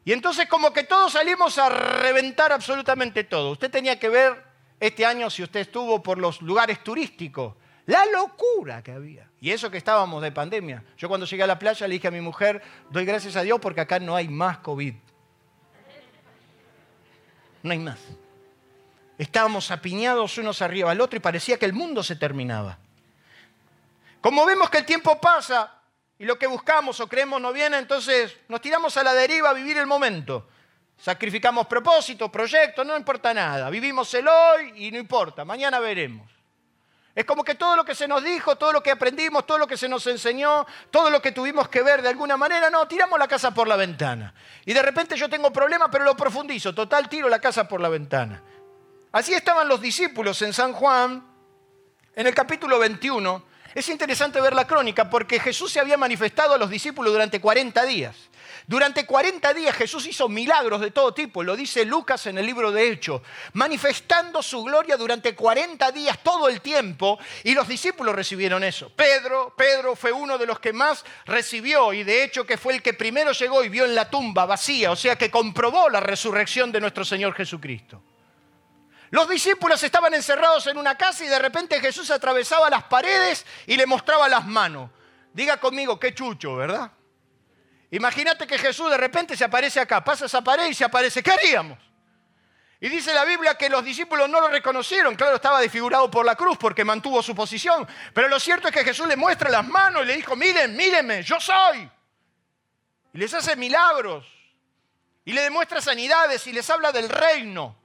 Y 0.04 0.12
entonces 0.12 0.46
como 0.46 0.72
que 0.72 0.84
todos 0.84 1.14
salimos 1.14 1.58
a 1.58 1.68
reventar 1.68 2.52
absolutamente 2.52 3.24
todo. 3.24 3.50
Usted 3.50 3.68
tenía 3.68 3.98
que 3.98 4.08
ver 4.08 4.44
este 4.78 5.04
año, 5.04 5.28
si 5.28 5.42
usted 5.42 5.58
estuvo 5.58 6.00
por 6.00 6.18
los 6.18 6.40
lugares 6.40 6.84
turísticos, 6.84 7.56
la 7.86 8.06
locura 8.06 8.80
que 8.80 8.92
había. 8.92 9.28
Y 9.40 9.50
eso 9.50 9.72
que 9.72 9.76
estábamos 9.76 10.22
de 10.22 10.30
pandemia. 10.30 10.84
Yo 10.96 11.08
cuando 11.08 11.26
llegué 11.26 11.42
a 11.42 11.48
la 11.48 11.58
playa 11.58 11.88
le 11.88 11.94
dije 11.94 12.06
a 12.06 12.12
mi 12.12 12.20
mujer, 12.20 12.62
doy 12.90 13.04
gracias 13.04 13.34
a 13.34 13.42
Dios 13.42 13.58
porque 13.60 13.80
acá 13.80 13.98
no 13.98 14.14
hay 14.14 14.28
más 14.28 14.58
COVID. 14.58 14.94
No 17.64 17.72
hay 17.72 17.78
más. 17.80 17.98
Estábamos 19.18 19.72
apiñados 19.72 20.38
unos 20.38 20.62
arriba 20.62 20.92
al 20.92 21.00
otro 21.00 21.16
y 21.16 21.20
parecía 21.20 21.58
que 21.58 21.66
el 21.66 21.72
mundo 21.72 22.04
se 22.04 22.14
terminaba. 22.14 22.78
Como 24.20 24.46
vemos 24.46 24.70
que 24.70 24.78
el 24.78 24.86
tiempo 24.86 25.20
pasa, 25.20 25.75
y 26.18 26.24
lo 26.24 26.38
que 26.38 26.46
buscamos 26.46 26.98
o 27.00 27.08
creemos 27.08 27.40
no 27.40 27.52
viene, 27.52 27.78
entonces 27.78 28.36
nos 28.48 28.60
tiramos 28.60 28.96
a 28.96 29.02
la 29.02 29.12
deriva 29.14 29.50
a 29.50 29.52
vivir 29.52 29.76
el 29.76 29.86
momento. 29.86 30.48
Sacrificamos 30.98 31.66
propósitos, 31.66 32.30
proyectos, 32.30 32.86
no 32.86 32.96
importa 32.96 33.34
nada. 33.34 33.68
Vivimos 33.68 34.12
el 34.14 34.26
hoy 34.26 34.72
y 34.76 34.90
no 34.90 34.98
importa, 34.98 35.44
mañana 35.44 35.78
veremos. 35.78 36.30
Es 37.14 37.24
como 37.24 37.42
que 37.42 37.54
todo 37.54 37.76
lo 37.76 37.84
que 37.84 37.94
se 37.94 38.06
nos 38.06 38.22
dijo, 38.22 38.56
todo 38.56 38.72
lo 38.72 38.82
que 38.82 38.90
aprendimos, 38.90 39.46
todo 39.46 39.56
lo 39.56 39.66
que 39.66 39.78
se 39.78 39.88
nos 39.88 40.06
enseñó, 40.06 40.66
todo 40.90 41.08
lo 41.08 41.22
que 41.22 41.32
tuvimos 41.32 41.68
que 41.68 41.82
ver 41.82 42.02
de 42.02 42.10
alguna 42.10 42.36
manera, 42.36 42.68
no, 42.68 42.86
tiramos 42.86 43.18
la 43.18 43.26
casa 43.26 43.52
por 43.52 43.66
la 43.66 43.76
ventana. 43.76 44.34
Y 44.66 44.74
de 44.74 44.82
repente 44.82 45.16
yo 45.16 45.28
tengo 45.28 45.50
problemas, 45.50 45.88
pero 45.90 46.04
lo 46.04 46.14
profundizo. 46.14 46.74
Total, 46.74 47.08
tiro 47.08 47.30
la 47.30 47.38
casa 47.38 47.66
por 47.66 47.80
la 47.80 47.88
ventana. 47.88 48.42
Así 49.12 49.32
estaban 49.32 49.66
los 49.66 49.80
discípulos 49.80 50.42
en 50.42 50.52
San 50.52 50.74
Juan, 50.74 51.26
en 52.14 52.26
el 52.26 52.34
capítulo 52.34 52.78
21, 52.78 53.42
es 53.76 53.90
interesante 53.90 54.40
ver 54.40 54.54
la 54.54 54.66
crónica 54.66 55.10
porque 55.10 55.38
Jesús 55.38 55.70
se 55.70 55.80
había 55.80 55.98
manifestado 55.98 56.54
a 56.54 56.58
los 56.58 56.70
discípulos 56.70 57.12
durante 57.12 57.42
40 57.42 57.84
días. 57.84 58.16
Durante 58.66 59.04
40 59.04 59.52
días 59.52 59.76
Jesús 59.76 60.06
hizo 60.06 60.30
milagros 60.30 60.80
de 60.80 60.90
todo 60.90 61.12
tipo, 61.12 61.42
lo 61.42 61.54
dice 61.54 61.84
Lucas 61.84 62.26
en 62.26 62.38
el 62.38 62.46
libro 62.46 62.72
de 62.72 62.90
Hechos, 62.90 63.20
manifestando 63.52 64.42
su 64.42 64.64
gloria 64.64 64.96
durante 64.96 65.34
40 65.34 65.92
días 65.92 66.18
todo 66.22 66.48
el 66.48 66.62
tiempo 66.62 67.18
y 67.44 67.52
los 67.52 67.68
discípulos 67.68 68.14
recibieron 68.14 68.64
eso. 68.64 68.90
Pedro, 68.96 69.52
Pedro 69.54 69.94
fue 69.94 70.10
uno 70.10 70.38
de 70.38 70.46
los 70.46 70.58
que 70.58 70.72
más 70.72 71.04
recibió 71.26 71.92
y 71.92 72.02
de 72.02 72.24
hecho 72.24 72.46
que 72.46 72.56
fue 72.56 72.76
el 72.76 72.82
que 72.82 72.94
primero 72.94 73.32
llegó 73.32 73.62
y 73.62 73.68
vio 73.68 73.84
en 73.84 73.94
la 73.94 74.08
tumba 74.08 74.46
vacía, 74.46 74.90
o 74.90 74.96
sea 74.96 75.16
que 75.16 75.30
comprobó 75.30 75.90
la 75.90 76.00
resurrección 76.00 76.72
de 76.72 76.80
nuestro 76.80 77.04
Señor 77.04 77.34
Jesucristo. 77.34 78.02
Los 79.10 79.28
discípulos 79.28 79.82
estaban 79.82 80.12
encerrados 80.14 80.66
en 80.66 80.76
una 80.78 80.96
casa 80.96 81.24
y 81.24 81.28
de 81.28 81.38
repente 81.38 81.80
Jesús 81.80 82.10
atravesaba 82.10 82.68
las 82.68 82.84
paredes 82.84 83.46
y 83.66 83.76
le 83.76 83.86
mostraba 83.86 84.28
las 84.28 84.46
manos. 84.46 84.90
Diga 85.32 85.58
conmigo, 85.58 85.98
qué 86.00 86.14
chucho, 86.14 86.56
¿verdad? 86.56 86.90
Imagínate 87.90 88.46
que 88.46 88.58
Jesús 88.58 88.90
de 88.90 88.96
repente 88.96 89.36
se 89.36 89.44
aparece 89.44 89.78
acá, 89.78 90.02
pasa 90.02 90.26
esa 90.26 90.42
pared 90.42 90.66
y 90.66 90.74
se 90.74 90.84
aparece. 90.84 91.22
¿Qué 91.22 91.30
haríamos? 91.30 91.78
Y 92.80 92.88
dice 92.88 93.14
la 93.14 93.24
Biblia 93.24 93.54
que 93.54 93.70
los 93.70 93.84
discípulos 93.84 94.28
no 94.28 94.40
lo 94.40 94.48
reconocieron. 94.48 95.14
Claro, 95.14 95.36
estaba 95.36 95.60
desfigurado 95.60 96.10
por 96.10 96.26
la 96.26 96.34
cruz 96.34 96.58
porque 96.58 96.84
mantuvo 96.84 97.22
su 97.22 97.34
posición. 97.34 97.86
Pero 98.12 98.28
lo 98.28 98.38
cierto 98.38 98.68
es 98.68 98.74
que 98.74 98.84
Jesús 98.84 99.06
le 99.06 99.16
muestra 99.16 99.50
las 99.50 99.66
manos 99.66 100.02
y 100.02 100.06
le 100.06 100.16
dijo, 100.16 100.36
miren, 100.36 100.76
mírenme, 100.76 101.22
yo 101.22 101.40
soy. 101.40 101.88
Y 103.14 103.18
les 103.18 103.32
hace 103.32 103.56
milagros. 103.56 104.26
y 105.26 105.32
le 105.32 105.42
demuestra 105.42 105.80
sanidades 105.80 106.46
y 106.46 106.52
les 106.52 106.70
habla 106.70 106.92
del 106.92 107.08
reino. 107.08 107.76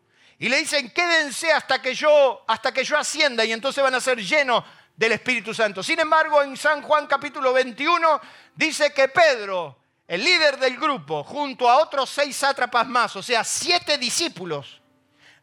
Y 0.42 0.50
le 0.50 0.58
dicen, 0.58 0.90
quédense 0.90 1.54
hasta 1.54 1.80
que 1.80 1.94
yo, 1.94 2.44
hasta 2.48 2.72
que 2.72 2.84
yo 2.84 2.98
ascienda 2.98 3.46
y 3.46 3.52
entonces 3.52 3.84
van 3.84 3.94
a 3.94 4.00
ser 4.00 4.18
llenos 4.18 4.64
del 4.96 5.12
Espíritu 5.12 5.54
Santo. 5.54 5.84
Sin 5.84 6.00
embargo, 6.00 6.42
en 6.42 6.58
San 6.58 6.82
Juan 6.82 7.06
capítulo 7.06 7.54
21 7.54 8.20
dice 8.56 8.92
que 8.92 9.08
Pedro, 9.08 9.78
el 10.08 10.24
líder 10.24 10.58
del 10.58 10.78
grupo, 10.78 11.24
junto 11.24 11.70
a 11.70 11.78
otros 11.78 12.10
seis 12.10 12.36
sátrapas 12.38 12.88
más, 12.88 13.16
o 13.16 13.22
sea, 13.22 13.44
siete 13.44 14.00
discípulos, 14.00 14.82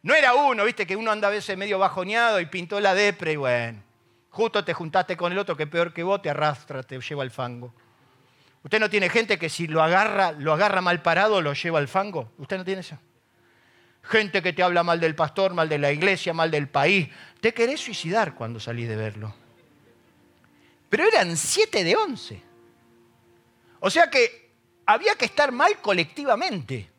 no 0.01 0.13
era 0.13 0.33
uno, 0.33 0.65
viste 0.65 0.85
que 0.85 0.97
uno 0.97 1.11
anda 1.11 1.29
a 1.29 1.31
veces 1.31 1.57
medio 1.57 1.79
bajoneado 1.79 2.41
y 2.41 2.47
pintó 2.47 2.81
la 2.81 2.93
depre 2.93 3.31
y 3.31 3.37
bueno, 3.37 3.81
justo 4.31 4.65
te 4.65 4.73
juntaste 4.73 5.15
con 5.15 5.31
el 5.31 5.37
otro 5.37 5.55
que 5.55 5.65
peor 5.65 5.93
que 5.93 6.03
vos 6.03 6.21
te 6.21 6.29
arrastra, 6.29 6.83
te 6.83 6.99
lleva 6.99 7.23
al 7.23 7.31
fango. 7.31 7.73
¿Usted 8.65 8.81
no 8.81 8.89
tiene 8.89 9.07
gente 9.07 9.39
que 9.39 9.47
si 9.47 9.65
lo 9.65 9.81
agarra, 9.81 10.33
lo 10.33 10.51
agarra 10.51 10.81
mal 10.81 11.01
parado, 11.01 11.41
lo 11.41 11.53
lleva 11.53 11.79
al 11.79 11.87
fango? 11.87 12.33
¿Usted 12.37 12.57
no 12.57 12.65
tiene 12.65 12.81
eso? 12.81 12.99
Gente 14.09 14.41
que 14.41 14.53
te 14.53 14.63
habla 14.63 14.81
mal 14.81 14.99
del 14.99 15.13
pastor, 15.13 15.53
mal 15.53 15.69
de 15.69 15.77
la 15.77 15.91
iglesia, 15.91 16.33
mal 16.33 16.49
del 16.49 16.67
país. 16.67 17.09
Te 17.39 17.53
querés 17.53 17.79
suicidar 17.79 18.33
cuando 18.33 18.59
salís 18.59 18.89
de 18.89 18.95
verlo. 18.95 19.35
Pero 20.89 21.07
eran 21.07 21.37
siete 21.37 21.83
de 21.83 21.95
once. 21.95 22.41
O 23.81 23.89
sea 23.91 24.09
que 24.09 24.49
había 24.87 25.13
que 25.13 25.25
estar 25.25 25.51
mal 25.51 25.79
colectivamente. 25.79 26.89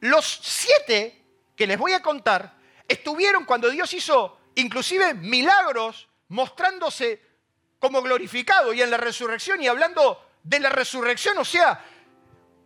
Los 0.00 0.40
siete 0.42 1.18
que 1.56 1.66
les 1.66 1.78
voy 1.78 1.94
a 1.94 2.02
contar 2.02 2.58
estuvieron 2.86 3.46
cuando 3.46 3.70
Dios 3.70 3.94
hizo 3.94 4.38
inclusive 4.56 5.14
milagros 5.14 6.08
mostrándose 6.28 7.22
como 7.78 8.02
glorificado 8.02 8.74
y 8.74 8.82
en 8.82 8.90
la 8.90 8.98
resurrección 8.98 9.62
y 9.62 9.66
hablando 9.66 10.28
de 10.42 10.60
la 10.60 10.68
resurrección. 10.68 11.38
O 11.38 11.44
sea, 11.46 11.82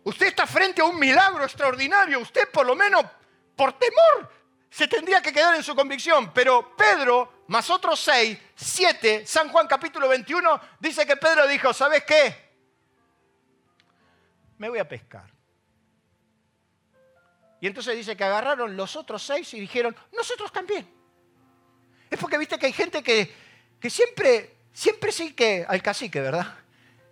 usted 0.03 0.27
está 0.27 0.45
frente 0.45 0.81
a 0.81 0.83
un 0.85 0.99
milagro 0.99 1.45
extraordinario. 1.45 2.19
Usted 2.19 2.49
por 2.51 2.65
lo 2.65 2.75
menos 2.75 3.05
por 3.57 3.73
temor 3.73 4.31
se 4.69 4.87
tendría 4.87 5.21
que 5.21 5.33
quedar 5.33 5.55
en 5.55 5.63
su 5.63 5.75
convicción. 5.75 6.31
Pero 6.31 6.75
Pedro, 6.77 7.43
más 7.47 7.69
otros 7.69 7.99
seis, 7.99 8.37
siete, 8.55 9.25
San 9.25 9.49
Juan 9.49 9.67
capítulo 9.67 10.07
21, 10.07 10.61
dice 10.79 11.05
que 11.05 11.17
Pedro 11.17 11.47
dijo, 11.47 11.73
¿sabes 11.73 12.03
qué? 12.03 12.47
Me 14.59 14.69
voy 14.69 14.79
a 14.79 14.87
pescar. 14.87 15.29
Y 17.59 17.65
entonces 17.65 17.95
dice 17.95 18.15
que 18.15 18.23
agarraron 18.23 18.77
los 18.77 18.95
otros 18.95 19.23
seis 19.23 19.51
y 19.55 19.59
dijeron, 19.59 19.95
nosotros 20.13 20.51
también. 20.51 20.87
Es 22.09 22.19
porque 22.19 22.37
viste 22.37 22.59
que 22.59 22.67
hay 22.67 22.73
gente 22.73 23.01
que, 23.01 23.33
que 23.79 23.89
siempre, 23.89 24.57
siempre 24.71 25.11
sí 25.11 25.35
al 25.67 25.81
cacique, 25.81 26.21
¿verdad? 26.21 26.55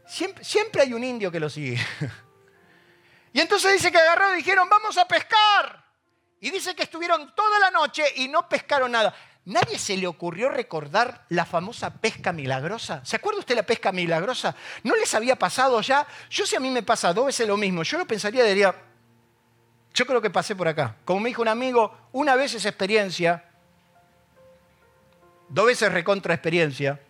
Siempre, 0.08 0.43
siempre 0.43 0.84
hay 0.84 0.93
un 0.93 1.04
indio 1.04 1.32
que 1.32 1.39
lo 1.39 1.50
sigue. 1.50 1.80
Y 3.34 3.41
entonces 3.41 3.74
dice 3.74 3.91
que 3.91 3.98
agarraron 3.98 4.36
y 4.36 4.38
dijeron, 4.38 4.70
vamos 4.70 4.98
a 4.98 5.06
pescar. 5.06 5.84
Y 6.46 6.52
dice 6.52 6.76
que 6.76 6.84
estuvieron 6.84 7.34
toda 7.34 7.58
la 7.58 7.72
noche 7.72 8.04
y 8.18 8.28
no 8.28 8.48
pescaron 8.48 8.91
nada. 8.91 9.16
¿Nadie 9.46 9.80
se 9.80 9.98
le 9.98 10.06
ocurrió 10.06 10.48
recordar 10.48 11.26
la 11.30 11.43
famosa 11.43 11.91
pesca 11.91 12.32
milagrosa? 12.32 13.04
¿Se 13.04 13.16
acuerda 13.16 13.39
usted 13.39 13.56
la 13.56 13.64
pesca 13.64 13.91
milagrosa? 13.91 14.56
¿No 14.84 14.96
les 14.96 15.12
había 15.16 15.39
pasado 15.39 15.82
ya? 15.82 16.06
Yo 16.30 16.46
si 16.46 16.56
a 16.56 16.60
mí 16.60 16.70
me 16.70 16.84
pasa 16.84 17.12
dos 17.14 17.26
veces 17.26 17.48
lo 17.48 17.58
mismo, 17.58 17.82
yo 17.82 17.98
lo 17.98 18.06
pensaría, 18.06 18.43
diría, 18.43 18.76
yo 19.91 20.06
creo 20.06 20.22
que 20.22 20.30
pasé 20.30 20.56
por 20.56 20.68
acá. 20.68 20.98
Como 21.04 21.22
me 21.22 21.30
dijo 21.30 21.41
un 21.41 21.48
amigo, 21.48 22.10
una 22.12 22.36
vez 22.36 22.54
es 22.54 22.66
experiencia, 22.68 23.43
dos 25.50 25.66
veces 25.66 25.91
recontra 25.91 26.36
experiencia, 26.36 27.02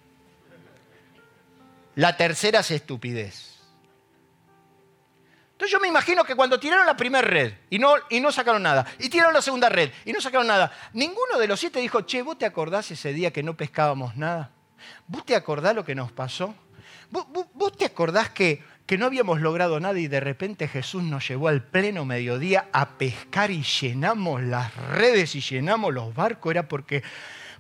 la 1.96 2.16
tercera 2.16 2.62
es 2.62 2.72
estupidez. 2.72 3.55
Yo 5.70 5.80
me 5.80 5.88
imagino 5.88 6.24
que 6.24 6.36
cuando 6.36 6.60
tiraron 6.60 6.86
la 6.86 6.96
primera 6.96 7.28
red 7.28 7.54
y 7.70 7.80
no, 7.80 7.96
y 8.10 8.20
no 8.20 8.32
sacaron 8.32 8.64
nada, 8.64 8.86
y 9.00 9.10
tiraron 9.10 9.34
la 9.34 9.42
segunda 9.42 9.70
red 9.70 9.92
y 10.06 10.14
no 10.14 10.22
sacaron 10.22 10.48
nada, 10.48 10.72
ninguno 10.94 11.38
de 11.38 11.48
los 11.48 11.60
siete 11.60 11.80
dijo, 11.80 12.02
che, 12.02 12.22
¿vos 12.22 12.38
te 12.38 12.46
acordás 12.46 12.92
ese 12.92 13.14
día 13.14 13.32
que 13.32 13.44
no 13.44 13.56
pescábamos 13.56 14.16
nada? 14.16 14.52
¿Vos 15.08 15.26
te 15.26 15.36
acordás 15.36 15.76
lo 15.76 15.84
que 15.84 15.96
nos 15.96 16.12
pasó? 16.12 16.54
¿Vos, 17.10 17.78
te 17.78 17.86
acordás 17.86 18.30
que, 18.30 18.64
que 18.86 18.98
no 18.98 19.06
habíamos 19.06 19.40
logrado 19.40 19.80
nada 19.80 20.00
y 20.00 20.08
de 20.08 20.20
repente 20.20 20.68
Jesús 20.68 21.04
nos 21.04 21.28
llevó 21.28 21.48
al 21.48 21.64
pleno 21.64 22.04
mediodía 22.04 22.68
a 22.74 22.98
pescar 22.98 23.52
y 23.52 23.64
llenamos 23.64 24.44
las 24.44 24.76
redes 24.76 25.36
y 25.36 25.42
llenamos 25.42 25.94
los 25.94 26.14
barcos? 26.14 26.52
Era 26.52 26.68
porque 26.68 27.04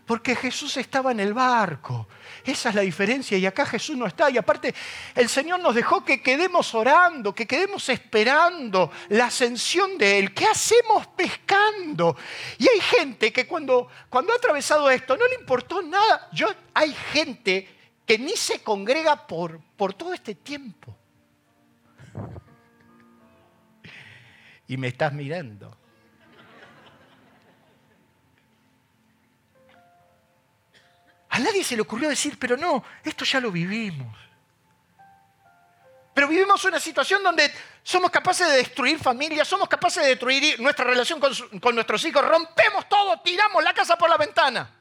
porque 0.06 0.36
Jesús 0.36 0.78
estaba 0.78 1.12
en 1.12 1.20
el 1.20 1.34
barco. 1.34 2.08
Esa 2.46 2.70
es 2.70 2.76
la 2.76 2.82
diferencia 2.82 3.38
y 3.38 3.46
acá 3.46 3.66
Jesús 3.66 3.98
no 3.98 4.06
está. 4.06 4.30
Y 4.30 4.38
aparte, 4.38 4.74
el 5.16 5.28
Señor 5.30 5.60
nos 5.60 5.74
dejó 5.74 6.06
que 6.06 6.22
quedemos 6.22 6.76
orando, 6.76 7.34
que 7.34 7.48
quedemos 7.48 7.90
esperando 7.90 8.92
la 9.10 9.26
ascensión 9.26 9.98
de 9.98 10.20
Él. 10.20 10.34
¿Qué 10.34 10.46
hacemos 10.46 11.08
pescando? 11.08 12.16
Y 12.60 12.68
hay 12.68 12.80
gente 12.80 13.34
que 13.34 13.48
cuando, 13.48 13.88
cuando 14.10 14.32
ha 14.32 14.36
atravesado 14.36 14.90
esto 14.90 15.18
no 15.18 15.28
le 15.28 15.36
importó 15.36 15.82
nada. 15.82 16.30
Yo, 16.32 16.48
hay 16.74 16.94
gente 17.12 17.68
que 18.06 18.20
ni 18.20 18.36
se 18.36 18.62
congrega 18.62 19.26
por, 19.26 19.60
por 19.76 19.94
todo 19.94 20.14
este 20.14 20.36
tiempo. 20.36 20.96
Y 24.68 24.78
me 24.78 24.88
estás 24.88 25.14
mirando. 25.14 25.76
A 31.36 31.40
nadie 31.40 31.66
se 31.66 31.76
le 31.76 31.82
ocurrió 31.82 32.08
decir, 32.08 32.40
pero 32.40 32.56
no, 32.56 32.82
esto 33.04 33.26
ya 33.26 33.42
lo 33.42 33.52
vivimos. 33.52 34.18
Pero 36.14 36.30
vivimos 36.30 36.64
una 36.64 36.80
situación 36.80 37.22
donde 37.22 37.52
somos 37.84 38.10
capaces 38.10 38.48
de 38.48 38.56
destruir 38.56 38.98
familias, 38.98 39.46
somos 39.46 39.68
capaces 39.68 40.02
de 40.02 40.12
destruir 40.12 40.58
nuestra 40.62 40.86
relación 40.86 41.20
con, 41.20 41.34
con, 41.60 41.76
nuestros 41.76 42.06
hijos, 42.06 42.26
rompemos 42.26 42.88
todo, 42.88 43.20
tiramos 43.20 43.62
la 43.62 43.74
casa 43.74 43.98
por 43.98 44.10
la 44.10 44.16
ventana. 44.16 44.80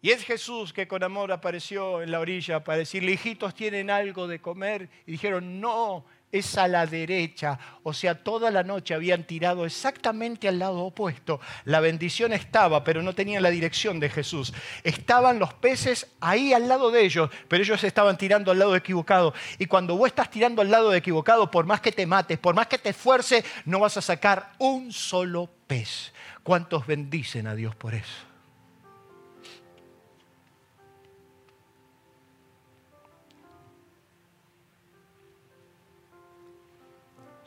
Y 0.00 0.10
es 0.10 0.24
Jesús 0.24 0.72
que 0.72 0.88
con 0.88 1.02
amor 1.04 1.32
apareció 1.32 2.00
en 2.00 2.10
la 2.10 2.20
orilla 2.20 2.64
para 2.64 2.78
decirle, 2.78 3.12
hijitos, 3.12 3.54
¿tienen 3.54 3.90
algo 3.90 4.26
de 4.26 4.40
comer? 4.40 4.88
Y 5.04 5.12
dijeron, 5.12 5.60
no, 5.60 6.06
es 6.30 6.58
a 6.58 6.68
la 6.68 6.86
derecha. 6.86 7.58
O 7.82 7.92
sea, 7.92 8.22
toda 8.22 8.50
la 8.50 8.62
noche 8.62 8.94
habían 8.94 9.24
tirado 9.24 9.64
exactamente 9.64 10.48
al 10.48 10.58
lado 10.58 10.80
opuesto. 10.80 11.40
La 11.64 11.80
bendición 11.80 12.32
estaba, 12.32 12.84
pero 12.84 13.02
no 13.02 13.14
tenían 13.14 13.42
la 13.42 13.50
dirección 13.50 13.98
de 14.00 14.10
Jesús. 14.10 14.52
Estaban 14.84 15.38
los 15.38 15.54
peces 15.54 16.06
ahí 16.20 16.52
al 16.52 16.68
lado 16.68 16.90
de 16.90 17.04
ellos, 17.04 17.30
pero 17.48 17.62
ellos 17.62 17.82
estaban 17.84 18.18
tirando 18.18 18.50
al 18.50 18.58
lado 18.58 18.76
equivocado. 18.76 19.34
Y 19.58 19.66
cuando 19.66 19.96
vos 19.96 20.08
estás 20.08 20.30
tirando 20.30 20.62
al 20.62 20.70
lado 20.70 20.94
equivocado, 20.94 21.50
por 21.50 21.66
más 21.66 21.80
que 21.80 21.92
te 21.92 22.06
mates, 22.06 22.38
por 22.38 22.54
más 22.54 22.66
que 22.66 22.78
te 22.78 22.90
esfuerces, 22.90 23.44
no 23.64 23.80
vas 23.80 23.96
a 23.96 24.02
sacar 24.02 24.52
un 24.58 24.92
solo 24.92 25.48
pez. 25.66 26.12
¿Cuántos 26.42 26.86
bendicen 26.86 27.46
a 27.46 27.54
Dios 27.54 27.74
por 27.74 27.94
eso? 27.94 28.27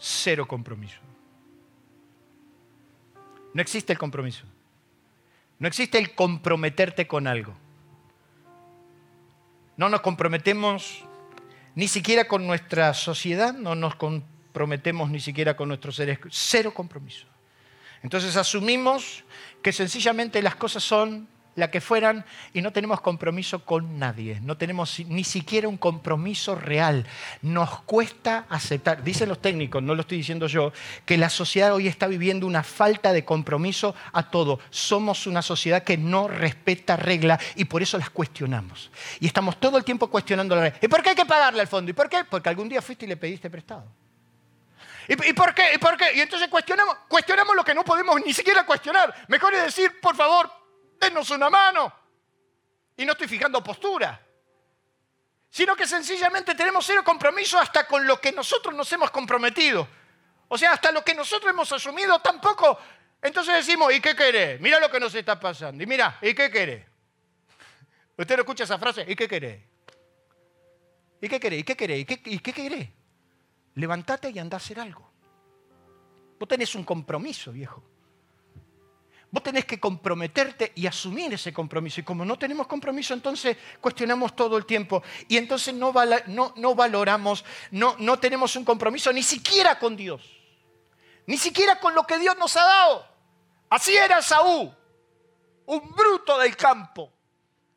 Cero 0.02 0.48
compromiso. 0.48 1.00
No 3.54 3.62
existe 3.62 3.94
el 3.94 4.00
compromiso. 4.00 4.46
No 5.60 5.68
existe 5.68 6.00
el 6.00 6.16
comprometerte 6.16 7.08
con 7.08 7.28
algo. 7.28 7.56
No 9.78 9.90
nos 9.90 10.02
comprometemos 10.02 11.06
ni 11.76 11.88
siquiera 11.88 12.28
con 12.28 12.48
nuestra 12.48 12.94
sociedad, 12.94 13.54
no 13.54 13.76
nos 13.76 13.96
comprometemos 13.96 15.10
ni 15.12 15.20
siquiera 15.20 15.56
con 15.56 15.68
nuestros 15.68 15.96
seres. 15.96 16.20
Cero 16.30 16.74
compromiso. 16.74 17.28
Entonces 18.02 18.36
asumimos 18.36 19.24
que 19.62 19.72
sencillamente 19.72 20.42
las 20.42 20.56
cosas 20.56 20.84
son 20.84 21.28
la 21.56 21.70
que 21.70 21.82
fueran, 21.82 22.26
y 22.54 22.62
no 22.62 22.72
tenemos 22.72 23.02
compromiso 23.02 23.66
con 23.66 24.00
nadie, 24.00 24.40
no 24.42 24.58
tenemos 24.58 25.00
ni 25.08 25.24
siquiera 25.24 25.68
un 25.68 25.78
compromiso 25.78 26.56
real. 26.56 27.06
Nos 27.42 27.82
cuesta 27.82 28.46
aceptar, 28.50 29.04
dicen 29.04 29.30
los 29.30 29.42
técnicos, 29.42 29.84
no 29.84 29.96
lo 29.96 30.02
estoy 30.02 30.18
diciendo 30.18 30.48
yo, 30.48 30.72
que 31.06 31.18
la 31.18 31.30
sociedad 31.30 31.74
hoy 31.74 31.88
está 31.88 32.08
viviendo 32.08 32.48
una 32.48 32.64
falta 32.64 33.12
de 33.12 33.26
compromiso 33.26 33.96
a 34.14 34.30
todo. 34.30 34.60
Somos 34.70 35.28
una 35.28 35.42
sociedad 35.42 35.84
que 35.84 35.98
no 35.98 36.28
respeta 36.28 36.96
reglas 36.96 37.44
y 37.56 37.66
por 37.66 37.82
eso 37.82 37.98
las 37.98 38.10
cuestionamos. 38.10 38.92
Y 39.20 39.28
estamos 39.28 39.60
todo 39.60 39.78
el 39.78 39.84
tiempo 39.84 40.10
cuestionando 40.10 40.56
la 40.56 40.62
regla. 40.64 40.80
¿Y 40.82 40.88
por 40.88 41.04
qué 41.04 41.10
hay 41.10 41.16
que 41.16 41.26
pagarle 41.26 41.62
al 41.62 41.68
fondo? 41.68 41.92
¿Y 41.92 41.94
por 41.94 42.10
qué? 42.10 42.24
Porque 42.30 42.50
algún 42.50 42.70
día 42.70 42.82
fuiste 42.82 43.06
y 43.06 43.10
le 43.10 43.18
pediste 43.18 43.50
prestado. 43.50 43.86
¿Y, 45.08 45.34
por 45.34 45.54
qué? 45.54 45.64
¿Y 45.76 45.78
por 45.78 45.98
qué? 45.98 46.06
Y 46.16 46.22
entonces 46.22 46.48
cuestionamos, 46.48 46.96
cuestionamos 47.10 47.56
lo 47.56 47.66
que 47.66 47.74
no 47.74 47.84
podemos 47.84 48.24
ni 48.26 48.34
siquiera 48.34 48.66
cuestionar. 48.66 49.14
Mejor 49.28 49.54
es 49.54 49.64
decir, 49.64 50.00
por 50.00 50.16
favor, 50.16 50.50
denos 51.02 51.30
una 51.32 51.50
mano. 51.50 51.92
Y 52.96 53.06
no 53.06 53.14
estoy 53.14 53.28
fijando 53.28 53.64
postura. 53.64 54.20
Sino 55.50 55.76
que 55.76 55.86
sencillamente 55.86 56.56
tenemos 56.56 56.86
cero 56.86 57.04
compromiso 57.04 57.60
hasta 57.60 57.86
con 57.86 58.08
lo 58.08 58.22
que 58.22 58.32
nosotros 58.32 58.74
nos 58.74 58.92
hemos 58.94 59.12
comprometido. 59.12 59.88
O 60.48 60.58
sea, 60.58 60.74
hasta 60.74 60.92
lo 60.92 61.04
que 61.04 61.14
nosotros 61.14 61.50
hemos 61.52 61.72
asumido 61.72 62.20
tampoco. 62.20 62.78
Entonces 63.22 63.56
decimos, 63.56 63.94
¿y 63.94 64.00
qué 64.00 64.16
querés? 64.16 64.62
Mira 64.62 64.80
lo 64.80 64.90
que 64.90 65.00
nos 65.00 65.14
está 65.14 65.40
pasando. 65.40 65.84
Y 65.84 65.86
mira, 65.86 66.18
¿y 66.22 66.34
qué 66.34 66.50
querés? 66.50 66.86
Usted 68.18 68.36
no 68.36 68.42
escucha 68.42 68.64
esa 68.64 68.78
frase, 68.78 69.06
¿y 69.08 69.16
qué 69.16 69.28
querés? 69.28 69.62
¿Y 71.22 71.30
qué 71.30 71.40
querés? 71.40 71.60
¿Y 71.60 71.64
qué 71.64 71.76
querés? 71.76 72.00
¿Y 72.00 72.40
qué, 72.40 72.54
querés? 72.54 72.90
Levantate 73.76 74.30
y 74.30 74.40
anda 74.40 74.56
a 74.56 74.60
hacer 74.60 74.80
algo. 74.80 75.12
Vos 76.40 76.48
tenés 76.48 76.74
un 76.76 76.84
compromiso, 76.84 77.52
viejo. 77.52 77.84
Vos 79.32 79.42
tenés 79.42 79.64
que 79.64 79.80
comprometerte 79.80 80.74
y 80.76 80.86
asumir 80.86 81.34
ese 81.34 81.54
compromiso. 81.54 82.02
Y 82.02 82.04
como 82.04 82.26
no 82.26 82.38
tenemos 82.38 82.68
compromiso, 82.68 83.14
entonces 83.14 83.56
cuestionamos 83.80 84.36
todo 84.36 84.58
el 84.58 84.66
tiempo. 84.66 85.02
Y 85.30 85.38
entonces 85.38 85.74
no, 85.74 85.94
no, 86.28 86.76
valoramos, 86.76 87.46
no, 87.72 87.96
no 87.98 88.20
tenemos 88.20 88.58
un 88.58 88.66
compromiso 88.66 89.14
ni 89.14 89.24
siquiera 89.24 89.80
con 89.80 89.96
Dios. 89.96 90.22
Ni 91.28 91.38
siquiera 91.38 91.80
con 91.80 91.96
lo 91.96 92.04
que 92.04 92.20
Dios 92.20 92.38
nos 92.38 92.58
ha 92.58 92.64
dado. 92.64 93.08
Así 93.70 93.96
era 93.96 94.22
Saúl, 94.22 94.70
un 95.66 95.92
bruto 95.96 96.38
del 96.40 96.58
campo, 96.58 97.10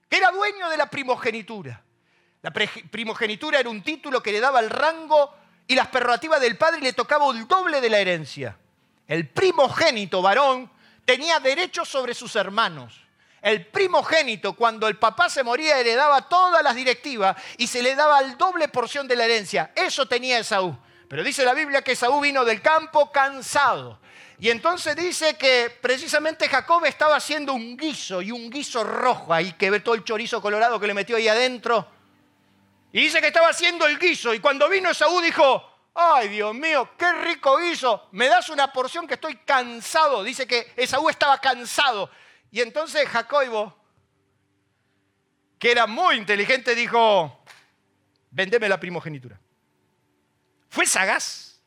que 0.08 0.16
era 0.16 0.32
dueño 0.32 0.68
de 0.68 0.76
la 0.76 0.90
primogenitura. 0.90 1.80
La 2.42 2.50
primogenitura 2.50 3.60
era 3.60 3.70
un 3.70 3.80
título 3.82 4.20
que 4.20 4.32
le 4.32 4.40
daba 4.40 4.58
el 4.58 4.70
rango 4.70 5.32
y 5.68 5.76
las 5.76 5.86
prerrogativas 5.86 6.40
del 6.40 6.58
padre 6.58 6.80
y 6.80 6.82
le 6.82 6.92
tocaba 6.94 7.30
el 7.30 7.46
doble 7.46 7.80
de 7.80 7.90
la 7.90 8.00
herencia. 8.00 8.58
El 9.06 9.28
primogénito 9.28 10.20
varón 10.20 10.73
tenía 11.04 11.40
derechos 11.40 11.88
sobre 11.88 12.14
sus 12.14 12.36
hermanos. 12.36 13.00
El 13.42 13.66
primogénito, 13.66 14.54
cuando 14.54 14.88
el 14.88 14.96
papá 14.96 15.28
se 15.28 15.42
moría, 15.42 15.78
heredaba 15.78 16.28
todas 16.28 16.62
las 16.62 16.74
directivas 16.74 17.36
y 17.58 17.66
se 17.66 17.82
le 17.82 17.94
daba 17.94 18.20
el 18.20 18.38
doble 18.38 18.68
porción 18.68 19.06
de 19.06 19.16
la 19.16 19.26
herencia. 19.26 19.72
Eso 19.74 20.06
tenía 20.06 20.38
Esaú. 20.38 20.74
Pero 21.08 21.22
dice 21.22 21.44
la 21.44 21.52
Biblia 21.52 21.82
que 21.82 21.92
Esaú 21.92 22.20
vino 22.20 22.44
del 22.44 22.62
campo 22.62 23.12
cansado. 23.12 24.00
Y 24.38 24.48
entonces 24.50 24.96
dice 24.96 25.36
que 25.36 25.76
precisamente 25.80 26.48
Jacob 26.48 26.84
estaba 26.86 27.16
haciendo 27.16 27.52
un 27.52 27.76
guiso 27.76 28.22
y 28.22 28.32
un 28.32 28.50
guiso 28.50 28.82
rojo 28.82 29.32
ahí, 29.32 29.52
que 29.52 29.70
ve 29.70 29.80
todo 29.80 29.94
el 29.94 30.04
chorizo 30.04 30.40
colorado 30.40 30.80
que 30.80 30.86
le 30.86 30.94
metió 30.94 31.16
ahí 31.16 31.28
adentro. 31.28 31.86
Y 32.92 33.02
dice 33.02 33.20
que 33.20 33.26
estaba 33.26 33.48
haciendo 33.48 33.86
el 33.86 33.98
guiso. 33.98 34.32
Y 34.32 34.40
cuando 34.40 34.68
vino 34.70 34.90
Esaú 34.90 35.20
dijo, 35.20 35.73
ay 35.94 36.28
Dios 36.28 36.54
mío, 36.54 36.90
qué 36.98 37.12
rico 37.12 37.56
guiso, 37.58 38.08
me 38.12 38.28
das 38.28 38.48
una 38.50 38.72
porción 38.72 39.06
que 39.06 39.14
estoy 39.14 39.36
cansado. 39.36 40.22
Dice 40.22 40.46
que 40.46 40.72
Esaú 40.76 41.08
estaba 41.08 41.40
cansado. 41.40 42.10
Y 42.50 42.60
entonces 42.60 43.08
Jacobo, 43.08 43.76
que 45.58 45.70
era 45.70 45.86
muy 45.86 46.16
inteligente, 46.16 46.74
dijo, 46.74 47.44
vendeme 48.30 48.68
la 48.68 48.78
primogenitura. 48.78 49.40
Fue 50.68 50.86
sagaz, 50.86 51.60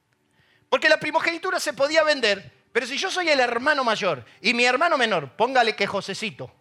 porque 0.70 0.90
la 0.90 1.00
primogenitura 1.00 1.60
se 1.60 1.74
podía 1.74 2.04
vender, 2.04 2.54
pero 2.74 2.86
si 2.86 2.98
yo 2.98 3.10
soy 3.10 3.30
el 3.30 3.40
hermano 3.40 3.84
mayor 3.84 4.26
y 4.42 4.54
mi 4.54 4.66
hermano 4.66 4.98
menor, 4.98 5.36
póngale 5.38 5.76
que 5.76 5.88
Josecito, 5.88 6.54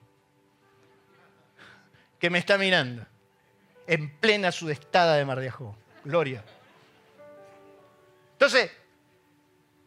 que 2.18 2.30
me 2.30 2.38
está 2.38 2.56
mirando, 2.56 3.04
en 3.86 4.18
plena 4.18 4.50
sudestada 4.52 5.16
de 5.16 5.24
Mar. 5.24 5.40
Gloria. 6.04 6.44
Entonces, 8.36 8.70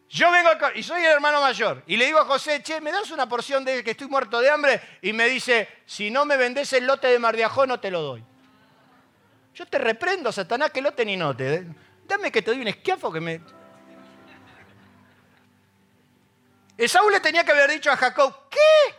yo 0.08 0.28
vengo 0.32 0.48
acá 0.48 0.72
y 0.74 0.82
soy 0.82 1.04
el 1.04 1.12
hermano 1.12 1.40
mayor 1.40 1.84
y 1.86 1.96
le 1.96 2.06
digo 2.06 2.18
a 2.18 2.24
José, 2.24 2.60
che, 2.64 2.80
¿me 2.80 2.90
das 2.90 3.12
una 3.12 3.28
porción 3.28 3.64
de 3.64 3.84
que 3.84 3.92
estoy 3.92 4.08
muerto 4.08 4.40
de 4.40 4.50
hambre? 4.50 4.98
Y 5.02 5.12
me 5.12 5.28
dice, 5.28 5.68
si 5.86 6.10
no 6.10 6.24
me 6.24 6.36
vendes 6.36 6.72
el 6.72 6.84
lote 6.84 7.06
de 7.06 7.20
Mar 7.20 7.36
de 7.36 7.44
Ajó, 7.44 7.64
no 7.64 7.78
te 7.78 7.92
lo 7.92 8.02
doy. 8.02 8.24
Yo 9.54 9.66
te 9.66 9.78
reprendo, 9.78 10.32
Satanás, 10.32 10.72
que 10.72 10.82
lote 10.82 11.04
ni 11.04 11.16
note. 11.16 11.64
Dame 12.08 12.32
que 12.32 12.42
te 12.42 12.50
doy 12.50 12.60
un 12.60 12.66
esquiafo 12.66 13.12
que 13.12 13.20
me... 13.20 13.40
Esaú 16.76 17.08
le 17.08 17.20
tenía 17.20 17.44
que 17.44 17.52
haber 17.52 17.70
dicho 17.70 17.92
a 17.92 17.96
Jacob, 17.96 18.48
¿qué? 18.50 18.94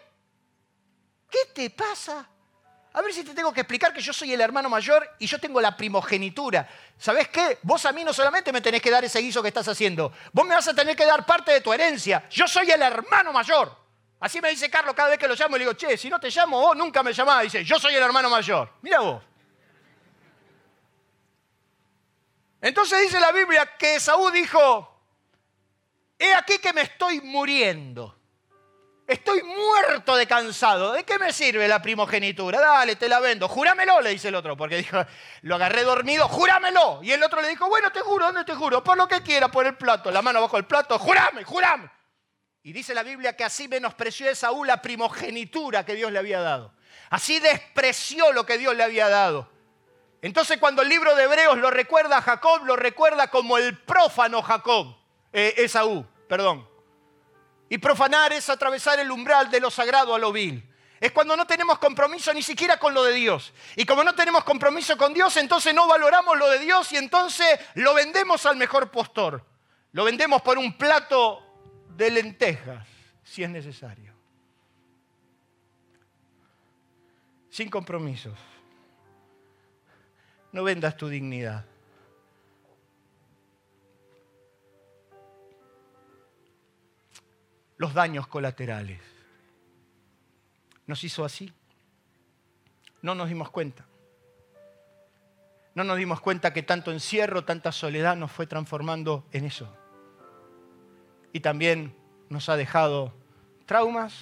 ¿Qué 1.30 1.39
te 1.54 1.70
pasa? 1.72 2.26
A 2.94 3.02
ver 3.02 3.14
si 3.14 3.24
te 3.24 3.34
tengo 3.34 3.54
que 3.54 3.62
explicar 3.62 3.94
que 3.94 4.02
yo 4.02 4.12
soy 4.12 4.34
el 4.34 4.42
hermano 4.42 4.70
mayor 4.70 5.16
y 5.18 5.26
yo 5.26 5.39
tengo 5.39 5.62
la 5.62 5.78
primogenitura. 5.78 6.68
¿Sabes 6.98 7.30
qué? 7.30 7.60
Vos 7.62 7.86
a 7.86 7.94
mí 7.94 8.04
no 8.04 8.12
solamente 8.12 8.52
me 8.52 8.60
tenés 8.60 8.82
que 8.82 8.92
dar 8.92 9.04
ese 9.06 9.20
guiso 9.20 9.42
que 9.42 9.48
estás 9.48 9.68
haciendo, 9.68 10.12
vos 10.34 10.46
me 10.46 10.56
vas 10.56 10.68
a 10.68 10.74
tener 10.74 10.96
que 10.96 11.06
dar 11.06 11.26
parte 11.26 11.52
de 11.52 11.62
tu 11.62 11.72
herencia. 11.72 12.28
Yo 12.30 12.48
soy 12.48 12.70
el 12.70 12.82
hermano 12.82 13.32
mayor. 13.32 13.78
Así 14.20 14.42
me 14.42 14.50
dice 14.50 14.70
Carlos 14.70 14.94
cada 14.94 15.10
vez 15.10 15.18
que 15.18 15.28
lo 15.28 15.36
llamo 15.36 15.56
y 15.56 15.60
le 15.60 15.66
digo, 15.66 15.74
che, 15.74 15.98
si 15.98 16.10
no 16.10 16.20
te 16.20 16.30
llamo 16.30 16.60
vos, 16.60 16.76
nunca 16.76 17.02
me 17.02 17.14
llamás. 17.14 17.44
Dice, 17.44 17.64
yo 17.64 17.80
soy 17.80 17.96
el 17.96 18.04
hermano 18.04 18.30
mayor. 18.30 18.70
Mira 18.82 19.00
vos. 19.00 19.24
Entonces 22.60 23.02
dice 23.02 23.20
la 23.20 23.32
Biblia 23.32 23.66
que 23.78 24.00
Saúl 24.00 24.32
dijo, 24.32 25.02
he 26.20 26.34
aquí 26.36 26.60
que 26.60 26.74
me 26.74 26.82
estoy 26.82 27.22
muriendo. 27.22 28.20
Estoy 29.12 29.43
muerto 29.43 30.16
de 30.16 30.26
cansado. 30.26 30.93
¿De 30.93 31.03
qué 31.03 31.20
me 31.20 31.34
sirve 31.34 31.68
la 31.68 31.82
primogenitura? 31.82 32.62
Dale, 32.62 32.95
te 32.95 33.09
la 33.09 33.20
vendo. 33.20 33.49
Júramelo, 33.49 33.99
le 33.99 34.12
dice 34.12 34.30
el 34.30 34.36
otro, 34.36 34.55
porque 34.55 34.78
dijo, 34.78 35.03
lo 35.41 35.55
agarré 35.55 35.84
dormido, 35.84 36.30
júramelo. 36.30 37.01
Y 37.03 37.12
el 37.12 37.22
otro 37.22 37.41
le 37.41 37.49
dijo, 37.49 37.68
bueno, 37.68 37.91
te 37.91 37.99
juro, 37.99 38.28
¿dónde 38.28 38.45
te 38.45 38.55
juro? 38.55 38.82
Por 38.82 38.95
lo 38.95 39.09
que 39.09 39.22
quiera, 39.22 39.49
por 39.49 39.66
el 39.66 39.76
plato, 39.76 40.12
la 40.12 40.22
mano 40.22 40.39
bajo 40.39 40.55
el 40.55 40.64
plato, 40.64 40.97
júrame, 40.97 41.43
júrame. 41.43 41.91
Y 42.64 42.72
dice 42.72 42.93
la 42.93 43.03
Biblia 43.03 43.36
que 43.36 43.43
así 43.43 43.68
menospreció 43.68 44.32
a 44.32 44.36
Saúl 44.36 44.66
la 44.66 44.82
primogenitura 44.82 45.84
que 45.84 45.95
Dios 45.95 46.09
le 46.09 46.20
había 46.20 46.39
dado. 46.39 46.74
Así 47.09 47.41
despreció 47.41 48.32
lo 48.32 48.45
que 48.45 48.57
Dios 48.57 48.78
le 48.78 48.84
había 48.84 49.09
dado. 49.09 49.51
Entonces 50.22 50.57
cuando 50.57 50.84
el 50.84 50.88
libro 50.88 51.16
de 51.16 51.24
Hebreos 51.24 51.57
lo 51.57 51.70
recuerda 51.70 52.20
a 52.20 52.22
Jacob, 52.22 52.64
lo 52.64 52.78
recuerda 52.78 53.28
como 53.30 53.57
el 53.57 53.78
prófano 53.78 54.41
Jacob, 54.41 54.95
eh, 55.34 55.55
Esaú, 55.57 56.05
perdón. 56.30 56.70
Y 57.72 57.78
profanar 57.78 58.34
es 58.34 58.49
atravesar 58.49 58.99
el 58.99 59.09
umbral 59.09 59.49
de 59.49 59.61
lo 59.61 59.72
sagrado 59.72 60.13
a 60.13 60.19
lo 60.19 60.34
vil. 60.34 60.61
Es 60.99 61.13
cuando 61.13 61.38
no 61.38 61.47
tenemos 61.47 61.80
compromiso 61.80 62.34
ni 62.34 62.41
siquiera 62.41 62.76
con 62.78 62.93
lo 62.93 63.01
de 63.01 63.13
Dios. 63.13 63.53
Y 63.78 63.86
como 63.86 64.03
no 64.03 64.13
tenemos 64.13 64.43
compromiso 64.43 64.97
con 64.97 65.13
Dios, 65.13 65.38
entonces 65.38 65.74
no 65.74 65.88
valoramos 65.88 66.38
lo 66.38 66.49
de 66.49 66.59
Dios 66.59 66.91
y 66.91 66.97
entonces 66.97 67.47
lo 67.76 67.93
vendemos 67.93 68.45
al 68.45 68.57
mejor 68.57 68.91
postor. 68.91 69.45
Lo 69.93 70.03
vendemos 70.03 70.41
por 70.41 70.57
un 70.57 70.78
plato 70.78 71.41
de 71.95 72.11
lentejas, 72.11 72.86
si 73.24 73.41
es 73.41 73.49
necesario. 73.49 74.13
Sin 77.49 77.69
compromisos. 77.69 78.38
No 80.51 80.65
vendas 80.65 80.97
tu 80.97 81.07
dignidad. 81.07 81.70
Los 87.82 87.95
daños 87.95 88.27
colaterales. 88.27 88.99
Nos 90.86 91.03
hizo 91.03 91.25
así. 91.25 91.51
No 93.01 93.15
nos 93.15 93.27
dimos 93.27 93.49
cuenta. 93.49 93.88
No 95.73 95.84
nos 95.84 95.97
dimos 95.97 96.21
cuenta 96.21 96.53
que 96.53 96.61
tanto 96.61 96.91
encierro, 96.91 97.43
tanta 97.43 97.71
soledad 97.71 98.15
nos 98.15 98.32
fue 98.32 98.45
transformando 98.45 99.25
en 99.32 99.45
eso. 99.45 99.75
Y 101.34 101.39
también 101.39 101.95
nos 102.29 102.49
ha 102.49 102.55
dejado 102.55 103.15
traumas. 103.65 104.13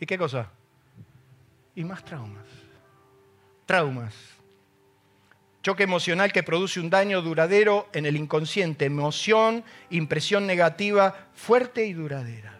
¿Y 0.00 0.06
qué 0.06 0.18
cosa? 0.18 0.50
Y 1.76 1.84
más 1.84 2.04
traumas. 2.04 2.48
Traumas. 3.66 4.16
Choque 5.62 5.84
emocional 5.84 6.32
que 6.32 6.42
produce 6.42 6.80
un 6.80 6.90
daño 6.90 7.22
duradero 7.22 7.88
en 7.92 8.04
el 8.04 8.16
inconsciente. 8.16 8.86
Emoción, 8.86 9.62
impresión 9.90 10.44
negativa 10.44 11.28
fuerte 11.34 11.86
y 11.86 11.92
duradera. 11.92 12.55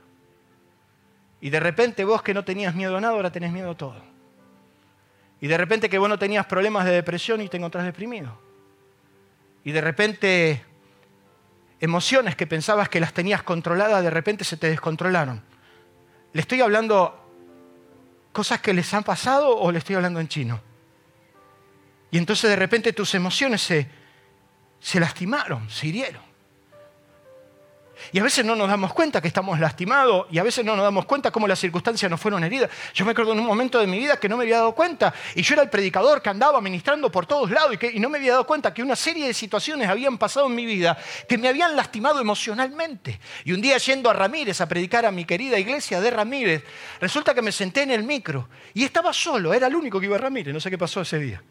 Y 1.47 1.51
de 1.51 1.61
repente 1.61 2.05
vos 2.05 2.23
que 2.23 2.35
no 2.35 2.45
tenías 2.45 2.75
miedo 2.75 2.97
a 2.97 3.01
nada, 3.01 3.15
ahora 3.15 3.31
tenés 3.31 3.53
miedo 3.53 3.71
a 3.71 3.77
todo. 3.77 4.03
Y 5.41 5.47
de 5.47 5.57
repente 5.57 5.89
que 5.89 5.97
vos 5.97 6.09
no 6.09 6.19
tenías 6.19 6.45
problemas 6.45 6.85
de 6.85 6.91
depresión 6.91 7.41
y 7.41 7.49
te 7.49 7.57
encontrás 7.57 7.85
deprimido. 7.85 8.37
Y 9.63 9.71
de 9.71 9.81
repente 9.81 10.65
emociones 11.79 12.35
que 12.35 12.49
pensabas 12.49 12.89
que 12.89 12.99
las 12.99 13.13
tenías 13.13 13.45
controladas, 13.45 14.03
de 14.03 14.11
repente 14.11 14.43
se 14.43 14.57
te 14.57 14.69
descontrolaron. 14.69 15.41
¿Le 16.33 16.41
estoy 16.41 16.63
hablando 16.63 17.17
cosas 18.33 18.61
que 18.61 18.75
les 18.75 18.93
han 18.93 19.05
pasado 19.05 19.57
o 19.57 19.71
le 19.71 19.79
estoy 19.79 19.95
hablando 19.95 20.19
en 20.19 20.27
chino? 20.27 20.61
Y 22.11 22.19
entonces 22.19 22.51
de 22.51 22.57
repente 22.57 22.93
tus 22.93 23.15
emociones 23.15 23.63
se, 23.63 23.87
se 24.81 24.99
lastimaron, 24.99 25.71
se 25.71 25.87
hirieron. 25.87 26.23
Y 28.13 28.19
a 28.19 28.23
veces 28.23 28.45
no 28.45 28.55
nos 28.55 28.69
damos 28.69 28.93
cuenta 28.93 29.21
que 29.21 29.29
estamos 29.29 29.59
lastimados 29.59 30.27
y 30.31 30.39
a 30.39 30.43
veces 30.43 30.65
no 30.65 30.77
nos 30.77 30.85
damos 30.85 31.07
cuenta 31.07 31.31
cómo 31.31 31.49
las 31.49 31.59
circunstancias 31.59 32.11
nos 32.11 32.21
fueron 32.21 32.45
heridas. 32.45 32.71
Yo 32.95 33.05
me 33.05 33.13
acuerdo 33.13 33.33
en 33.33 33.41
un 33.41 33.47
momento 33.47 33.79
de 33.79 33.87
mi 33.87 33.99
vida 33.99 34.19
que 34.19 34.29
no 34.29 34.37
me 34.37 34.45
había 34.45 34.59
dado 34.59 34.75
cuenta 34.75 35.13
y 35.35 35.43
yo 35.43 35.55
era 35.55 35.63
el 35.63 35.71
predicador 35.71 36.23
que 36.23 36.29
andaba 36.29 36.61
ministrando 36.61 37.11
por 37.11 37.27
todos 37.27 37.51
lados 37.51 37.75
y, 37.75 37.79
que, 37.79 37.99
no 37.99 38.09
me 38.09 38.19
había 38.19 38.33
dado 38.33 38.47
cuenta 38.47 38.73
que 38.73 38.83
una 38.83 38.97
serie 38.97 39.27
de 39.27 39.35
situaciones 39.35 39.89
habían 39.89 40.19
pasado 40.19 40.47
en 40.47 40.55
mi 40.55 40.65
vida 40.65 40.97
que 41.29 41.39
me 41.39 41.49
habían 41.49 41.75
lastimado 41.75 42.21
emocionalmente. 42.21 43.21
Y 43.45 43.53
un 43.53 43.61
día 43.61 43.77
yendo 43.79 44.11
a 44.11 44.13
Ramírez 44.13 44.61
a 44.61 44.69
predicar 44.69 45.07
a 45.07 45.11
mi 45.11 45.25
querida 45.25 45.59
iglesia 45.59 46.01
de 46.01 46.11
Ramírez, 46.11 46.65
resulta 47.01 47.35
que 47.35 47.43
me 47.43 47.53
senté 47.53 47.83
en 47.83 47.91
el 47.91 48.03
micro 48.03 48.49
y 48.75 48.85
estaba 48.85 49.13
solo, 49.13 49.55
era 49.55 49.67
el 49.67 49.75
único 49.75 49.99
que 50.01 50.07
iba 50.07 50.17
a 50.17 50.21
Ramírez, 50.21 50.53
no 50.53 50.61
sé 50.61 50.71
qué 50.71 50.79
pasó 50.79 51.01
ese 51.01 51.19
día. 51.19 51.43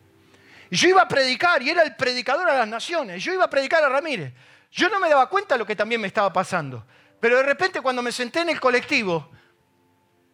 Y 0.70 0.76
yo 0.76 0.90
iba 0.90 1.02
a 1.02 1.08
predicar 1.08 1.62
y 1.62 1.70
era 1.70 1.84
el 1.84 1.96
predicador 1.96 2.50
a 2.50 2.58
las 2.58 2.68
naciones, 2.68 3.24
yo 3.24 3.34
iba 3.34 3.46
a 3.46 3.50
predicar 3.50 3.84
a 3.84 3.90
Ramírez. 3.90 4.34
Yo 4.76 4.90
no 4.90 5.00
me 5.00 5.08
daba 5.08 5.30
cuenta 5.30 5.56
de 5.56 5.60
lo 5.60 5.66
que 5.66 5.76
también 5.76 6.02
me 6.02 6.08
estaba 6.08 6.34
pasando. 6.34 6.86
Pero 7.22 7.38
de 7.38 7.44
repente 7.44 7.80
cuando 7.80 8.02
me 8.02 8.12
senté 8.12 8.42
en 8.42 8.50
el 8.50 8.60
colectivo, 8.60 9.32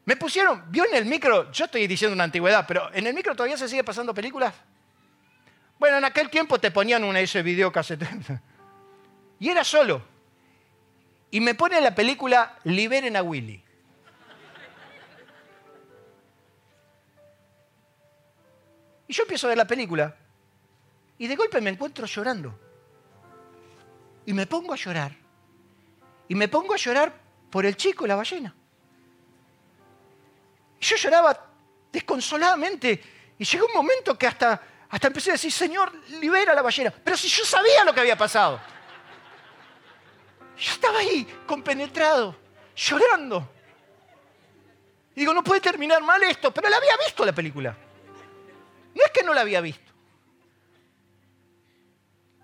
me 0.04 0.18
pusieron, 0.18 0.64
vio 0.70 0.84
en 0.86 0.96
el 0.96 1.06
micro, 1.06 1.52
yo 1.52 1.66
estoy 1.66 1.86
diciendo 1.86 2.16
una 2.16 2.24
antigüedad, 2.24 2.66
pero 2.68 2.92
en 2.92 3.06
el 3.06 3.14
micro 3.14 3.36
todavía 3.36 3.56
se 3.56 3.70
sigue 3.70 3.84
pasando 3.84 4.16
películas. 4.16 4.56
Bueno, 5.78 5.98
en 5.98 6.06
aquel 6.06 6.32
tiempo 6.32 6.60
te 6.60 6.72
ponían 6.72 7.04
una 7.04 7.20
ese 7.20 7.42
video 7.44 7.72
cassette. 7.72 8.04
Y 9.40 9.50
era 9.50 9.64
solo. 9.64 10.04
y 11.32 11.40
me 11.40 11.56
pone 11.56 11.82
la 11.82 11.96
película 11.96 12.60
Liberen 12.64 13.18
a 13.18 13.24
Willy. 13.24 13.64
Y 19.08 19.14
yo 19.14 19.24
empiezo 19.24 19.48
a 19.48 19.50
ver 19.50 19.58
la 19.58 19.66
película 19.66 20.16
y 21.18 21.28
de 21.28 21.36
golpe 21.36 21.60
me 21.60 21.72
encuentro 21.72 22.06
llorando. 22.06 22.71
Y 24.26 24.34
me 24.34 24.46
pongo 24.48 24.74
a 24.74 24.76
llorar. 24.76 25.16
Y 26.28 26.36
me 26.36 26.48
pongo 26.48 26.74
a 26.74 26.78
llorar 26.78 27.14
por 27.50 27.66
el 27.66 27.76
chico 27.76 28.06
y 28.06 28.08
la 28.08 28.16
ballena. 28.16 28.56
Y 30.80 30.86
yo 30.86 30.96
lloraba 30.96 31.48
desconsoladamente. 31.92 33.04
Y 33.38 33.44
llegó 33.44 33.66
un 33.66 33.74
momento 33.74 34.18
que 34.18 34.28
hasta, 34.28 34.62
hasta 34.90 35.08
empecé 35.08 35.32
a 35.32 35.34
decir, 35.34 35.52
Señor, 35.52 35.92
libera 36.20 36.54
a 36.54 36.56
la 36.56 36.62
ballena. 36.62 36.92
Pero 36.92 37.18
si 37.18 37.28
yo 37.28 37.44
sabía 37.44 37.84
lo 37.84 37.94
que 37.94 38.00
había 38.00 38.18
pasado. 38.18 38.60
Yo 40.58 40.72
estaba 40.74 41.00
ahí, 41.00 41.28
compenetrado, 41.48 42.36
llorando. 42.76 43.50
Y 45.16 45.22
digo, 45.22 45.34
no 45.34 45.44
puede 45.44 45.60
terminar 45.60 46.02
mal 46.04 46.22
esto, 46.24 46.54
pero 46.54 46.70
la 46.70 46.78
había 46.78 46.96
visto 46.98 47.26
la 47.26 47.34
película. 47.34 47.76
No 48.94 49.04
es 49.04 49.12
que 49.12 49.24
no 49.24 49.34
la 49.34 49.42
había 49.42 49.60
visto. 49.60 49.91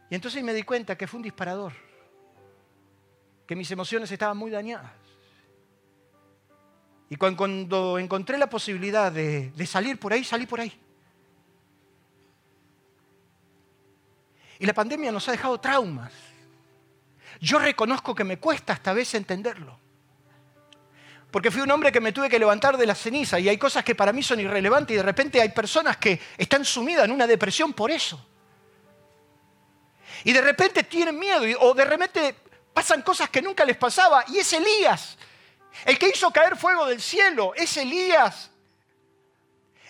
Y 0.09 0.15
entonces 0.15 0.43
me 0.43 0.53
di 0.53 0.63
cuenta 0.63 0.97
que 0.97 1.07
fue 1.07 1.17
un 1.17 1.23
disparador, 1.23 1.73
que 3.45 3.55
mis 3.55 3.69
emociones 3.71 4.11
estaban 4.11 4.37
muy 4.37 4.51
dañadas. 4.51 4.91
Y 7.09 7.15
cuando 7.15 7.97
encontré 7.99 8.37
la 8.37 8.49
posibilidad 8.49 9.11
de, 9.11 9.51
salir 9.65 9.99
por 9.99 10.13
ahí, 10.13 10.23
salí 10.23 10.45
por 10.45 10.59
ahí. 10.59 10.73
Y 14.59 14.65
la 14.65 14.73
pandemia 14.73 15.11
nos 15.11 15.27
ha 15.27 15.31
dejado 15.31 15.59
traumas. 15.59 16.11
Yo 17.39 17.59
reconozco 17.59 18.15
que 18.15 18.23
me 18.23 18.39
cuesta 18.39 18.73
esta 18.73 18.93
vez 18.93 19.13
entenderlo. 19.13 19.79
Porque 21.31 21.51
fui 21.51 21.61
un 21.61 21.69
hombre 21.71 21.91
que 21.91 22.01
me 22.01 22.11
tuve 22.11 22.29
que 22.29 22.39
levantar 22.39 22.77
de 22.77 22.85
la 22.85 22.95
ceniza 22.95 23.39
y 23.39 23.47
hay 23.47 23.57
cosas 23.57 23.83
que 23.83 23.93
para 23.93 24.11
mí 24.11 24.23
son 24.23 24.39
irrelevantes 24.39 24.93
y 24.93 24.97
de 24.97 25.03
repente 25.03 25.41
hay 25.41 25.49
personas 25.49 25.97
que 25.97 26.19
están 26.37 26.65
sumidas 26.65 27.05
en 27.05 27.11
una 27.11 27.27
depresión 27.27 27.73
por 27.73 27.91
eso. 27.91 28.25
Y 30.23 30.33
de 30.33 30.41
repente 30.41 30.83
tienen 30.83 31.17
miedo 31.17 31.43
o 31.59 31.73
de 31.73 31.85
repente 31.85 32.35
pasan 32.73 33.01
cosas 33.01 33.29
que 33.29 33.41
nunca 33.41 33.65
les 33.65 33.77
pasaba 33.77 34.23
y 34.27 34.39
es 34.39 34.53
Elías, 34.53 35.17
el 35.85 35.97
que 35.97 36.09
hizo 36.09 36.31
caer 36.31 36.55
fuego 36.55 36.85
del 36.85 37.01
cielo, 37.01 37.53
es 37.55 37.75
Elías 37.77 38.51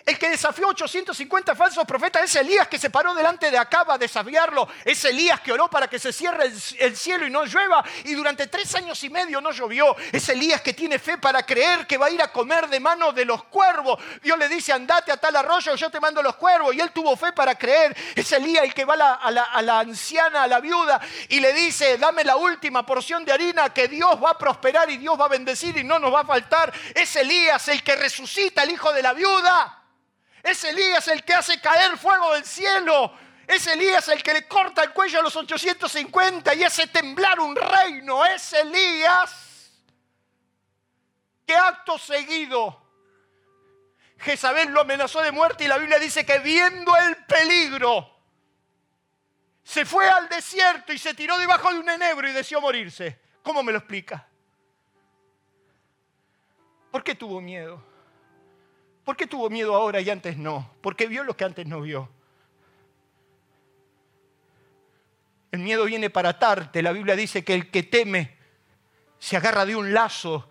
el 0.08 0.18
que 0.18 0.30
desafió 0.30 0.68
850 0.68 1.54
falsos 1.54 1.84
profetas 1.84 2.24
es 2.24 2.34
Elías 2.36 2.66
que 2.66 2.78
se 2.78 2.88
paró 2.88 3.14
delante 3.14 3.50
de 3.50 3.58
Acaba 3.58 3.94
a 3.94 3.98
desafiarlo. 3.98 4.66
Es 4.82 5.04
Elías 5.04 5.38
que 5.42 5.52
oró 5.52 5.68
para 5.68 5.86
que 5.86 5.98
se 5.98 6.14
cierre 6.14 6.50
el, 6.78 6.96
cielo 6.96 7.26
y 7.26 7.30
no 7.30 7.44
llueva. 7.44 7.84
Y 8.04 8.14
durante 8.14 8.46
tres 8.46 8.74
años 8.74 9.04
y 9.04 9.10
medio 9.10 9.42
no 9.42 9.50
llovió. 9.50 9.94
Es 10.10 10.26
Elías 10.30 10.62
que 10.62 10.72
tiene 10.72 10.98
fe 10.98 11.18
para 11.18 11.44
creer 11.44 11.86
que 11.86 11.98
va 11.98 12.06
a 12.06 12.10
ir 12.10 12.22
a 12.22 12.32
comer 12.32 12.68
de 12.68 12.80
mano 12.80 13.12
de 13.12 13.26
los 13.26 13.44
cuervos. 13.44 14.02
Dios 14.22 14.38
le 14.38 14.48
dice, 14.48 14.72
andate 14.72 15.12
a 15.12 15.18
tal 15.18 15.36
arroyo, 15.36 15.74
yo 15.74 15.90
te 15.90 16.00
mando 16.00 16.22
los 16.22 16.36
cuervos. 16.36 16.74
Y 16.74 16.80
él 16.80 16.90
tuvo 16.90 17.14
fe 17.14 17.34
para 17.34 17.56
creer. 17.56 17.94
Es 18.14 18.32
Elías 18.32 18.64
el 18.64 18.72
que 18.72 18.86
va 18.86 18.94
a 18.94 19.30
la, 19.30 19.42
a 19.44 19.60
la 19.60 19.80
anciana, 19.80 20.44
a 20.44 20.46
la 20.46 20.60
viuda, 20.60 20.98
y 21.28 21.38
le 21.38 21.52
dice, 21.52 21.98
dame 21.98 22.24
la 22.24 22.36
última 22.36 22.86
porción 22.86 23.26
de 23.26 23.32
harina 23.32 23.74
que 23.74 23.88
Dios 23.88 24.18
va 24.24 24.30
a 24.30 24.38
prosperar 24.38 24.88
y 24.88 24.96
Dios 24.96 25.20
va 25.20 25.26
a 25.26 25.28
bendecir 25.28 25.76
y 25.76 25.84
no 25.84 25.98
nos 25.98 26.14
va 26.14 26.20
a 26.20 26.24
faltar. 26.24 26.72
Es 26.94 27.14
Elías 27.14 27.68
el 27.68 27.82
que 27.82 27.94
resucita 27.94 28.62
al 28.62 28.70
hijo 28.70 28.90
de 28.94 29.02
la 29.02 29.12
viuda. 29.12 29.74
Es 30.50 30.64
Elías 30.64 31.06
el 31.08 31.24
que 31.24 31.34
hace 31.34 31.60
caer 31.60 31.96
fuego 31.98 32.34
del 32.34 32.44
cielo. 32.44 33.12
Es 33.46 33.66
Elías 33.66 34.08
el 34.08 34.22
que 34.22 34.34
le 34.34 34.48
corta 34.48 34.82
el 34.82 34.92
cuello 34.92 35.20
a 35.20 35.22
los 35.22 35.34
850 35.34 36.54
y 36.54 36.64
hace 36.64 36.86
temblar 36.86 37.40
un 37.40 37.56
reino. 37.56 38.24
Es 38.24 38.52
Elías 38.52 39.72
que 41.46 41.56
acto 41.56 41.98
seguido 41.98 42.88
Jezabel 44.18 44.70
lo 44.70 44.80
amenazó 44.80 45.22
de 45.22 45.32
muerte 45.32 45.64
y 45.64 45.68
la 45.68 45.78
Biblia 45.78 45.98
dice 45.98 46.26
que 46.26 46.38
viendo 46.40 46.94
el 46.96 47.16
peligro 47.24 48.16
se 49.62 49.84
fue 49.84 50.08
al 50.08 50.28
desierto 50.28 50.92
y 50.92 50.98
se 50.98 51.14
tiró 51.14 51.38
debajo 51.38 51.72
de 51.72 51.78
un 51.78 51.88
enebro 51.88 52.28
y 52.28 52.32
deseó 52.32 52.60
morirse. 52.60 53.20
¿Cómo 53.42 53.62
me 53.62 53.70
lo 53.70 53.78
explica? 53.78 54.26
¿Por 56.90 57.04
qué 57.04 57.14
tuvo 57.14 57.40
miedo? 57.40 57.87
¿Por 59.08 59.16
qué 59.16 59.26
tuvo 59.26 59.48
miedo 59.48 59.74
ahora 59.74 60.02
y 60.02 60.10
antes 60.10 60.36
no? 60.36 60.70
Porque 60.82 61.06
vio 61.06 61.24
lo 61.24 61.34
que 61.34 61.42
antes 61.42 61.64
no 61.64 61.80
vio. 61.80 62.10
El 65.50 65.60
miedo 65.60 65.86
viene 65.86 66.10
para 66.10 66.28
atarte. 66.28 66.82
La 66.82 66.92
Biblia 66.92 67.16
dice 67.16 67.42
que 67.42 67.54
el 67.54 67.70
que 67.70 67.84
teme 67.84 68.36
se 69.18 69.38
agarra 69.38 69.64
de 69.64 69.74
un 69.74 69.94
lazo. 69.94 70.50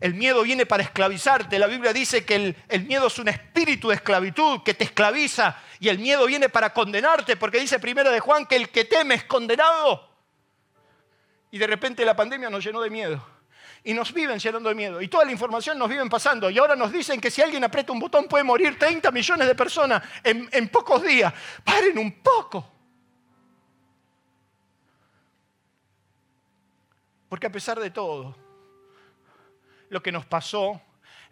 El 0.00 0.14
miedo 0.14 0.42
viene 0.42 0.64
para 0.64 0.84
esclavizarte. 0.84 1.58
La 1.58 1.66
Biblia 1.66 1.92
dice 1.92 2.24
que 2.24 2.36
el, 2.36 2.56
el, 2.68 2.84
miedo 2.86 3.08
es 3.08 3.18
un 3.18 3.28
espíritu 3.28 3.90
de 3.90 3.96
esclavitud 3.96 4.62
que 4.62 4.72
te 4.72 4.84
esclaviza. 4.84 5.60
Y 5.78 5.90
el 5.90 5.98
miedo 5.98 6.24
viene 6.24 6.48
para 6.48 6.72
condenarte, 6.72 7.36
porque 7.36 7.60
dice 7.60 7.78
primero 7.78 8.10
de 8.10 8.20
Juan 8.20 8.46
que 8.46 8.56
el 8.56 8.70
que 8.70 8.86
teme 8.86 9.16
es 9.16 9.24
condenado. 9.24 10.08
Y 11.50 11.58
de 11.58 11.66
repente 11.66 12.06
la 12.06 12.16
pandemia 12.16 12.48
nos 12.48 12.64
llenó 12.64 12.80
de 12.80 12.88
miedo 12.88 13.35
y 13.86 13.94
nos 13.94 14.12
viven 14.12 14.36
llenando 14.36 14.68
de 14.68 14.74
miedo. 14.74 15.00
Y 15.00 15.06
toda 15.06 15.24
la 15.24 15.30
información 15.30 15.78
nos 15.78 15.88
viven 15.88 16.08
pasando. 16.08 16.50
Y 16.50 16.58
ahora 16.58 16.74
nos 16.74 16.90
dicen 16.90 17.20
que 17.20 17.30
si 17.30 17.40
alguien 17.40 17.62
aprieta 17.62 17.92
un 17.92 18.00
botón 18.00 18.26
puede 18.26 18.42
morir 18.42 18.76
30 18.76 19.12
millones 19.12 19.46
de 19.46 19.54
personas 19.54 20.02
en, 20.24 20.48
en 20.50 20.68
pocos 20.68 21.04
días. 21.04 21.32
Paren 21.64 21.96
un 21.96 22.20
poco. 22.20 22.68
Porque 27.28 27.46
a 27.46 27.52
pesar 27.52 27.78
de 27.78 27.90
todo, 27.90 28.34
lo 29.88 30.02
que 30.02 30.10
nos 30.10 30.26
pasó 30.26 30.82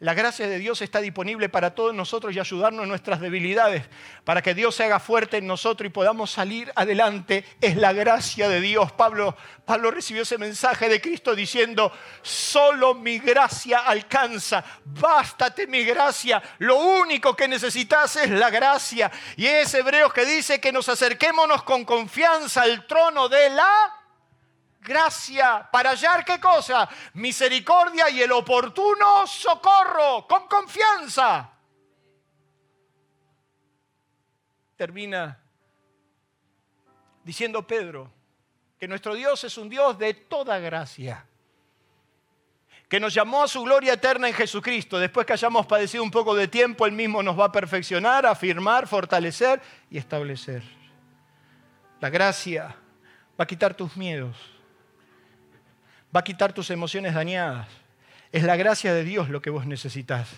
la 0.05 0.13
gracia 0.13 0.47
de 0.47 0.59
Dios 0.59 0.83
está 0.83 1.01
disponible 1.01 1.49
para 1.49 1.75
todos 1.75 1.95
nosotros 1.95 2.35
y 2.35 2.39
ayudarnos 2.39 2.83
en 2.83 2.91
nuestras 2.91 3.21
debilidades, 3.21 3.85
para 4.25 4.43
que 4.43 4.53
Dios 4.53 4.75
se 4.75 4.85
haga 4.85 5.01
fuerte 5.01 5.39
en 5.39 5.47
nosotros 5.47 5.87
y 5.87 5.91
podamos 5.91 6.31
salir 6.31 6.71
adelante. 6.77 7.43
Es 7.59 7.77
la 7.77 7.95
gracia 7.95 8.51
de 8.51 8.61
Dios. 8.61 8.93
Pablo, 8.93 9.35
Pablo 9.65 9.91
recibió 9.91 10.21
ese 10.21 10.37
mensaje 10.37 10.91
de 10.91 11.01
Cristo 11.01 11.35
diciendo, 11.35 11.91
solo 12.21 12.93
mi 12.93 13.19
gracia 13.19 13.79
alcanza, 13.79 14.63
bástate 14.85 15.67
mi 15.67 15.85
gracia, 15.85 16.43
lo 16.59 16.77
único 16.77 17.35
que 17.35 17.49
necesitas 17.49 18.17
es 18.17 18.29
la 18.29 18.51
gracia. 18.51 19.11
Y 19.39 19.47
es 19.47 19.73
Hebreos 19.73 20.13
que 20.13 20.27
dice 20.27 20.61
que 20.61 20.71
nos 20.71 20.91
acerquémonos 20.91 21.63
con 21.63 21.87
confianza 21.87 22.61
al 22.61 22.87
trono 22.87 23.31
de 23.31 23.49
la 23.49 24.04
gracia 24.85 25.67
para 25.73 25.91
hallar 25.91 26.25
qué 26.25 26.39
cosa? 26.39 26.89
Misericordia 27.15 28.11
y 28.11 28.23
el 28.23 28.31
oportuno 28.31 29.27
socorro, 29.27 30.27
con 30.29 30.47
confianza. 30.47 31.51
Termina 34.77 35.41
diciendo 37.25 37.67
Pedro 37.67 38.13
que 38.79 38.87
nuestro 38.87 39.15
Dios 39.15 39.43
es 39.45 39.57
un 39.57 39.69
Dios 39.71 39.99
de 39.99 40.13
toda 40.13 40.59
gracia, 40.59 41.27
que 42.89 43.01
nos 43.01 43.15
llamó 43.15 43.45
a 43.45 43.49
su 43.49 43.63
gloria 43.63 43.95
eterna 43.95 44.29
en 44.29 44.35
Jesucristo. 44.35 44.99
Después 44.99 45.27
que 45.27 45.33
hayamos 45.33 45.65
padecido 45.67 46.03
un 46.03 46.11
poco 46.11 46.35
de 46.35 46.49
tiempo, 46.49 46.85
Él 46.85 46.93
mismo 46.93 47.23
nos 47.23 47.39
va 47.39 47.47
a 47.47 47.53
perfeccionar, 47.53 48.27
afirmar, 48.27 48.87
fortalecer 48.87 49.63
y 49.89 49.97
establecer. 49.97 50.63
La 52.01 52.11
gracia 52.11 52.77
va 53.41 53.45
a 53.45 53.47
quitar 53.47 53.75
tus 53.75 53.97
miedos 53.97 54.54
va 56.15 56.21
a 56.21 56.25
quitar 56.25 56.53
tus 56.53 56.71
emociones 56.71 57.15
dañadas. 57.15 57.67
Es 58.31 58.43
la 58.43 58.57
gracia 58.57 58.95
de 58.95 59.05
Dios 59.05 59.29
lo 59.29 59.43
que 59.43 59.51
vos 59.51 59.67
necesitas. 59.67 60.29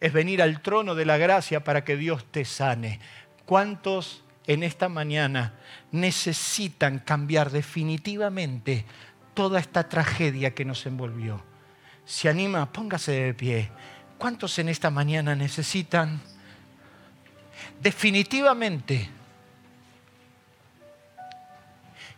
Es 0.00 0.12
venir 0.12 0.42
al 0.42 0.60
trono 0.60 0.94
de 0.94 1.04
la 1.04 1.16
gracia 1.16 1.64
para 1.64 1.84
que 1.84 1.96
Dios 1.96 2.24
te 2.30 2.44
sane. 2.44 3.00
¿Cuántos 3.44 4.24
en 4.46 4.62
esta 4.62 4.88
mañana 4.88 5.54
necesitan 5.92 6.98
cambiar 6.98 7.50
definitivamente 7.50 8.84
toda 9.34 9.60
esta 9.60 9.88
tragedia 9.88 10.54
que 10.54 10.64
nos 10.64 10.86
envolvió? 10.86 11.42
Se 12.04 12.28
anima, 12.28 12.72
póngase 12.72 13.12
de 13.12 13.34
pie. 13.34 13.70
¿Cuántos 14.18 14.58
en 14.58 14.68
esta 14.68 14.90
mañana 14.90 15.34
necesitan 15.34 16.20
definitivamente 17.80 19.08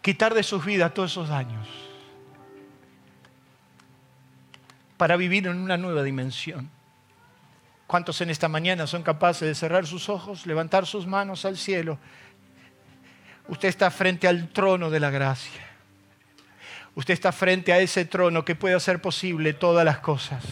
quitar 0.00 0.32
de 0.34 0.42
sus 0.42 0.64
vidas 0.64 0.94
todos 0.94 1.10
esos 1.10 1.28
daños? 1.28 1.87
Para 4.98 5.16
vivir 5.16 5.46
en 5.46 5.56
una 5.56 5.78
nueva 5.78 6.02
dimensión. 6.02 6.70
¿Cuántos 7.86 8.20
en 8.20 8.28
esta 8.28 8.48
mañana 8.48 8.86
son 8.86 9.02
capaces 9.02 9.48
de 9.48 9.54
cerrar 9.54 9.86
sus 9.86 10.10
ojos, 10.10 10.44
levantar 10.44 10.84
sus 10.84 11.06
manos 11.06 11.46
al 11.46 11.56
cielo? 11.56 11.98
Usted 13.48 13.68
está 13.68 13.90
frente 13.90 14.28
al 14.28 14.48
trono 14.48 14.90
de 14.90 15.00
la 15.00 15.08
gracia. 15.08 15.62
Usted 16.94 17.14
está 17.14 17.32
frente 17.32 17.72
a 17.72 17.78
ese 17.78 18.04
trono 18.04 18.44
que 18.44 18.54
puede 18.54 18.74
hacer 18.74 19.00
posible 19.00 19.54
todas 19.54 19.86
las 19.86 20.00
cosas. 20.00 20.44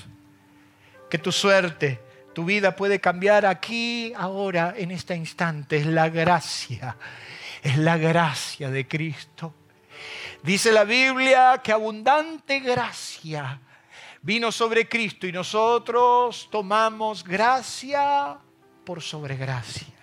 Que 1.11 1.19
tu 1.19 1.31
suerte, 1.31 2.01
tu 2.35 2.47
vida 2.47 2.75
puede 2.75 3.01
cambiar 3.01 3.45
aquí, 3.45 4.15
ahora, 4.17 4.73
en 4.75 4.91
este 4.93 5.15
instante. 5.15 5.77
Es 5.77 5.87
la 5.87 6.09
gracia. 6.09 6.97
Es 7.63 7.77
la 7.77 7.99
gracia 7.99 8.71
de 8.71 8.89
Cristo 8.89 9.53
Dice 10.43 10.71
la 10.71 10.85
Biblia 10.85 11.61
que 11.63 11.73
abundante 11.73 12.61
gracia 12.61 13.61
vino 14.27 14.51
sobre 14.51 14.89
Cristo 14.89 15.29
y 15.29 15.33
nosotros 15.33 16.49
tomamos 16.51 17.23
gracia 17.23 18.37
por 18.85 19.01
sobre 19.01 19.37
gracia. 19.37 19.96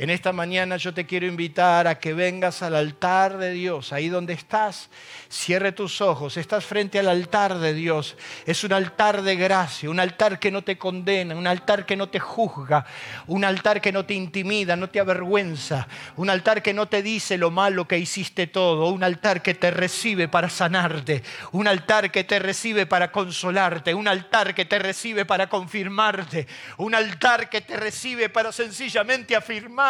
En 0.00 0.10
esta 0.10 0.32
mañana 0.32 0.76
yo 0.76 0.94
te 0.94 1.06
quiero 1.06 1.26
invitar 1.26 1.88
a 1.88 1.98
que 1.98 2.14
vengas 2.14 2.62
al 2.62 2.76
altar 2.76 3.36
de 3.36 3.50
Dios, 3.50 3.92
ahí 3.92 4.08
donde 4.08 4.32
estás, 4.32 4.90
cierre 5.28 5.72
tus 5.72 6.00
ojos, 6.00 6.36
estás 6.36 6.64
frente 6.64 7.00
al 7.00 7.08
altar 7.08 7.58
de 7.58 7.74
Dios. 7.74 8.16
Es 8.46 8.62
un 8.62 8.74
altar 8.74 9.22
de 9.22 9.34
gracia, 9.34 9.90
un 9.90 9.98
altar 9.98 10.38
que 10.38 10.52
no 10.52 10.62
te 10.62 10.78
condena, 10.78 11.34
un 11.34 11.48
altar 11.48 11.84
que 11.84 11.96
no 11.96 12.08
te 12.08 12.20
juzga, 12.20 12.86
un 13.26 13.44
altar 13.44 13.80
que 13.80 13.90
no 13.90 14.06
te 14.06 14.14
intimida, 14.14 14.76
no 14.76 14.88
te 14.88 15.00
avergüenza, 15.00 15.88
un 16.14 16.30
altar 16.30 16.62
que 16.62 16.72
no 16.72 16.86
te 16.86 17.02
dice 17.02 17.36
lo 17.36 17.50
malo 17.50 17.88
que 17.88 17.98
hiciste 17.98 18.46
todo, 18.46 18.90
un 18.90 19.02
altar 19.02 19.42
que 19.42 19.54
te 19.54 19.72
recibe 19.72 20.28
para 20.28 20.48
sanarte, 20.48 21.24
un 21.50 21.66
altar 21.66 22.12
que 22.12 22.22
te 22.22 22.38
recibe 22.38 22.86
para 22.86 23.10
consolarte, 23.10 23.94
un 23.94 24.06
altar 24.06 24.54
que 24.54 24.64
te 24.64 24.78
recibe 24.78 25.24
para 25.24 25.48
confirmarte, 25.48 26.46
un 26.76 26.94
altar 26.94 27.50
que 27.50 27.62
te 27.62 27.76
recibe 27.76 28.28
para 28.28 28.52
sencillamente 28.52 29.34
afirmar 29.34 29.87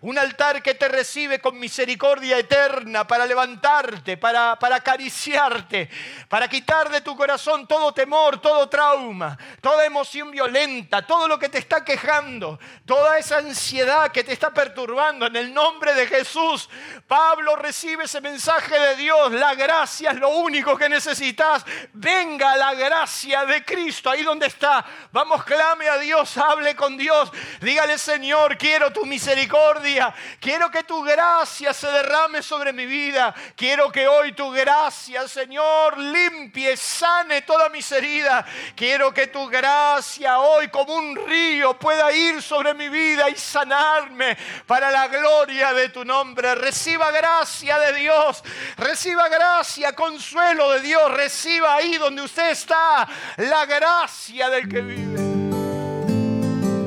un 0.00 0.18
altar 0.18 0.62
que 0.62 0.74
te 0.74 0.88
recibe 0.88 1.40
con 1.40 1.58
misericordia 1.58 2.38
eterna 2.38 3.06
para 3.06 3.26
levantarte, 3.26 4.16
para, 4.16 4.58
para 4.58 4.76
acariciarte, 4.76 5.88
para 6.28 6.48
quitar 6.48 6.88
de 6.90 7.00
tu 7.00 7.16
corazón 7.16 7.66
todo 7.66 7.92
temor, 7.92 8.40
todo 8.40 8.68
trauma, 8.68 9.36
toda 9.60 9.84
emoción 9.84 10.30
violenta, 10.30 11.06
todo 11.06 11.26
lo 11.26 11.38
que 11.38 11.48
te 11.48 11.58
está 11.58 11.84
quejando, 11.84 12.58
toda 12.86 13.18
esa 13.18 13.38
ansiedad 13.38 14.12
que 14.12 14.24
te 14.24 14.32
está 14.32 14.50
perturbando. 14.52 15.26
En 15.26 15.36
el 15.36 15.52
nombre 15.52 15.94
de 15.94 16.06
Jesús, 16.06 16.68
Pablo 17.06 17.56
recibe 17.56 18.04
ese 18.04 18.20
mensaje 18.20 18.78
de 18.78 18.96
Dios. 18.96 19.32
La 19.32 19.54
gracia 19.54 20.10
es 20.10 20.18
lo 20.18 20.30
único 20.30 20.76
que 20.76 20.88
necesitas. 20.88 21.64
Venga 21.92 22.56
la 22.56 22.74
gracia 22.74 23.44
de 23.44 23.64
Cristo 23.64 24.10
ahí 24.10 24.22
donde 24.22 24.46
está. 24.46 24.84
Vamos, 25.12 25.44
clame 25.44 25.88
a 25.88 25.98
Dios, 25.98 26.36
hable 26.36 26.76
con 26.76 26.96
Dios. 26.96 27.30
Dígale, 27.60 27.98
Señor, 27.98 28.56
quiero 28.56 28.92
tu 28.92 29.04
misericordia. 29.08 30.14
Quiero 30.38 30.70
que 30.70 30.84
tu 30.84 31.02
gracia 31.02 31.72
se 31.72 31.88
derrame 31.88 32.42
sobre 32.42 32.72
mi 32.72 32.86
vida. 32.86 33.34
Quiero 33.56 33.90
que 33.90 34.06
hoy 34.06 34.32
tu 34.32 34.50
gracia, 34.50 35.26
Señor, 35.26 35.98
limpie, 35.98 36.76
sane 36.76 37.42
toda 37.42 37.68
mis 37.70 37.90
heridas. 37.90 38.44
Quiero 38.76 39.12
que 39.12 39.26
tu 39.28 39.46
gracia 39.48 40.38
hoy 40.38 40.68
como 40.68 40.94
un 40.94 41.16
río 41.26 41.78
pueda 41.78 42.12
ir 42.12 42.42
sobre 42.42 42.74
mi 42.74 42.88
vida 42.88 43.28
y 43.28 43.36
sanarme 43.36 44.36
para 44.66 44.90
la 44.90 45.08
gloria 45.08 45.72
de 45.72 45.88
tu 45.88 46.04
nombre. 46.04 46.54
Reciba 46.54 47.10
gracia 47.10 47.78
de 47.78 47.94
Dios. 47.94 48.44
Reciba 48.76 49.28
gracia, 49.28 49.94
consuelo 49.94 50.70
de 50.72 50.80
Dios. 50.80 51.10
Reciba 51.12 51.74
ahí 51.74 51.96
donde 51.96 52.22
usted 52.22 52.50
está 52.50 53.08
la 53.38 53.66
gracia 53.66 54.48
del 54.50 54.68
que 54.68 54.80
vive. 54.80 55.18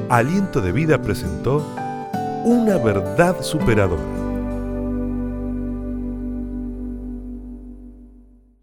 Aliento 0.10 0.60
de 0.60 0.74
Vida 0.74 1.02
presentó 1.02 1.66
una 2.44 2.78
verdad 2.78 3.42
superadora. 3.42 4.04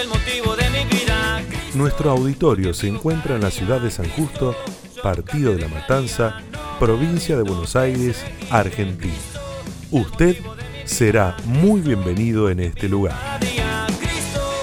el 0.00 0.08
motivo 0.08 0.56
de 0.56 0.68
mi 0.70 0.84
vida. 0.90 1.40
Nuestro 1.74 2.10
auditorio 2.10 2.74
se 2.74 2.88
encuentra 2.88 3.36
en 3.36 3.42
la 3.42 3.50
ciudad 3.50 3.80
de 3.80 3.92
San 3.92 4.08
Justo, 4.10 4.56
Partido 5.02 5.54
de 5.54 5.60
la 5.60 5.68
Matanza, 5.68 6.42
provincia 6.80 7.36
de 7.36 7.42
Buenos 7.42 7.76
Aires, 7.76 8.24
Argentina. 8.50 9.14
Usted 9.92 10.36
será 10.90 11.36
muy 11.46 11.80
bienvenido 11.80 12.50
en 12.50 12.58
este 12.60 12.88
lugar. 12.88 13.16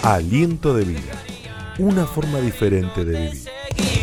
Aliento 0.04 0.76
de 0.76 0.84
vida, 0.84 1.14
una 1.80 2.06
forma 2.06 2.40
diferente 2.40 3.06
de 3.06 3.20
vivir. 3.20 3.97